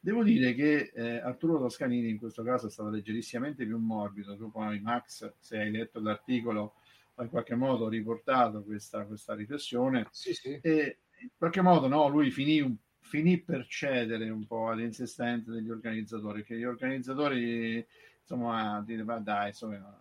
Devo 0.00 0.24
dire 0.24 0.54
che 0.54 0.90
eh, 0.92 1.18
Arturo 1.18 1.58
Toscanini 1.58 2.08
in 2.08 2.18
questo 2.18 2.42
caso 2.42 2.66
è 2.66 2.70
stato 2.70 2.88
leggerissimamente 2.88 3.64
più 3.64 3.78
morbido, 3.78 4.36
tu 4.36 4.50
poi 4.50 4.80
Max, 4.80 5.34
se 5.38 5.58
hai 5.58 5.70
letto 5.70 6.00
l'articolo, 6.00 6.74
ho 7.14 7.22
in 7.22 7.28
qualche 7.28 7.54
modo 7.54 7.88
riportato 7.88 8.62
questa, 8.62 9.04
questa 9.04 9.34
riflessione 9.34 10.08
Sì, 10.10 10.34
sì. 10.34 10.58
e 10.60 10.98
in 11.20 11.28
qualche 11.36 11.60
modo 11.60 11.86
no, 11.88 12.08
lui 12.08 12.30
finì 12.30 12.60
un 12.60 12.74
finì 13.08 13.38
per 13.40 13.66
cedere 13.66 14.28
un 14.28 14.46
po' 14.46 14.68
all'insistenza 14.68 15.50
degli 15.50 15.70
organizzatori, 15.70 16.44
che 16.44 16.56
gli 16.56 16.64
organizzatori 16.64 17.84
insomma 18.20 18.82
dire 18.84 19.02
ma 19.02 19.18
dai 19.18 19.48
insomma, 19.48 19.98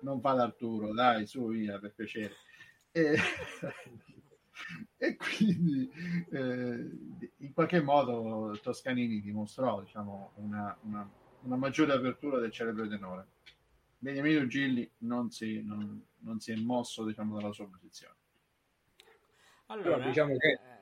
non 0.00 0.20
fa 0.20 0.32
l'Arturo, 0.34 0.92
dai 0.92 1.26
su 1.26 1.48
via 1.48 1.78
per 1.78 1.94
piacere. 1.94 2.34
E, 2.92 3.16
e 4.98 5.16
quindi 5.16 5.90
eh, 6.30 6.90
in 7.38 7.52
qualche 7.54 7.80
modo 7.80 8.58
Toscanini 8.62 9.22
dimostrò 9.22 9.80
diciamo, 9.80 10.32
una, 10.34 10.76
una, 10.82 11.10
una 11.42 11.56
maggiore 11.56 11.94
apertura 11.94 12.38
del 12.38 12.52
celebre 12.52 12.88
tenore. 12.88 13.26
Beniamino 13.98 14.46
Gilli 14.46 14.90
non 14.98 15.30
si, 15.30 15.62
non, 15.62 16.02
non 16.18 16.40
si 16.40 16.52
è 16.52 16.56
mosso 16.56 17.04
diciamo, 17.04 17.38
dalla 17.38 17.52
sua 17.52 17.66
posizione. 17.68 18.14
Allora, 19.66 19.96
Però 19.96 20.08
diciamo 20.08 20.36
che- 20.36 20.48
eh, 20.48 20.79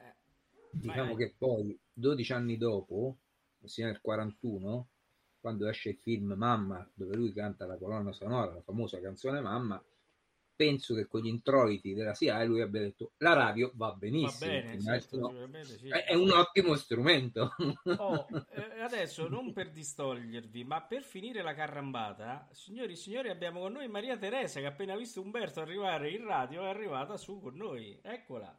Diciamo 0.80 1.14
che 1.14 1.34
poi, 1.36 1.78
12 1.92 2.32
anni 2.32 2.56
dopo, 2.56 3.18
ossia 3.62 3.86
nel 3.86 4.00
41, 4.00 4.88
quando 5.40 5.68
esce 5.68 5.90
il 5.90 5.96
film 5.96 6.32
Mamma, 6.32 6.88
dove 6.94 7.16
lui 7.16 7.32
canta 7.32 7.66
la 7.66 7.76
colonna 7.76 8.12
sonora, 8.12 8.54
la 8.54 8.62
famosa 8.62 9.00
canzone 9.00 9.40
Mamma, 9.40 9.82
penso 10.58 10.92
che 10.96 11.06
con 11.06 11.20
gli 11.20 11.28
introiti 11.28 11.94
della 11.94 12.14
SIAE 12.14 12.44
lui 12.46 12.60
abbia 12.60 12.80
detto 12.80 13.12
la 13.18 13.32
radio 13.32 13.70
va 13.74 13.90
va 13.90 13.94
benissimo. 13.94 14.50
bene, 14.50 14.72
Il 14.74 14.82
certo, 14.82 15.16
sicuramente 15.16 15.78
sì. 15.78 15.88
è, 15.88 16.04
è 16.06 16.14
un 16.14 16.32
ottimo 16.32 16.74
strumento. 16.74 17.54
Oh, 17.96 18.26
eh, 18.50 18.80
adesso 18.80 19.28
non 19.28 19.52
per 19.52 19.70
distogliervi, 19.70 20.64
ma 20.64 20.82
per 20.82 21.04
finire 21.04 21.42
la 21.42 21.54
carrambata, 21.54 22.48
signori 22.50 22.94
e 22.94 22.96
signori, 22.96 23.28
abbiamo 23.28 23.60
con 23.60 23.72
noi 23.72 23.86
Maria 23.86 24.18
Teresa 24.18 24.58
che 24.58 24.66
appena 24.66 24.96
visto 24.96 25.20
Umberto 25.20 25.60
arrivare 25.60 26.10
in 26.10 26.24
radio, 26.24 26.64
è 26.64 26.68
arrivata 26.68 27.16
su 27.16 27.38
con 27.40 27.54
noi. 27.54 27.96
Eccola. 28.02 28.58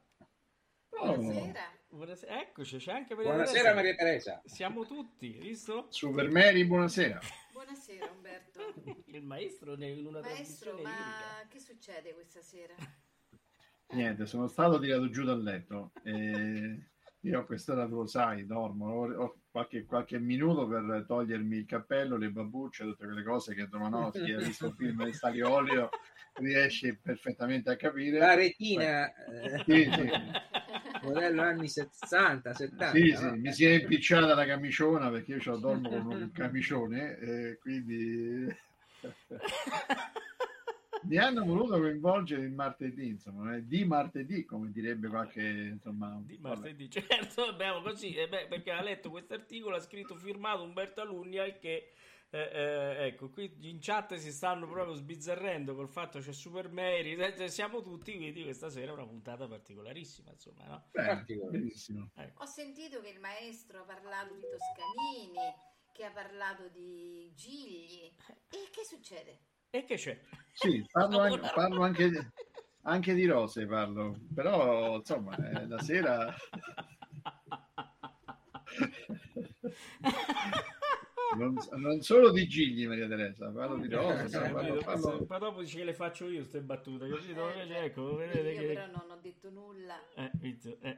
Buonasera. 0.90 1.62
Buonasera. 1.90 2.42
Eccoci, 2.42 2.78
c'è 2.78 2.92
anche 2.92 3.16
Maria 3.16 3.32
Buonasera 3.32 3.60
Teresa. 3.62 3.76
Maria 3.76 3.96
Teresa. 3.96 4.42
Siamo 4.46 4.86
tutti, 4.86 5.38
visto? 5.40 5.88
Super 5.90 6.30
Mary, 6.30 6.66
buonasera. 6.66 7.20
Buonasera 7.54 8.12
Umberto. 8.12 8.74
Il 9.08 9.24
maestro 9.24 9.74
in 9.82 10.06
una 10.06 10.20
Maestro, 10.20 10.74
ma 10.74 10.78
lirica. 10.78 11.48
che 11.48 11.60
succede 11.60 12.14
questa 12.14 12.42
sera? 12.42 12.74
Niente, 13.92 14.26
sono 14.26 14.48
stato 14.48 14.80
tirato 14.80 15.10
giù 15.10 15.24
dal 15.24 15.42
letto. 15.42 15.92
E 16.04 16.90
io 17.22 17.40
a 17.40 17.46
quest'ora 17.46 17.88
tu 17.88 17.96
lo 17.96 18.06
sai, 18.08 18.46
dormo, 18.46 19.04
ho, 19.04 19.40
qualche, 19.50 19.86
qualche 19.86 20.20
minuto 20.20 20.68
per 20.68 21.06
togliermi 21.08 21.58
il 21.58 21.66
cappello, 21.66 22.18
le 22.18 22.30
babbucce, 22.30 22.84
tutte 22.84 23.06
quelle 23.06 23.24
cose 23.24 23.56
che 23.56 23.68
Domanowski 23.68 24.24
chi 24.26 24.34
ha 24.34 24.38
visto 24.40 24.68
il 24.68 24.76
film 24.78 25.06
di 25.06 25.14
Stadio 25.14 25.50
Olio 25.50 25.90
riesce 26.34 27.00
perfettamente 27.02 27.72
a 27.72 27.76
capire. 27.76 28.20
La 28.20 28.36
retina, 28.36 29.12
Sì, 29.66 29.90
sì. 29.92 30.10
Modello 31.02 31.42
anni 31.42 31.68
60, 31.68 32.54
70. 32.54 32.90
Sì, 32.96 33.14
sì, 33.16 33.26
mi 33.38 33.54
si 33.54 33.66
è 33.66 33.72
impicciata 33.72 34.34
la 34.34 34.46
camiciona 34.46 35.10
perché 35.10 35.34
io 35.34 35.40
c'ho- 35.40 35.58
dormo 35.58 35.90
con 35.90 36.06
un 36.08 36.32
camicione 36.32 37.18
e 37.18 37.58
quindi 37.60 38.48
mi 41.04 41.18
hanno 41.18 41.46
voluto 41.46 41.80
coinvolgere 41.80 42.44
il 42.44 42.52
martedì, 42.52 43.08
insomma, 43.08 43.56
eh, 43.56 43.66
di 43.66 43.86
martedì, 43.86 44.46
come 44.46 44.72
direbbe 44.72 45.08
qualche, 45.08 45.42
insomma, 45.42 46.22
Di 46.24 46.38
vabbè. 46.40 46.56
martedì, 46.56 46.90
certo, 46.90 47.46
abbiamo 47.46 47.82
così, 47.82 48.14
eh 48.14 48.28
beh, 48.28 48.48
perché 48.48 48.72
ha 48.72 48.82
letto 48.82 49.10
questo 49.10 49.34
articolo, 49.34 49.76
ha 49.76 49.80
scritto 49.80 50.16
firmato 50.16 50.64
Umberto 50.64 51.02
Alunni, 51.02 51.38
al 51.40 51.58
che, 51.58 51.94
eh, 52.32 52.50
eh, 52.54 53.06
ecco, 53.08 53.30
qui 53.30 53.52
in 53.62 53.80
chat 53.80 54.14
si 54.16 54.32
stanno 54.32 54.68
proprio 54.68 54.94
sbizzarrendo 54.94 55.74
col 55.74 55.90
fatto 55.90 56.20
che 56.20 56.26
c'è 56.26 56.34
Super 56.34 56.70
Mary, 56.70 57.16
eh, 57.16 57.50
siamo 57.50 57.82
tutti, 57.82 58.16
quindi 58.16 58.44
questa 58.44 58.70
sera 58.70 58.92
è 58.92 58.94
una 58.94 59.08
puntata 59.08 59.48
particolarissima, 59.48 60.30
insomma, 60.32 60.66
no? 60.66 60.90
Bene, 60.92 61.08
Particolare. 61.08 61.58
benissimo. 61.58 62.12
Ho 62.36 62.46
sentito 62.46 63.02
che 63.02 63.10
il 63.10 63.20
maestro 63.20 63.80
ha 63.80 63.84
parlato 63.84 64.36
di 64.36 64.42
Toscanini, 64.42 65.40
che 65.92 66.06
ha 66.06 66.12
parlato 66.12 66.68
di 66.68 67.32
Gigli. 67.34 68.14
E 68.50 68.70
che 68.72 68.86
succede? 68.86 69.40
E 69.72 69.84
che 69.86 69.96
c'è? 69.96 70.20
Sì, 70.54 70.86
parlo 70.92 71.22
anche, 71.22 71.52
parlo 71.54 71.82
anche, 71.84 72.10
di- 72.10 72.18
anche 72.84 73.14
di 73.16 73.26
rose, 73.26 73.66
parlo, 73.66 74.20
però 74.36 74.98
insomma, 74.98 75.36
eh, 75.36 75.68
la 75.68 75.82
sera 75.82 76.36
non, 81.38 81.56
non 81.74 82.02
solo 82.02 82.32
di 82.32 82.48
Gigli, 82.48 82.88
Maria 82.88 83.08
Teresa, 83.08 83.50
parlo 83.50 83.78
di 83.78 83.88
rose, 83.88 84.26
Eh, 84.26 84.52
parlo- 84.52 85.26
Poi 85.26 85.40
dopo 85.40 85.62
dice 85.62 85.78
che 85.78 85.84
le 85.84 85.94
faccio 85.94 86.28
io 86.28 86.40
queste 86.40 86.62
battute, 86.62 87.08
capito? 87.10 87.50
Eh, 87.50 87.62
Invece, 87.62 87.84
ecco, 87.84 88.16
vedete 88.16 88.52
Io 88.52 88.60
che... 88.60 88.68
però 88.74 88.86
non 88.88 89.12
ho 89.12 89.20
detto 89.22 89.50
nulla. 89.50 90.00
Eh, 90.16 90.32
visto, 90.40 90.78
eh. 90.82 90.98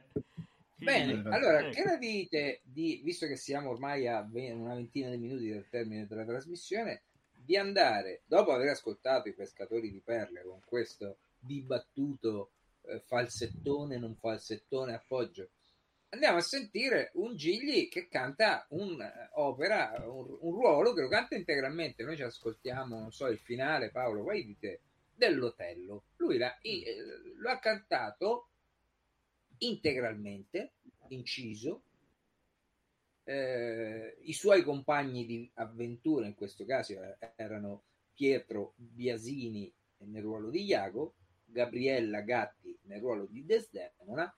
Bene, 0.76 1.12
Quindi, 1.12 1.28
allora, 1.28 1.60
ecco. 1.60 1.70
che 1.74 1.84
ne 1.84 1.98
dite 1.98 2.60
di, 2.64 3.00
visto 3.04 3.26
che 3.26 3.36
siamo 3.36 3.70
ormai 3.70 4.08
a 4.08 4.26
ve- 4.28 4.50
una 4.52 4.74
ventina 4.74 5.10
di 5.10 5.16
minuti 5.16 5.48
dal 5.50 5.68
termine 5.68 6.06
della 6.08 6.24
trasmissione, 6.24 7.02
di 7.32 7.56
andare, 7.56 8.22
dopo 8.26 8.52
aver 8.52 8.68
ascoltato 8.70 9.28
i 9.28 9.32
pescatori 9.32 9.90
di 9.90 10.00
perle 10.04 10.42
con 10.42 10.60
questo 10.64 11.18
dibattuto 11.38 12.50
eh, 12.86 13.00
falsettone, 13.04 13.96
non 13.98 14.16
falsettone, 14.16 14.94
appoggio, 14.94 15.48
andiamo 16.12 16.38
a 16.38 16.42
sentire 16.42 17.10
un 17.14 17.34
Gigli 17.36 17.88
che 17.88 18.08
canta 18.08 18.66
un'opera, 18.70 20.02
un, 20.06 20.36
un 20.40 20.54
ruolo 20.54 20.92
che 20.92 21.02
lo 21.02 21.08
canta 21.08 21.34
integralmente. 21.34 22.04
Noi 22.04 22.16
ci 22.16 22.22
ascoltiamo, 22.22 22.98
non 22.98 23.12
so, 23.12 23.26
il 23.28 23.38
finale, 23.38 23.90
Paolo, 23.90 24.22
vai 24.22 24.44
di 24.44 24.58
te, 24.58 24.80
dell'Otello. 25.14 26.04
Lui 26.16 26.36
l'ha, 26.36 26.56
i- 26.62 26.82
eh, 26.82 26.96
lo 27.36 27.50
ha 27.50 27.58
cantato 27.58 28.48
integralmente, 29.58 30.72
inciso. 31.08 31.82
Eh, 33.24 34.16
I 34.20 34.32
suoi 34.32 34.62
compagni 34.62 35.24
di 35.24 35.50
avventura, 35.54 36.26
in 36.26 36.34
questo 36.34 36.64
caso 36.64 36.92
eh, 37.02 37.32
erano 37.36 37.84
Pietro 38.12 38.74
Biasini 38.76 39.72
nel 39.98 40.22
ruolo 40.22 40.50
di 40.50 40.64
Iago, 40.64 41.14
Gabriella 41.44 42.20
Gatti 42.20 42.76
nel 42.82 43.00
ruolo 43.00 43.26
di 43.26 43.44
Desdemona 43.44 44.34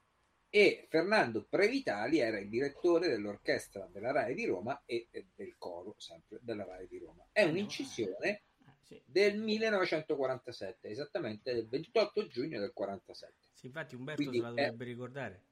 e 0.55 0.87
Fernando 0.89 1.45
Previtali 1.51 2.21
era 2.21 2.39
il 2.39 2.49
direttore 2.49 3.09
dell'orchestra 3.09 3.89
della 3.91 4.13
RAI 4.13 4.35
di 4.35 4.47
Roma 4.47 4.81
e 4.87 5.09
del 5.35 5.57
coro 5.59 5.97
sempre 5.99 6.39
della 6.43 6.65
RAI 6.65 6.87
di 6.87 6.99
Roma. 6.99 7.27
È 7.33 7.43
un'incisione 7.43 8.43
sì. 8.83 9.03
del 9.05 9.37
1947, 9.37 10.89
esattamente 10.89 11.53
del 11.53 11.67
28 11.67 12.29
giugno 12.29 12.61
del 12.61 12.73
47. 12.73 13.35
Sì, 13.53 13.67
infatti 13.67 13.97
Umberto 13.97 14.23
Quindi 14.23 14.39
se 14.39 14.43
la 14.45 14.51
è- 14.51 14.55
dovrebbe 14.55 14.85
ricordare. 14.85 15.43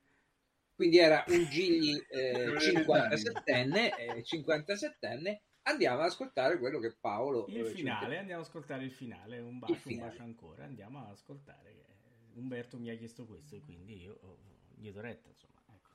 Quindi 0.77 0.99
era 0.99 1.24
un 1.27 1.45
Gigli 1.47 2.01
eh, 2.09 2.47
57enne, 2.62 3.99
eh, 3.99 4.23
57enne. 4.23 5.41
Andiamo 5.62 5.99
ad 5.99 6.07
ascoltare 6.07 6.59
quello 6.61 6.79
che 6.79 6.95
Paolo 7.01 7.47
Il 7.49 7.59
eh, 7.59 7.69
ci 7.70 7.74
finale, 7.74 8.19
andiamo 8.19 8.43
ad 8.43 8.47
ascoltare 8.47 8.85
il 8.85 8.93
finale, 8.93 9.41
un 9.41 9.59
bacio, 9.59 9.73
Il 9.73 9.79
finale. 9.81 10.03
un 10.03 10.09
bacio 10.11 10.23
ancora, 10.23 10.62
andiamo 10.65 11.01
ad 11.01 11.11
ascoltare. 11.11 11.70
eh, 11.70 12.39
Umberto 12.39 12.79
mi 12.79 12.89
ha 12.89 12.97
chiesto 12.97 13.27
questo 13.27 13.57
e 13.57 13.61
quindi 13.61 14.01
io 14.01 14.16
do 14.90 15.00
retta, 15.00 15.28
insomma. 15.28 15.60
Ecco. 15.74 15.90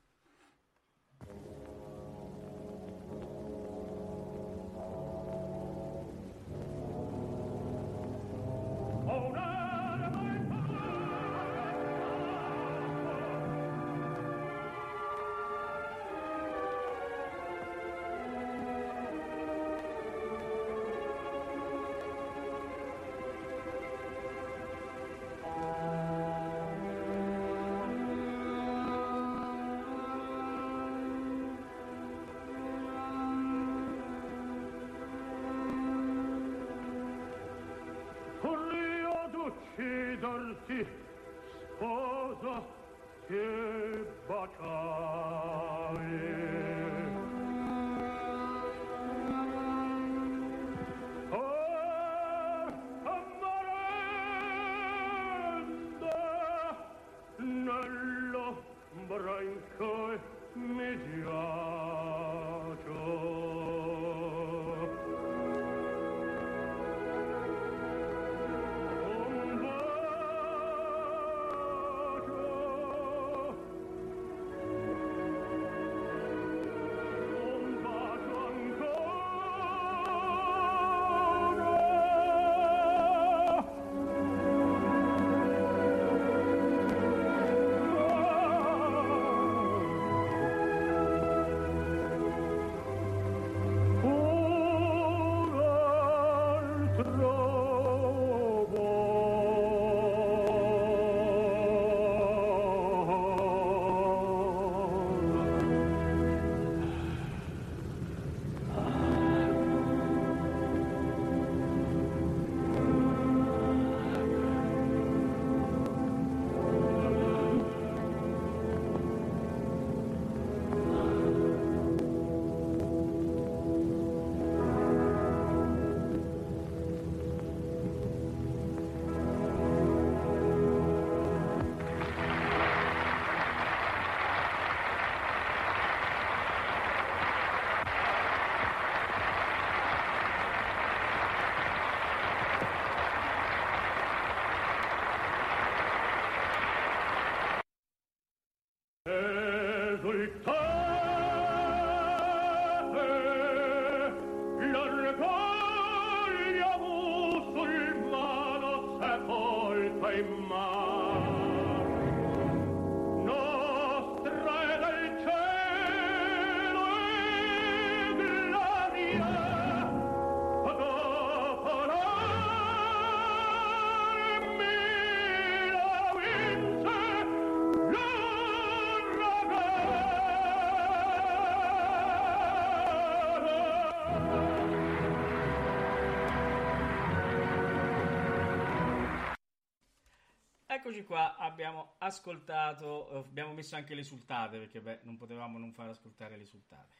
Eccoci 190.87 191.03
qua, 191.03 191.35
abbiamo 191.35 191.95
ascoltato, 191.97 193.09
eh, 193.09 193.17
abbiamo 193.17 193.51
messo 193.51 193.75
anche 193.75 193.93
le 193.93 194.03
sultate 194.03 194.57
perché 194.57 194.79
beh, 194.79 194.99
non 195.01 195.17
potevamo 195.17 195.57
non 195.57 195.73
far 195.73 195.89
ascoltare 195.89 196.37
le 196.37 196.45
sultate. 196.45 196.93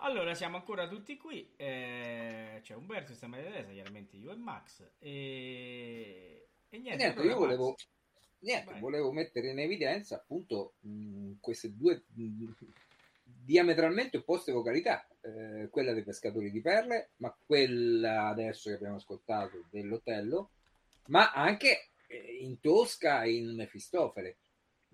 Allora, 0.00 0.34
siamo 0.34 0.56
ancora 0.56 0.86
tutti 0.86 1.16
qui, 1.16 1.54
eh, 1.56 2.60
c'è 2.62 2.74
Umberto, 2.74 3.14
c'è 3.14 3.26
Maria 3.26 3.50
Teresa, 3.50 3.72
chiaramente 3.72 4.16
io 4.16 4.30
e 4.30 4.36
Max 4.36 4.82
e, 4.98 6.48
e 6.68 6.78
niente. 6.78 7.02
niente, 7.02 7.22
io 7.22 7.38
volevo, 7.38 7.68
Max, 7.70 7.88
niente, 8.40 8.72
Vai. 8.72 8.80
volevo 8.80 9.10
mettere 9.10 9.48
in 9.48 9.58
evidenza 9.58 10.16
appunto 10.16 10.74
mh, 10.80 11.36
queste 11.40 11.74
due 11.74 12.02
mh, 12.06 12.50
diametralmente 13.22 14.18
opposte 14.18 14.52
vocalità, 14.52 15.02
eh, 15.22 15.68
quella 15.70 15.94
dei 15.94 16.04
pescatori 16.04 16.50
di 16.50 16.60
perle, 16.60 17.12
ma 17.16 17.34
quella 17.46 18.26
adesso 18.26 18.68
che 18.68 18.76
abbiamo 18.76 18.96
ascoltato 18.96 19.64
dell'Otello, 19.70 20.50
ma 21.06 21.32
anche 21.32 21.88
in 22.16 22.60
Tosca 22.60 23.22
e 23.22 23.34
in 23.34 23.54
Mefistofele. 23.54 24.38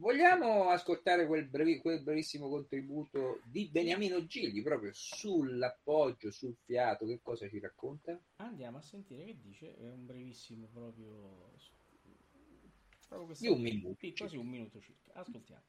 Vogliamo 0.01 0.71
ascoltare 0.71 1.27
quel, 1.27 1.47
brevi- 1.47 1.79
quel 1.79 2.03
brevissimo 2.03 2.49
contributo 2.49 3.41
di 3.45 3.69
Beniamino 3.69 4.25
Gigli 4.25 4.63
proprio 4.63 4.93
sull'appoggio, 4.95 6.31
sul 6.31 6.57
fiato, 6.65 7.05
che 7.07 7.21
cosa 7.23 7.47
ci 7.49 7.59
racconta? 7.59 8.19
Andiamo 8.37 8.79
a 8.79 8.83
sentire 8.83 9.25
che 9.27 9.37
dice, 9.39 9.77
è 9.77 9.91
un 9.91 10.07
brevissimo 10.07 10.69
proprio... 10.73 11.53
proprio 13.09 13.37
Di 13.39 13.49
un 13.49 13.61
minuto 13.61 13.97
Sì, 13.99 14.15
quasi 14.17 14.37
un 14.39 14.49
minuto 14.49 14.81
circa, 14.81 15.13
ascoltiamo. 15.13 15.63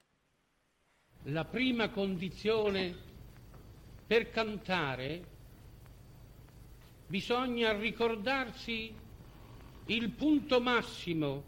La 1.23 1.43
prima 1.43 1.89
condizione 1.89 2.95
per 4.07 4.29
cantare 4.29 5.23
bisogna 7.05 7.77
ricordarsi 7.77 8.95
il 9.87 10.09
punto 10.11 10.61
massimo, 10.61 11.43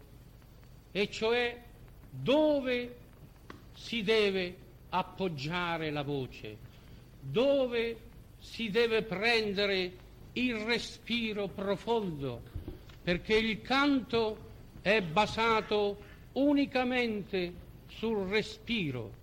e 0.92 1.10
cioè 1.10 1.60
dove 2.10 2.96
si 3.74 4.02
deve 4.02 4.56
appoggiare 4.90 5.90
la 5.90 6.02
voce, 6.02 6.56
dove 7.20 7.96
si 8.38 8.70
deve 8.70 9.02
prendere 9.02 9.92
il 10.34 10.56
respiro 10.56 11.48
profondo, 11.48 12.42
perché 13.02 13.34
il 13.36 13.60
canto 13.62 14.52
è 14.82 15.00
basato 15.00 15.98
unicamente 16.32 17.52
sul 17.88 18.26
respiro 18.28 19.22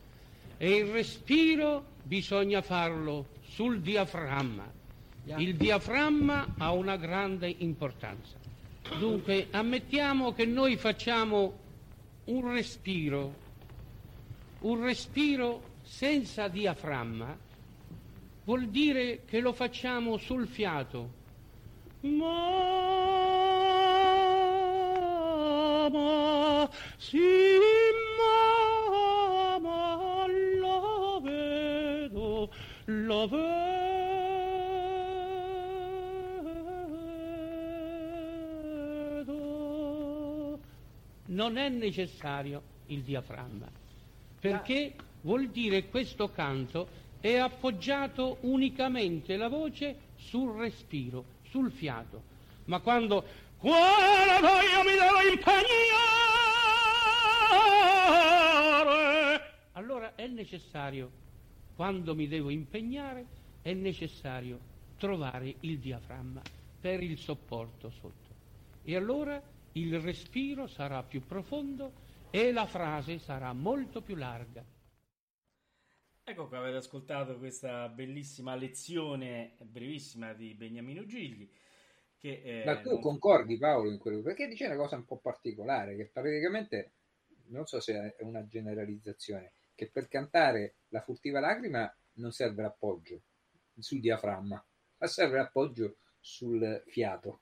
e 0.58 0.76
il 0.76 0.86
respiro 0.86 1.86
bisogna 2.04 2.62
farlo 2.62 3.28
sul 3.44 3.82
diaframma. 3.82 4.80
Il 5.24 5.56
diaframma 5.56 6.56
ha 6.58 6.72
una 6.72 6.98
grande 6.98 7.54
importanza. 7.60 8.41
Dunque, 8.90 9.48
ammettiamo 9.52 10.34
che 10.34 10.46
noi 10.46 10.76
facciamo 10.76 11.60
un 12.26 12.52
respiro, 12.52 13.34
un 14.60 14.84
respiro 14.84 15.62
senza 15.82 16.48
diaframma, 16.48 17.38
vuol 18.44 18.68
dire 18.68 19.24
che 19.26 19.40
lo 19.40 19.54
facciamo 19.54 20.18
sul 20.18 20.48
fiato. 20.48 21.20
Mamma, 22.02 22.40
sì, 26.98 27.20
mamma, 29.60 30.26
lo 30.28 31.22
vedo, 31.22 32.52
lo 32.86 33.28
vedo. 33.28 33.71
Non 41.42 41.58
è 41.58 41.70
necessario 41.70 42.62
il 42.86 43.02
diaframma, 43.02 43.68
perché 44.40 44.94
vuol 45.22 45.50
dire 45.50 45.88
questo 45.88 46.30
canto 46.30 46.88
è 47.20 47.36
appoggiato 47.38 48.38
unicamente 48.42 49.36
la 49.38 49.48
voce 49.48 49.96
sul 50.18 50.56
respiro, 50.56 51.26
sul 51.50 51.72
fiato. 51.72 52.22
Ma 52.66 52.80
quando 52.80 53.26
quale 53.58 54.40
voglia 54.40 54.84
mi 54.84 54.92
devo 54.92 55.20
impegnare, 55.32 55.66
allora 59.72 60.14
è 60.14 60.28
necessario, 60.28 61.10
quando 61.76 62.14
mi 62.14 62.28
devo 62.28 62.52
impegnare, 62.52 63.26
è 63.64 63.74
necessario 63.74 64.60
trovare 65.00 65.56
il 65.62 65.80
diaframma 65.80 66.44
per 66.80 67.02
il 67.02 67.18
sopporto 67.18 67.90
sotto. 67.90 68.30
E 68.84 68.96
allora 68.96 69.42
il 69.74 70.00
respiro 70.00 70.68
sarà 70.68 71.04
più 71.04 71.26
profondo 71.26 72.10
e 72.30 72.52
la 72.52 72.66
frase 72.66 73.20
sarà 73.20 73.54
molto 73.54 74.02
più 74.02 74.16
larga. 74.16 74.64
Ecco 76.24 76.48
che 76.48 76.56
avete 76.56 76.78
ascoltato 76.78 77.38
questa 77.38 77.90
bellissima 77.90 78.56
lezione 78.56 79.56
brevissima 79.60 80.34
di 80.34 80.54
Beniamino 80.54 81.06
Gigli. 81.06 81.50
Che, 82.18 82.42
eh, 82.44 82.66
Ma 82.66 82.80
tu 82.80 82.92
non- 82.92 83.02
concordi 83.02 83.58
Paolo 83.58 83.90
in 83.90 83.98
quello? 83.98 84.22
Perché 84.22 84.48
dice 84.48 84.66
una 84.66 84.76
cosa 84.76 84.96
un 84.96 85.06
po' 85.06 85.18
particolare, 85.18 85.96
che 85.96 86.06
praticamente, 86.06 86.92
non 87.48 87.66
so 87.66 87.80
se 87.80 88.16
è 88.16 88.24
una 88.24 88.46
generalizzazione, 88.46 89.54
che 89.74 89.90
per 89.90 90.08
cantare 90.08 90.76
la 90.90 91.02
furtiva 91.02 91.40
lacrima 91.40 91.92
non 92.14 92.32
serve 92.32 92.62
l'appoggio 92.62 93.22
sul 93.80 94.00
diaframma, 94.00 94.64
ma 94.98 95.08
serve 95.08 95.38
l'appoggio 95.38 95.98
sul 96.20 96.84
fiato. 96.86 97.42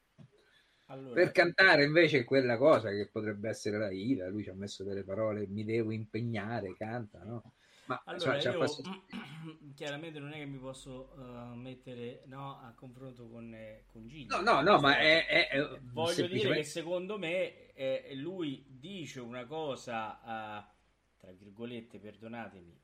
Allora, 0.91 1.13
Per 1.13 1.31
cantare 1.31 1.83
invece 1.83 2.23
quella 2.23 2.57
cosa 2.57 2.89
che 2.89 3.07
potrebbe 3.11 3.47
essere 3.49 3.77
la 3.77 3.91
ira, 3.91 4.27
lui 4.27 4.43
ci 4.43 4.49
ha 4.49 4.55
messo 4.55 4.83
delle 4.83 5.03
parole, 5.03 5.45
mi 5.47 5.63
devo 5.63 5.91
impegnare, 5.91 6.75
canta, 6.75 7.23
no? 7.23 7.53
Ma 7.85 8.01
allora 8.05 8.35
insomma, 8.35 8.37
c'ha 8.37 8.51
io 8.51 8.57
questo- 8.57 8.81
chiaramente 9.75 10.19
non 10.19 10.31
è 10.31 10.37
che 10.37 10.45
mi 10.45 10.57
posso 10.57 11.13
eh, 11.15 11.55
mettere 11.55 12.23
no, 12.25 12.59
a 12.59 12.73
confronto 12.75 13.27
con, 13.27 13.53
eh, 13.53 13.85
con 13.91 14.07
Gigli. 14.07 14.27
No, 14.27 14.41
no, 14.41 14.61
no, 14.61 14.79
ma 14.79 14.97
è, 14.97 15.25
è- 15.27 15.47
è 15.49 15.59
Voglio 15.91 16.07
dire 16.07 16.13
semplicemente- 16.13 16.61
che 16.61 16.67
secondo 16.67 17.17
me 17.17 17.71
eh, 17.73 18.11
lui 18.15 18.65
dice 18.67 19.19
una 19.19 19.45
cosa, 19.45 20.19
eh, 20.21 20.65
tra 21.19 21.31
virgolette, 21.31 21.99
perdonatemi, 21.99 22.79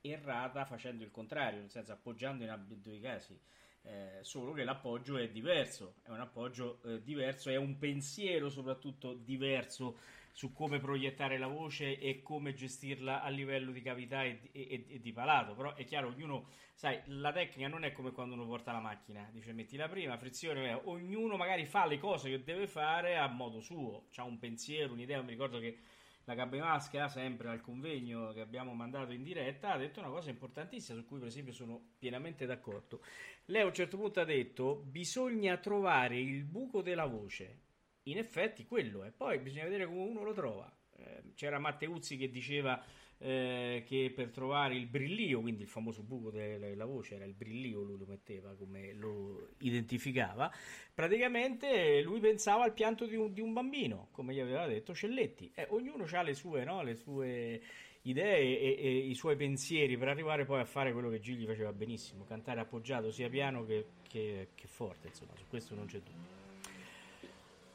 errata 0.00 0.64
facendo 0.64 1.04
il 1.04 1.10
contrario, 1.10 1.60
nel 1.60 1.70
senso 1.70 1.92
appoggiando 1.92 2.42
in 2.44 2.50
ambedue 2.50 2.96
i 2.96 3.00
casi. 3.00 3.38
Eh, 3.88 4.18
solo 4.22 4.52
che 4.52 4.64
l'appoggio 4.64 5.16
è 5.16 5.28
diverso, 5.28 5.94
è 6.02 6.10
un 6.10 6.18
appoggio 6.18 6.80
eh, 6.84 7.02
diverso, 7.04 7.50
è 7.50 7.56
un 7.56 7.78
pensiero 7.78 8.48
soprattutto 8.50 9.14
diverso 9.14 9.98
su 10.32 10.52
come 10.52 10.80
proiettare 10.80 11.38
la 11.38 11.46
voce 11.46 11.96
e 11.98 12.20
come 12.20 12.52
gestirla 12.52 13.22
a 13.22 13.28
livello 13.28 13.70
di 13.70 13.80
cavità 13.82 14.24
e, 14.24 14.40
e- 14.52 14.86
e 14.88 15.00
di 15.00 15.12
palato. 15.12 15.54
Però 15.54 15.74
è 15.76 15.84
chiaro, 15.84 16.08
ognuno, 16.08 16.48
sai, 16.74 17.00
la 17.06 17.30
tecnica 17.32 17.68
non 17.68 17.84
è 17.84 17.92
come 17.92 18.10
quando 18.10 18.34
uno 18.34 18.44
porta 18.46 18.72
la 18.72 18.80
macchina, 18.80 19.28
dice 19.32 19.52
mettila 19.52 19.88
prima, 19.88 20.18
frizione, 20.18 20.72
ognuno 20.84 21.36
magari 21.36 21.64
fa 21.64 21.86
le 21.86 21.98
cose 21.98 22.28
che 22.28 22.42
deve 22.42 22.66
fare 22.66 23.16
a 23.16 23.28
modo 23.28 23.60
suo, 23.60 24.08
ha 24.16 24.24
un 24.24 24.38
pensiero, 24.40 24.92
un'idea. 24.94 25.22
Mi 25.22 25.30
ricordo 25.30 25.60
che 25.60 25.78
la 26.26 26.34
Gabbe 26.34 26.58
Maschera, 26.58 27.08
sempre 27.08 27.48
al 27.48 27.60
convegno 27.60 28.32
che 28.32 28.40
abbiamo 28.40 28.74
mandato 28.74 29.12
in 29.12 29.22
diretta, 29.22 29.72
ha 29.72 29.78
detto 29.78 30.00
una 30.00 30.08
cosa 30.08 30.28
importantissima 30.28 30.98
su 30.98 31.06
cui 31.06 31.18
per 31.20 31.28
esempio 31.28 31.52
sono 31.52 31.92
pienamente 31.98 32.46
d'accordo. 32.46 33.00
Lei 33.46 33.62
a 33.62 33.66
un 33.66 33.72
certo 33.72 33.96
punto 33.96 34.20
ha 34.20 34.24
detto 34.24 34.82
bisogna 34.84 35.56
trovare 35.58 36.18
il 36.18 36.42
buco 36.42 36.82
della 36.82 37.06
voce. 37.06 37.60
In 38.04 38.18
effetti 38.18 38.66
quello 38.66 39.04
è, 39.04 39.12
poi 39.12 39.38
bisogna 39.38 39.64
vedere 39.64 39.86
come 39.86 40.02
uno 40.02 40.24
lo 40.24 40.32
trova. 40.32 40.70
Eh, 40.96 41.32
c'era 41.34 41.60
Matteuzzi 41.60 42.16
che 42.16 42.28
diceva 42.28 42.82
eh, 43.18 43.82
che 43.86 44.12
per 44.14 44.30
trovare 44.30 44.74
il 44.74 44.86
brillio, 44.86 45.40
quindi 45.40 45.62
il 45.62 45.68
famoso 45.68 46.02
buco 46.02 46.30
della 46.30 46.84
voce 46.84 47.14
era 47.14 47.24
il 47.24 47.34
brillio, 47.34 47.82
lui 47.82 47.98
lo 47.98 48.06
metteva 48.06 48.54
come 48.54 48.92
lo 48.92 49.48
identificava. 49.58 50.52
Praticamente 50.94 52.02
lui 52.02 52.20
pensava 52.20 52.64
al 52.64 52.72
pianto 52.72 53.06
di 53.06 53.16
un, 53.16 53.32
di 53.32 53.40
un 53.40 53.52
bambino, 53.52 54.08
come 54.12 54.34
gli 54.34 54.40
aveva 54.40 54.66
detto 54.66 54.94
Celletti. 54.94 55.50
Eh, 55.54 55.66
ognuno 55.70 56.04
ha 56.10 56.22
le 56.22 56.34
sue, 56.34 56.64
no? 56.64 56.82
le 56.82 56.94
sue 56.94 57.60
idee 58.02 58.60
e, 58.60 58.76
e 58.78 58.96
i 58.98 59.14
suoi 59.14 59.36
pensieri 59.36 59.96
per 59.96 60.08
arrivare 60.08 60.44
poi 60.44 60.60
a 60.60 60.64
fare 60.64 60.92
quello 60.92 61.10
che 61.10 61.18
Gigli 61.20 61.44
faceva 61.44 61.72
benissimo, 61.72 62.24
cantare 62.24 62.60
appoggiato 62.60 63.10
sia 63.10 63.28
piano 63.28 63.64
che, 63.64 63.84
che- 64.08 64.48
che 64.54 64.66
forte, 64.68 65.08
insomma, 65.08 65.32
su 65.36 65.44
questo 65.48 65.74
non 65.74 65.86
c'è 65.86 65.98
dubbio. 65.98 66.45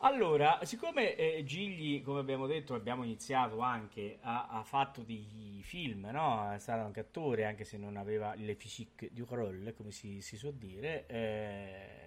Allora, 0.03 0.59
siccome 0.63 1.15
eh, 1.15 1.43
Gigli, 1.43 2.01
come 2.01 2.19
abbiamo 2.19 2.47
detto, 2.47 2.73
abbiamo 2.73 3.03
iniziato 3.03 3.59
anche, 3.59 4.17
ha, 4.21 4.47
ha 4.47 4.63
fatto 4.63 5.03
dei 5.03 5.59
film, 5.63 6.07
no? 6.11 6.51
È 6.51 6.57
stato 6.57 6.81
anche 6.83 7.01
attore, 7.01 7.45
anche 7.45 7.65
se 7.65 7.77
non 7.77 7.97
aveva 7.97 8.33
le 8.33 8.55
physique 8.55 9.09
du 9.13 9.25
rôle, 9.29 9.73
come 9.73 9.91
si, 9.91 10.19
si 10.21 10.37
suol 10.37 10.55
dire. 10.55 11.05
eh, 11.07 11.99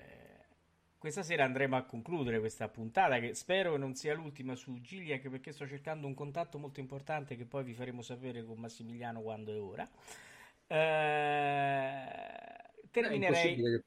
questa 0.98 1.22
sera 1.22 1.44
andremo 1.44 1.76
a 1.76 1.82
concludere 1.84 2.40
questa 2.40 2.68
puntata, 2.68 3.20
che 3.20 3.34
spero 3.34 3.76
non 3.76 3.94
sia 3.94 4.14
l'ultima 4.14 4.56
su 4.56 4.80
Gigli, 4.80 5.12
anche 5.12 5.28
perché 5.30 5.52
sto 5.52 5.66
cercando 5.68 6.06
un 6.08 6.14
contatto 6.14 6.58
molto 6.58 6.80
importante 6.80 7.36
che 7.36 7.44
poi 7.44 7.62
vi 7.62 7.74
faremo 7.74 8.02
sapere 8.02 8.42
con 8.44 8.58
Massimiliano 8.58 9.20
quando 9.20 9.52
è 9.52 9.60
ora. 9.60 9.88
Eh, 10.66 12.06
È 12.90 12.90
terminerei... 12.90 13.54
che 13.54 13.84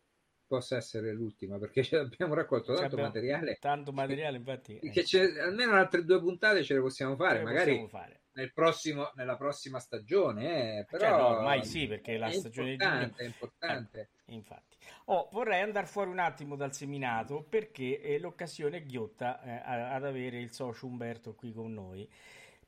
possa 0.48 0.78
essere 0.78 1.12
l'ultima 1.14 1.58
perché 1.60 1.84
ce 1.84 1.98
l'abbiamo 1.98 2.34
raccolto 2.34 2.74
tanto 2.74 2.86
Abbiamo 2.88 3.04
materiale 3.04 3.58
Tanto 3.60 3.92
materiale, 3.92 4.38
infatti. 4.38 4.80
eh, 4.80 4.90
che 4.90 5.06
almeno 5.42 5.74
altre 5.74 6.04
due 6.04 6.20
puntate 6.20 6.64
ce 6.64 6.74
le 6.76 6.80
possiamo 6.82 7.16
fare 7.16 7.40
ce 7.40 7.44
magari 7.44 7.66
possiamo 7.72 7.88
fare. 7.88 8.22
nel 8.34 8.54
prossimo, 8.54 9.12
nella 9.16 9.36
prossima 9.36 9.80
stagione 9.80 10.80
eh, 10.80 10.86
però 10.90 11.08
Cioè, 11.10 11.18
no, 11.18 11.28
ormai 11.28 11.64
sì, 11.66 11.88
perché 11.88 12.18
la 12.18 12.32
stagione 12.32 12.68
di 12.76 12.84
importante, 12.84 13.06
giugno- 13.08 13.16
è 13.18 13.24
importante 13.26 14.10
Eh, 14.26 14.34
infatti. 14.34 14.76
Oh, 15.06 15.30
vorrei 15.32 15.62
andare 15.62 15.86
fuori 15.88 16.10
un 16.10 16.20
attimo 16.20 16.56
dal 16.56 16.74
seminato 16.74 17.42
perché 17.44 18.00
è 18.00 18.18
l'occasione 18.20 18.84
ghiotta 18.86 19.42
eh, 19.42 19.62
ad 19.96 20.04
avere 20.06 20.40
il 20.40 20.52
socio 20.52 20.86
Umberto 20.88 21.34
qui 21.34 21.52
con 21.54 21.74
noi. 21.74 22.10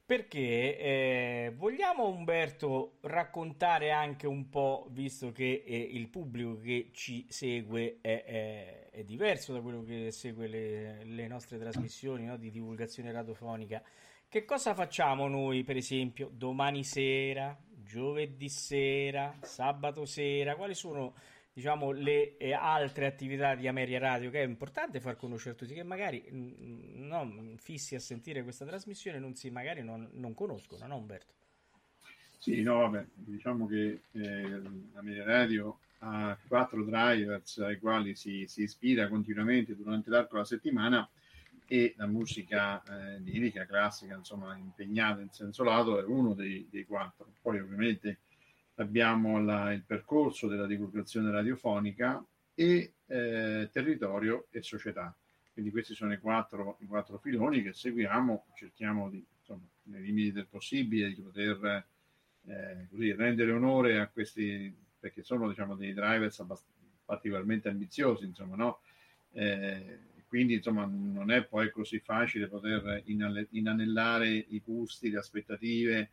Perché 0.10 0.76
eh, 0.80 1.54
vogliamo 1.56 2.08
Umberto 2.08 2.98
raccontare 3.02 3.92
anche 3.92 4.26
un 4.26 4.50
po', 4.50 4.88
visto 4.90 5.32
che 5.32 5.64
eh, 5.64 5.78
il 5.78 6.08
pubblico 6.08 6.58
che 6.58 6.90
ci 6.94 7.28
segue 7.30 8.00
è, 8.02 8.24
è- 8.24 8.90
è 8.90 9.04
diverso 9.04 9.54
da 9.54 9.62
quello 9.62 9.84
che 9.84 10.10
segue 10.10 10.48
le, 10.48 11.04
le 11.04 11.28
nostre 11.28 11.60
trasmissioni 11.60 12.26
no, 12.26 12.38
di 12.38 12.50
divulgazione 12.50 13.12
radiofonica, 13.12 13.84
che 14.28 14.46
cosa 14.46 14.74
facciamo 14.74 15.28
noi, 15.28 15.64
per 15.64 15.78
esempio, 15.78 16.32
domani 16.34 16.84
sera, 16.84 17.56
giovedì 17.72 18.50
sera, 18.50 19.38
sabato 19.42 20.06
sera? 20.06 20.56
Quali 20.56 20.74
sono, 20.74 21.14
diciamo, 21.60 21.92
le 21.92 22.38
eh, 22.38 22.54
altre 22.54 23.06
attività 23.06 23.54
di 23.54 23.68
Ameria 23.68 24.00
Radio 24.00 24.30
che 24.32 24.42
è 24.42 24.46
importante 24.46 25.02
far 25.02 25.18
conoscere 25.18 25.56
tutti, 25.56 25.74
che 25.74 25.84
magari 25.84 26.26
mm, 26.32 27.06
no, 27.06 27.56
fissi 27.58 27.96
a 27.96 28.00
sentire 28.00 28.44
questa 28.44 28.66
trasmissione 28.66 29.20
non 29.20 29.36
si, 29.36 29.50
magari 29.50 29.84
non, 29.84 30.10
non 30.14 30.34
conoscono, 30.34 30.88
no 30.88 30.96
Umberto? 30.96 31.34
Sì, 32.38 32.62
no, 32.62 32.80
vabbè, 32.80 33.06
diciamo 33.14 33.68
che 33.68 34.04
eh, 34.14 34.62
la 34.94 35.02
Media 35.02 35.26
Radio 35.26 35.80
ha 36.00 36.38
quattro 36.48 36.86
drivers 36.86 37.58
ai 37.58 37.78
quali 37.78 38.16
si, 38.16 38.46
si 38.48 38.64
ispira 38.64 39.10
continuamente 39.10 39.76
durante 39.76 40.10
l'arco 40.10 40.36
della 40.36 40.46
settimana 40.46 41.10
e 41.68 41.94
la 41.98 42.08
musica 42.08 42.82
eh, 42.84 43.20
lirica, 43.20 43.66
classica, 43.66 44.16
insomma, 44.16 44.56
impegnata 44.56 45.20
in 45.20 45.30
senso 45.32 45.64
lato 45.64 46.00
è 46.00 46.06
uno 46.06 46.34
dei, 46.34 46.66
dei 46.72 46.86
quattro. 46.86 47.34
Poi 47.42 47.60
ovviamente 47.60 48.20
abbiamo 48.82 49.42
la- 49.44 49.72
il 49.74 49.84
percorso 49.84 50.48
della 50.48 50.66
divulgazione 50.66 51.32
radiofonica 51.32 52.24
e 52.56 52.94
eh, 53.08 53.70
territorio 53.72 54.48
e 54.52 54.62
società. 54.62 55.14
quindi 55.54 55.72
questi 55.72 55.94
sono 55.94 56.14
i 56.14 56.20
quattro, 56.20 56.78
i 56.80 56.86
quattro 56.86 57.18
filoni 57.18 57.62
che 57.62 57.74
seguiamo, 57.74 58.46
cerchiamo 58.56 59.10
di, 59.10 59.22
insomma, 59.40 59.66
nei 59.84 60.02
limiti 60.04 60.32
del 60.32 60.48
possibile, 60.48 61.10
di 61.14 61.22
poter 61.22 61.86
eh, 62.46 62.88
così, 62.90 63.12
rendere 63.12 63.52
onore 63.52 64.00
a 64.00 64.08
questi, 64.08 64.74
perché 65.00 65.22
sono 65.22 65.50
diciamo, 65.50 65.76
dei 65.76 65.94
drivers 65.94 66.46
particolarmente 67.04 67.68
ambiziosi, 67.68 68.24
insomma, 68.26 68.56
no? 68.56 68.80
Eh, 69.34 70.00
quindi 70.28 70.54
insomma 70.54 70.86
non 70.86 71.32
è 71.32 71.44
poi 71.44 71.72
così 71.72 72.00
facile 72.00 72.48
poter 72.48 73.02
inanellare 73.50 74.30
i 74.30 74.62
gusti, 74.64 75.10
le 75.10 75.18
aspettative 75.18 76.12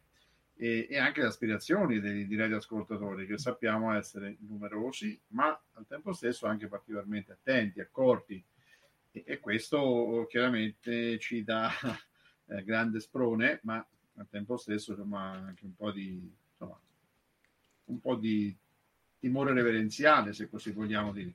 e, 0.57 0.87
e 0.89 0.99
anche 0.99 1.21
le 1.21 1.27
aspirazioni 1.27 2.01
dei, 2.01 2.27
dei 2.27 2.37
radioascoltatori 2.37 3.27
che 3.27 3.39
sappiamo 3.39 3.93
essere 3.93 4.37
numerosi, 4.41 5.19
ma 5.29 5.49
al 5.75 5.87
tempo 5.87 6.13
stesso 6.13 6.47
anche 6.47 6.67
particolarmente 6.67 7.33
attenti, 7.33 7.81
accorti 7.81 8.43
e, 9.11 9.23
e 9.27 9.39
questo 9.39 10.27
chiaramente 10.29 11.19
ci 11.19 11.45
dà 11.45 11.71
eh, 12.49 12.65
grande 12.65 13.01
sprone, 13.01 13.61
ma 13.65 13.87
al 14.17 14.29
tempo 14.31 14.57
stesso 14.57 14.93
insomma, 14.93 15.33
anche 15.33 15.65
un 15.65 15.75
po' 15.75 15.93
di, 15.93 16.33
insomma, 16.51 16.79
un 17.85 18.01
po' 18.01 18.17
di 18.17 18.57
timore 19.19 19.53
reverenziale, 19.53 20.33
se 20.33 20.49
così 20.49 20.71
vogliamo 20.71 21.13
dire. 21.13 21.35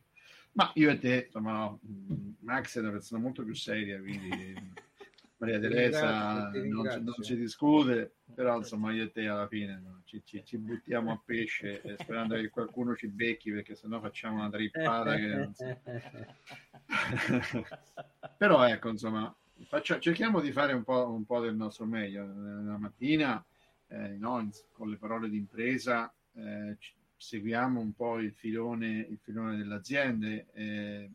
Ma 0.53 0.72
io 0.76 0.89
e 0.89 0.98
te, 0.98 1.23
insomma, 1.26 1.52
no, 1.53 1.80
Max 2.39 2.77
è 2.77 2.81
una 2.81 2.91
persona 2.91 3.22
molto 3.22 3.43
più 3.43 3.53
seria, 3.53 3.99
quindi 3.99 4.53
Maria 5.42 5.60
Teresa 5.60 6.52
non, 6.52 6.86
non, 7.04 7.16
si 7.22 7.36
discute, 7.36 8.14
però 8.32 8.58
insomma 8.58 8.94
io 8.94 9.06
e 9.06 9.12
te 9.12 9.28
alla 9.28 9.48
fine 9.48 9.82
no, 9.84 10.02
ci, 10.06 10.22
ci, 10.24 10.46
ci, 10.46 10.60
buttiamo 10.60 11.12
a 11.12 11.20
pesce 11.26 11.82
eh, 11.82 11.96
sperando 11.98 12.36
che 12.36 12.50
qualcuno 12.50 12.96
ci 12.96 13.08
becchi 13.08 13.52
perché 13.52 13.74
sennò 13.74 14.00
facciamo 14.00 14.36
una 14.36 14.52
trippata. 14.52 15.16
Che 15.16 15.50
so. 15.54 15.80
però 18.38 18.68
ecco, 18.68 18.90
insomma, 18.90 19.36
faccia, 19.64 20.00
cerchiamo 20.00 20.42
di 20.42 20.52
fare 20.52 20.74
un 20.74 20.84
po', 20.84 21.12
un 21.12 21.26
po', 21.26 21.40
del 21.40 21.56
nostro 21.56 21.86
meglio. 21.86 22.24
La 22.24 22.78
mattina, 22.78 23.44
eh, 23.88 24.10
no, 24.20 24.48
con 24.74 24.92
le 24.92 24.98
parole 24.98 25.28
di 25.28 25.38
impresa, 25.38 26.14
eh, 26.36 26.78
seguiamo 27.18 27.80
un 27.80 27.94
po' 27.94 28.20
il 28.20 28.32
filone, 28.32 29.08
il 29.10 29.18
filone 29.20 29.58
delle 29.58 29.74
aziende, 29.74 30.50
eh, 30.54 31.10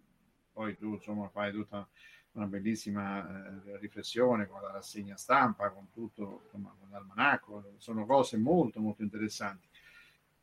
poi 0.53 0.77
tu 0.77 0.95
insomma 0.95 1.29
fai 1.29 1.53
tutta 1.53 1.89
una 2.37 2.47
bellissima 2.47 3.27
eh, 3.27 3.79
riflessione 3.79 4.47
con 4.47 4.61
la 4.61 4.71
rassegna 4.71 5.17
stampa, 5.17 5.71
con 5.71 5.89
tutto, 5.93 6.43
insomma, 6.45 6.75
con 6.79 6.91
l'almanacco, 6.91 7.75
sono 7.79 8.05
cose 8.05 8.37
molto 8.37 8.81
molto 8.81 9.03
interessanti. 9.03 9.67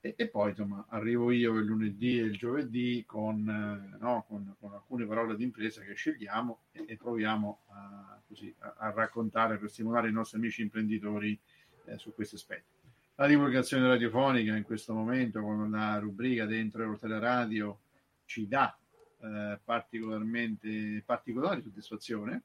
E, 0.01 0.15
e, 0.17 0.27
poi 0.27 0.49
insomma 0.49 0.85
arrivo 0.89 1.31
io 1.31 1.53
il 1.53 1.65
lunedì 1.65 2.19
e 2.19 2.23
il 2.23 2.35
giovedì 2.35 3.05
con, 3.07 3.47
eh, 3.47 3.97
no, 4.01 4.25
con, 4.27 4.53
con 4.59 4.73
alcune 4.73 5.05
parole 5.05 5.37
di 5.37 5.43
impresa 5.43 5.81
che 5.81 5.93
scegliamo 5.93 6.63
e, 6.73 6.83
e 6.87 6.97
proviamo 6.97 7.59
a, 7.69 8.19
così, 8.27 8.53
a, 8.57 8.73
a, 8.79 8.91
raccontare 8.91 9.57
per 9.57 9.69
stimolare 9.69 10.09
i 10.09 10.11
nostri 10.11 10.39
amici 10.39 10.61
imprenditori 10.61 11.39
eh, 11.85 11.97
su 11.97 12.13
questi 12.13 12.35
aspetti. 12.35 12.71
La 13.15 13.27
divulgazione 13.27 13.87
radiofonica 13.87 14.57
in 14.57 14.63
questo 14.63 14.93
momento 14.93 15.41
con 15.41 15.71
la 15.71 15.99
rubrica 15.99 16.45
dentro 16.45 16.83
Eurotel 16.83 17.19
Radio 17.19 17.79
ci 18.25 18.45
dà 18.47 18.75
eh, 19.23 19.59
particolarmente 19.63 21.01
particolare 21.05 21.61
soddisfazione. 21.61 22.43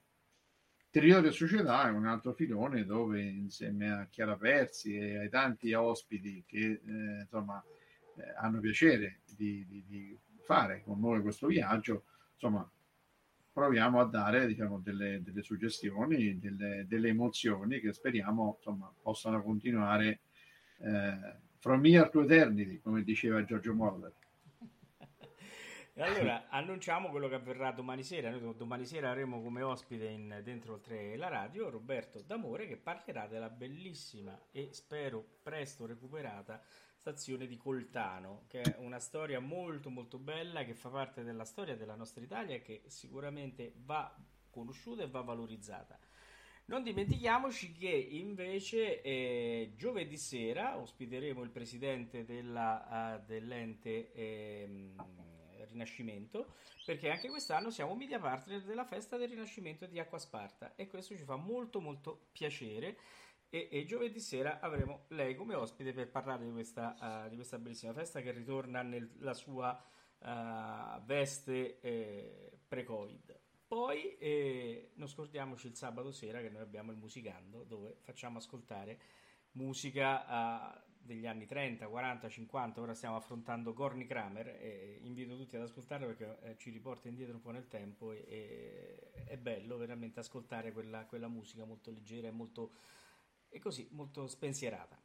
Territorio 0.90 1.32
Società 1.32 1.88
è 1.88 1.90
un 1.90 2.06
altro 2.06 2.32
filone 2.32 2.84
dove 2.84 3.20
insieme 3.20 3.90
a 3.90 4.06
Chiara 4.06 4.36
Persi 4.36 4.96
e 4.96 5.18
ai 5.18 5.28
tanti 5.28 5.72
ospiti 5.74 6.44
che 6.46 6.80
eh, 6.84 7.20
insomma 7.22 7.62
eh, 8.16 8.32
hanno 8.36 8.60
piacere 8.60 9.20
di, 9.36 9.66
di, 9.66 9.84
di, 9.86 10.18
fare 10.44 10.82
con 10.82 10.98
noi 10.98 11.20
questo 11.20 11.46
viaggio, 11.46 12.04
insomma 12.32 12.66
proviamo 13.52 14.00
a 14.00 14.06
dare 14.06 14.46
diciamo, 14.46 14.78
delle, 14.78 15.20
delle 15.22 15.42
suggestioni, 15.42 16.38
delle, 16.38 16.86
delle, 16.88 17.08
emozioni 17.08 17.80
che 17.80 17.92
speriamo 17.92 18.54
insomma, 18.56 18.90
possano 19.02 19.42
continuare 19.42 20.20
eh, 20.78 21.36
from 21.58 21.84
here 21.84 22.08
to 22.08 22.22
eternity, 22.22 22.80
come 22.80 23.02
diceva 23.02 23.44
Giorgio 23.44 23.74
Moller. 23.74 24.14
Allora 26.00 26.46
annunciamo 26.48 27.08
quello 27.08 27.26
che 27.26 27.34
avverrà 27.34 27.72
domani 27.72 28.04
sera. 28.04 28.30
Noi 28.30 28.54
domani 28.56 28.86
sera 28.86 29.10
avremo 29.10 29.42
come 29.42 29.62
ospite 29.62 30.06
in, 30.06 30.40
dentro 30.44 30.74
oltre 30.74 31.16
la 31.16 31.26
radio 31.26 31.70
Roberto 31.70 32.22
D'Amore 32.22 32.68
che 32.68 32.76
parlerà 32.76 33.26
della 33.26 33.50
bellissima 33.50 34.38
e 34.52 34.68
spero 34.70 35.24
presto 35.42 35.86
recuperata 35.86 36.62
stazione 36.96 37.48
di 37.48 37.56
Coltano, 37.56 38.44
che 38.46 38.60
è 38.60 38.76
una 38.78 39.00
storia 39.00 39.40
molto 39.40 39.90
molto 39.90 40.18
bella 40.18 40.64
che 40.64 40.74
fa 40.74 40.88
parte 40.88 41.24
della 41.24 41.44
storia 41.44 41.76
della 41.76 41.96
nostra 41.96 42.22
Italia 42.22 42.54
e 42.54 42.62
che 42.62 42.82
sicuramente 42.86 43.72
va 43.78 44.14
conosciuta 44.50 45.02
e 45.02 45.08
va 45.08 45.22
valorizzata. 45.22 45.98
Non 46.66 46.84
dimentichiamoci 46.84 47.72
che 47.72 47.88
invece 47.88 49.02
eh, 49.02 49.72
giovedì 49.74 50.16
sera 50.16 50.78
ospiteremo 50.78 51.42
il 51.42 51.50
presidente 51.50 52.24
della, 52.24 53.16
uh, 53.18 53.26
dell'ente 53.26 54.12
eh, 54.12 54.94
Rinascimento, 55.70 56.54
perché 56.84 57.10
anche 57.10 57.28
quest'anno 57.28 57.70
siamo 57.70 57.94
media 57.94 58.18
partner 58.18 58.62
della 58.62 58.84
festa 58.84 59.16
del 59.16 59.28
Rinascimento 59.28 59.86
di 59.86 59.98
Acqua 59.98 60.18
Sparta 60.18 60.74
e 60.74 60.86
questo 60.86 61.16
ci 61.16 61.24
fa 61.24 61.36
molto 61.36 61.80
molto 61.80 62.28
piacere. 62.32 62.96
E, 63.50 63.68
e 63.70 63.84
giovedì 63.86 64.20
sera 64.20 64.60
avremo 64.60 65.04
lei 65.08 65.34
come 65.34 65.54
ospite 65.54 65.94
per 65.94 66.10
parlare 66.10 66.44
di 66.44 66.52
questa, 66.52 67.24
uh, 67.24 67.28
di 67.30 67.36
questa 67.36 67.58
bellissima 67.58 67.94
festa 67.94 68.20
che 68.20 68.30
ritorna 68.30 68.82
nella 68.82 69.32
sua 69.32 69.82
uh, 70.18 71.02
veste 71.04 71.80
eh, 71.80 72.58
pre-Covid. 72.68 73.40
Poi 73.66 74.16
eh, 74.18 74.92
non 74.94 75.08
scordiamoci 75.08 75.66
il 75.66 75.76
sabato 75.76 76.10
sera 76.10 76.40
che 76.40 76.48
noi 76.48 76.62
abbiamo 76.62 76.90
il 76.90 76.98
Musicando 76.98 77.64
dove 77.64 77.96
facciamo 78.00 78.38
ascoltare 78.38 78.98
musica 79.52 80.24
uh, 80.26 80.87
degli 81.08 81.26
anni 81.26 81.46
30, 81.46 81.88
40, 81.88 82.28
50. 82.28 82.80
Ora 82.80 82.94
stiamo 82.94 83.16
affrontando 83.16 83.72
Gorny 83.72 84.04
Kramer 84.04 84.48
e 84.60 85.00
invito 85.02 85.36
tutti 85.36 85.56
ad 85.56 85.62
ascoltarlo 85.62 86.06
perché 86.06 86.38
eh, 86.42 86.56
ci 86.58 86.70
riporta 86.70 87.08
indietro 87.08 87.34
un 87.34 87.40
po' 87.40 87.50
nel 87.50 87.66
tempo 87.66 88.12
e, 88.12 88.24
e 88.28 89.24
è 89.24 89.36
bello 89.38 89.78
veramente 89.78 90.20
ascoltare 90.20 90.70
quella, 90.72 91.06
quella 91.06 91.28
musica 91.28 91.64
molto 91.64 91.90
leggera 91.90 92.28
e 92.28 92.30
molto 92.30 92.72
e 93.48 93.58
così 93.58 93.88
molto 93.92 94.28
spensierata. 94.28 95.00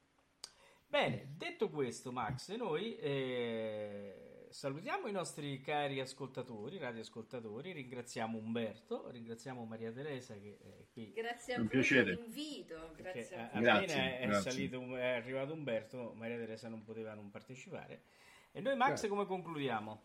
Bene, 0.86 1.34
detto 1.38 1.70
questo, 1.70 2.12
Max, 2.12 2.54
noi 2.56 2.98
eh, 2.98 4.33
salutiamo 4.54 5.08
i 5.08 5.12
nostri 5.12 5.60
cari 5.62 6.00
ascoltatori, 6.00 6.78
radioascoltatori, 6.78 7.72
ringraziamo 7.72 8.38
Umberto, 8.38 9.10
ringraziamo 9.10 9.66
Maria 9.66 9.92
Teresa 9.92 10.36
che 10.36 10.60
è 10.62 10.86
qui. 10.94 11.12
Grazie 11.12 11.56
a 11.56 11.58
voi 11.58 11.68
per 11.68 12.06
l'invito. 12.06 12.94
Grazie 12.96 13.36
a 13.36 13.46
appena 13.46 13.80
grazie, 13.80 14.20
è, 14.20 14.28
grazie. 14.28 14.52
Salito, 14.52 14.96
è 14.96 15.10
arrivato 15.10 15.54
Umberto, 15.54 16.14
Maria 16.16 16.38
Teresa 16.38 16.70
non 16.70 16.84
poteva 16.84 17.16
non 17.16 17.32
partecipare. 17.32 18.04
E 18.52 18.62
noi 18.62 18.76
Max 18.76 19.00
certo. 19.02 19.16
come 19.16 19.26
concludiamo? 19.26 20.04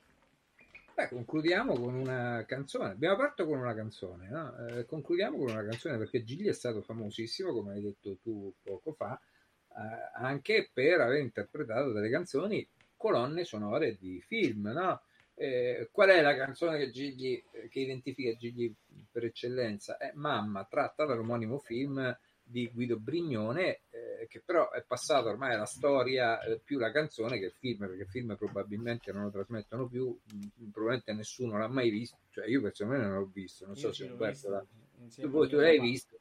Beh, 0.95 1.09
concludiamo 1.09 1.79
con 1.79 1.95
una 1.95 2.43
canzone. 2.47 2.93
Abbiamo 2.93 3.15
aperto 3.17 3.45
con 3.45 3.59
una 3.59 3.75
canzone, 3.75 4.31
no? 4.31 4.67
eh, 4.67 4.87
concludiamo 4.87 5.37
con 5.37 5.51
una 5.51 5.65
canzone 5.65 5.99
perché 5.99 6.25
Gigli 6.25 6.49
è 6.49 6.55
stato 6.55 6.81
famosissimo, 6.81 7.53
come 7.53 7.75
hai 7.75 7.83
detto 7.83 8.17
tu 8.23 8.53
poco 8.63 8.95
fa, 8.95 9.21
eh, 9.69 10.11
anche 10.15 10.71
per 10.73 11.01
aver 11.01 11.21
interpretato 11.21 11.93
delle 11.93 12.09
canzoni 12.09 12.67
colonne 12.99 13.45
sonore 13.45 13.97
di 13.97 14.21
film, 14.21 14.69
no? 14.69 15.01
Eh, 15.35 15.89
qual 15.93 16.11
è 16.11 16.21
la 16.21 16.37
canzone 16.37 16.79
che, 16.79 16.91
Gigli, 16.91 17.43
che 17.71 17.79
identifica 17.79 18.35
Gigli 18.35 18.75
per 19.11 19.25
eccellenza? 19.25 19.97
È 19.97 20.11
Mamma, 20.15 20.67
tratta 20.69 21.07
dall'omonimo 21.07 21.59
film 21.59 22.15
di 22.43 22.69
Guido 22.73 22.99
Brignone, 22.99 23.83
eh, 23.91 24.27
che 24.29 24.43
però 24.45 24.71
è 24.71 24.83
passato 24.83 25.29
ormai 25.29 25.55
alla 25.55 25.67
storia 25.67 26.41
eh, 26.41 26.59
più 26.59 26.79
la 26.79 26.91
canzone 26.91 27.39
che 27.39 27.47
il 27.47 27.53
film, 27.53 27.87
perché 27.87 28.03
il 28.03 28.09
film 28.09 28.37
probabilmente 28.37 29.13
non 29.13 29.25
lo 29.25 29.31
trasmettono 29.31 29.87
più, 29.87 30.09
mh, 30.09 30.37
mm, 30.37 30.71
probabilmente 30.71 31.13
nessuno 31.13 31.59
l'ha 31.59 31.69
mai 31.69 31.91
visto, 31.91 32.17
cioè 32.31 32.47
io 32.49 32.61
personalmente 32.61 33.09
non 33.09 33.19
l'ho 33.19 33.31
visto, 33.33 33.67
non 33.67 33.75
io 33.75 33.81
so 33.81 33.93
se 33.93 34.05
Umberto 34.11 34.51
l'ha... 34.51 34.67
Tu, 35.15 35.47
tu 35.47 35.57
l'hai 35.57 35.79
visto? 35.79 36.19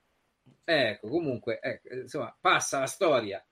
Ecco, 0.64 1.08
comunque, 1.08 1.60
ecco, 1.60 1.94
insomma, 1.94 2.36
passa 2.40 2.80
la 2.80 2.88
storia 2.88 3.44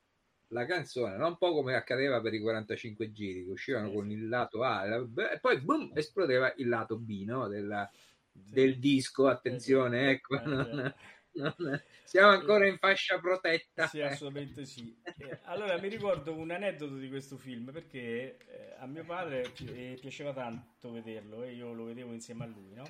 la 0.55 0.65
canzone, 0.65 1.17
non 1.17 1.31
un 1.31 1.37
po' 1.37 1.53
come 1.53 1.75
accadeva 1.75 2.21
per 2.21 2.33
i 2.33 2.39
45 2.39 3.11
giri 3.11 3.43
che 3.43 3.51
uscivano 3.51 3.91
con 3.91 4.09
il 4.09 4.29
lato 4.29 4.63
A 4.63 4.85
e 4.85 5.39
poi 5.41 5.59
boom, 5.59 5.91
esplodeva 5.93 6.53
il 6.57 6.69
lato 6.69 6.97
B 6.97 7.25
no? 7.25 7.49
Della, 7.49 7.89
del 8.31 8.79
disco. 8.79 9.27
Attenzione, 9.27 10.11
ecco, 10.11 10.39
non, 10.45 10.93
non, 11.33 11.81
siamo 12.05 12.29
ancora 12.29 12.67
in 12.67 12.77
fascia 12.77 13.19
protetta. 13.19 13.87
Sì, 13.87 13.99
assolutamente 13.99 14.65
sì. 14.65 14.95
Eh, 15.03 15.39
allora 15.43 15.77
mi 15.77 15.89
ricordo 15.89 16.33
un 16.33 16.51
aneddoto 16.51 16.95
di 16.95 17.09
questo 17.09 17.35
film 17.37 17.71
perché 17.71 18.37
eh, 18.47 18.75
a 18.77 18.85
mio 18.85 19.03
padre 19.03 19.51
eh, 19.73 19.97
piaceva 19.99 20.31
tanto 20.31 20.91
vederlo 20.91 21.43
e 21.43 21.53
io 21.53 21.73
lo 21.73 21.83
vedevo 21.83 22.13
insieme 22.13 22.45
a 22.45 22.47
lui, 22.47 22.73
no? 22.73 22.85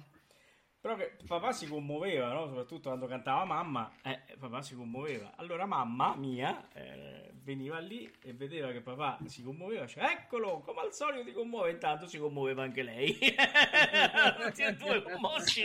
Però 0.85 0.97
che 0.97 1.15
papà 1.25 1.51
si 1.51 1.65
commuoveva, 1.65 2.31
no? 2.31 2.45
soprattutto 2.45 2.89
quando 2.89 3.07
cantava 3.07 3.43
mamma, 3.43 3.91
eh, 4.03 4.21
papà 4.37 4.61
si 4.61 4.75
commuoveva. 4.75 5.33
Allora 5.37 5.65
mamma 5.65 6.15
mia 6.15 6.67
eh, 6.73 7.31
veniva 7.41 7.79
lì 7.79 8.07
e 8.21 8.33
vedeva 8.33 8.71
che 8.71 8.81
papà 8.81 9.17
si 9.25 9.41
commuoveva, 9.41 9.87
cioè, 9.87 10.03
eccolo, 10.03 10.59
come 10.59 10.81
al 10.81 10.93
solito 10.93 11.23
ti 11.23 11.31
commuove, 11.31 11.71
intanto 11.71 12.05
si 12.05 12.19
commuoveva 12.19 12.61
anche 12.61 12.83
lei. 12.83 13.17
Tutti 13.17 14.61
e 14.61 14.75
due 14.75 15.01
commossi. 15.01 15.63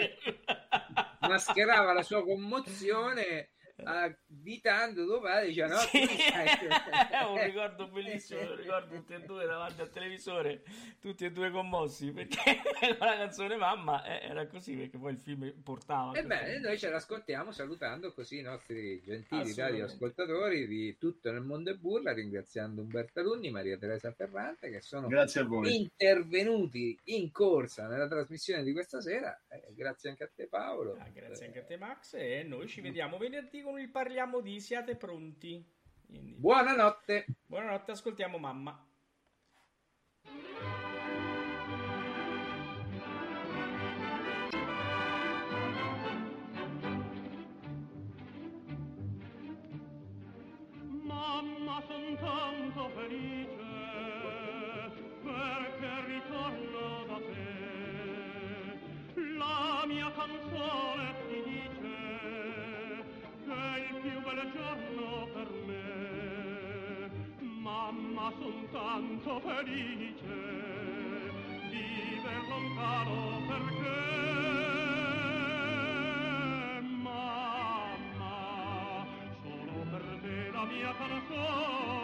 mascherava 1.21 1.93
la 1.93 2.03
sua 2.03 2.25
commozione 2.25 3.51
additando 3.85 5.05
tuo 5.05 5.21
padre 5.21 5.49
dice 5.49 5.67
no 5.67 5.79
sì. 5.79 6.01
è 7.11 7.23
un 7.25 7.43
ricordo 7.45 7.89
bellissimo 7.89 8.43
lo 8.43 8.55
ricordo 8.55 8.95
tutti 8.97 9.15
e 9.15 9.21
due 9.21 9.47
davanti 9.47 9.81
al 9.81 9.91
televisore 9.91 10.63
tutti 11.01 11.25
e 11.25 11.33
due 11.33 11.51
commossi 11.51 12.11
perché 12.13 12.61
la 12.99 13.17
canzone 13.17 13.57
mamma 13.57 14.05
era 14.05 14.47
così 14.47 14.75
perché 14.75 14.99
poi 14.99 15.13
il 15.13 15.19
film 15.19 15.53
portava 15.63 16.17
ebbene 16.17 16.59
noi 16.59 16.79
ce 16.79 16.91
l'ascoltiamo 16.91 17.53
salutando 17.53 18.13
così 18.13 18.39
i 18.39 18.43
nostri 18.43 19.01
gentili 19.03 19.55
radioascoltatori 19.55 20.67
di 20.67 20.97
tutto 20.99 21.31
nel 21.31 21.43
mondo 21.43 21.71
e 21.71 21.77
burla 21.77 22.13
ringraziando 22.13 22.83
Umberto 22.83 23.21
Alunni 23.21 23.51
Maria 23.51 23.77
Teresa 23.77 24.13
Ferrante 24.13 24.71
che 24.71 24.81
sono 24.81 25.09
intervenuti 25.65 26.99
in 27.05 27.31
corsa 27.31 27.87
nella 27.87 28.09
trasmissione 28.09 28.63
di 28.63 28.73
questa 28.73 29.01
sera 29.01 29.39
eh, 29.49 29.73
grazie 29.75 30.11
anche 30.11 30.25
a 30.25 30.31
te 30.35 30.47
Paolo. 30.47 30.97
Ah, 30.99 31.09
grazie 31.13 31.47
anche 31.47 31.61
a 31.61 31.65
te 31.65 31.77
Max 31.77 32.15
e 32.15 32.43
noi 32.43 32.69
ci 32.69 32.81
vediamo 32.81 33.19
venerdì 33.19 33.63
con 33.63 33.70
il 33.79 33.91
parliamo 33.91 34.41
di 34.41 34.61
siate 34.61 34.97
pronti. 34.97 35.65
Quindi... 36.07 36.35
Buonanotte. 36.39 37.27
Buonanotte, 37.47 37.93
ascoltiamo 37.93 38.39
mamma. 38.39 38.85
Mamma, 51.03 51.83
son 51.87 52.17
tanto 52.19 52.89
felice 52.91 53.51
perché 55.23 56.05
ritorno 56.07 57.05
da 57.07 57.17
te. 57.17 57.49
La 59.37 59.85
mia 59.87 60.13
canzone 60.13 61.15
ti 63.91 64.09
più 64.09 64.21
bel 64.23 64.53
giorno 64.53 65.27
per 65.33 65.49
me. 65.67 67.11
Mamma, 67.41 68.33
son 68.39 68.69
tanto 68.71 69.41
felice 69.41 70.39
di 71.71 71.83
viver 72.09 72.43
lontano 72.49 73.43
perché 73.49 73.99
mamma, 77.03 78.37
solo 79.43 79.85
per 79.91 80.05
te 80.23 80.51
la 80.53 80.65
mia 80.65 80.95
canzone 80.97 82.00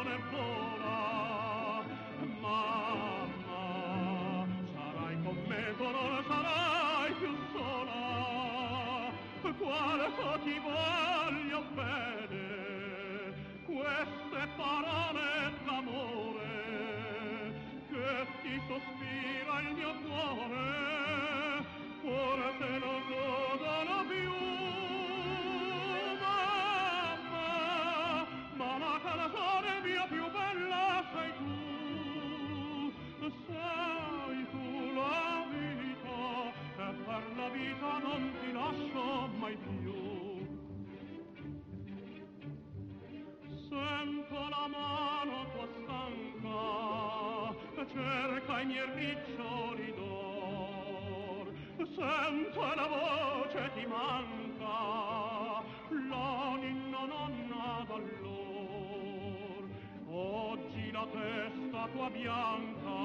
Quanto 9.58 10.40
ti 10.44 10.58
voglio 10.58 11.62
bene. 11.74 13.34
Queste 13.64 14.48
parole 14.56 15.52
d'amore 15.64 16.44
che 17.88 18.26
ti 18.42 18.60
sospira 18.66 19.60
il 19.60 19.74
mio 19.74 19.94
cuore 20.04 21.64
forse 22.02 22.68
non 22.78 23.02
godono 23.08 23.55
cerca 48.56 48.60
i 48.60 48.66
miei 48.66 48.86
riccioli 48.94 49.94
d'or. 49.94 51.52
Sento 51.76 52.74
la 52.74 52.86
voce 52.86 53.70
ti 53.74 53.86
manca, 53.86 55.62
la 55.88 56.56
ninna 56.56 57.04
nonna 57.06 57.84
d'allor. 57.86 59.64
Oggi 60.08 60.90
la 60.90 61.06
testa 61.12 61.88
tua 61.92 62.10
bianca, 62.10 62.98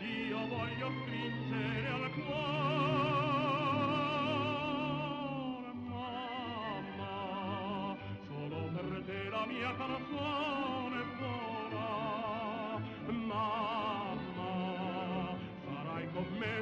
io 0.00 0.46
voglio 0.46 0.90
stringere 1.02 1.88
al 1.88 2.10
cuore. 2.24 2.88
la 9.30 9.46
mia 9.46 9.74
canzone 9.76 9.99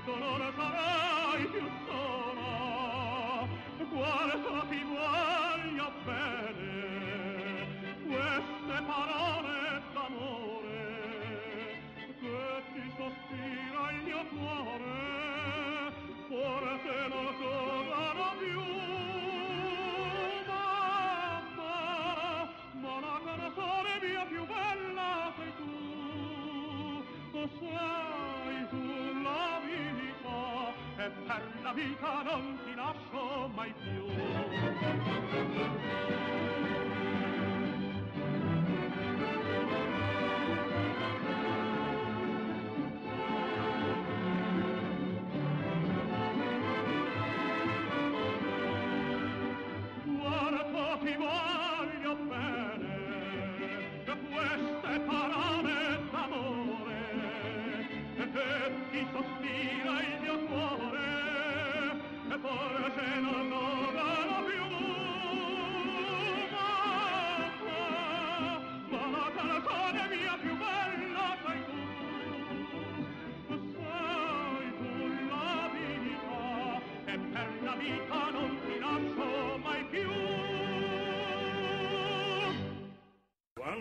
dolor 0.05 0.53
sarai 0.57 1.47
più 1.47 1.88
vita 31.79 32.23
non 32.23 32.59
ti 32.65 32.75
lascio 32.75 33.49
mai 33.55 33.73
più. 33.73 34.07
Guarda 50.05 50.99
ti 51.01 51.15
voglio 51.17 51.48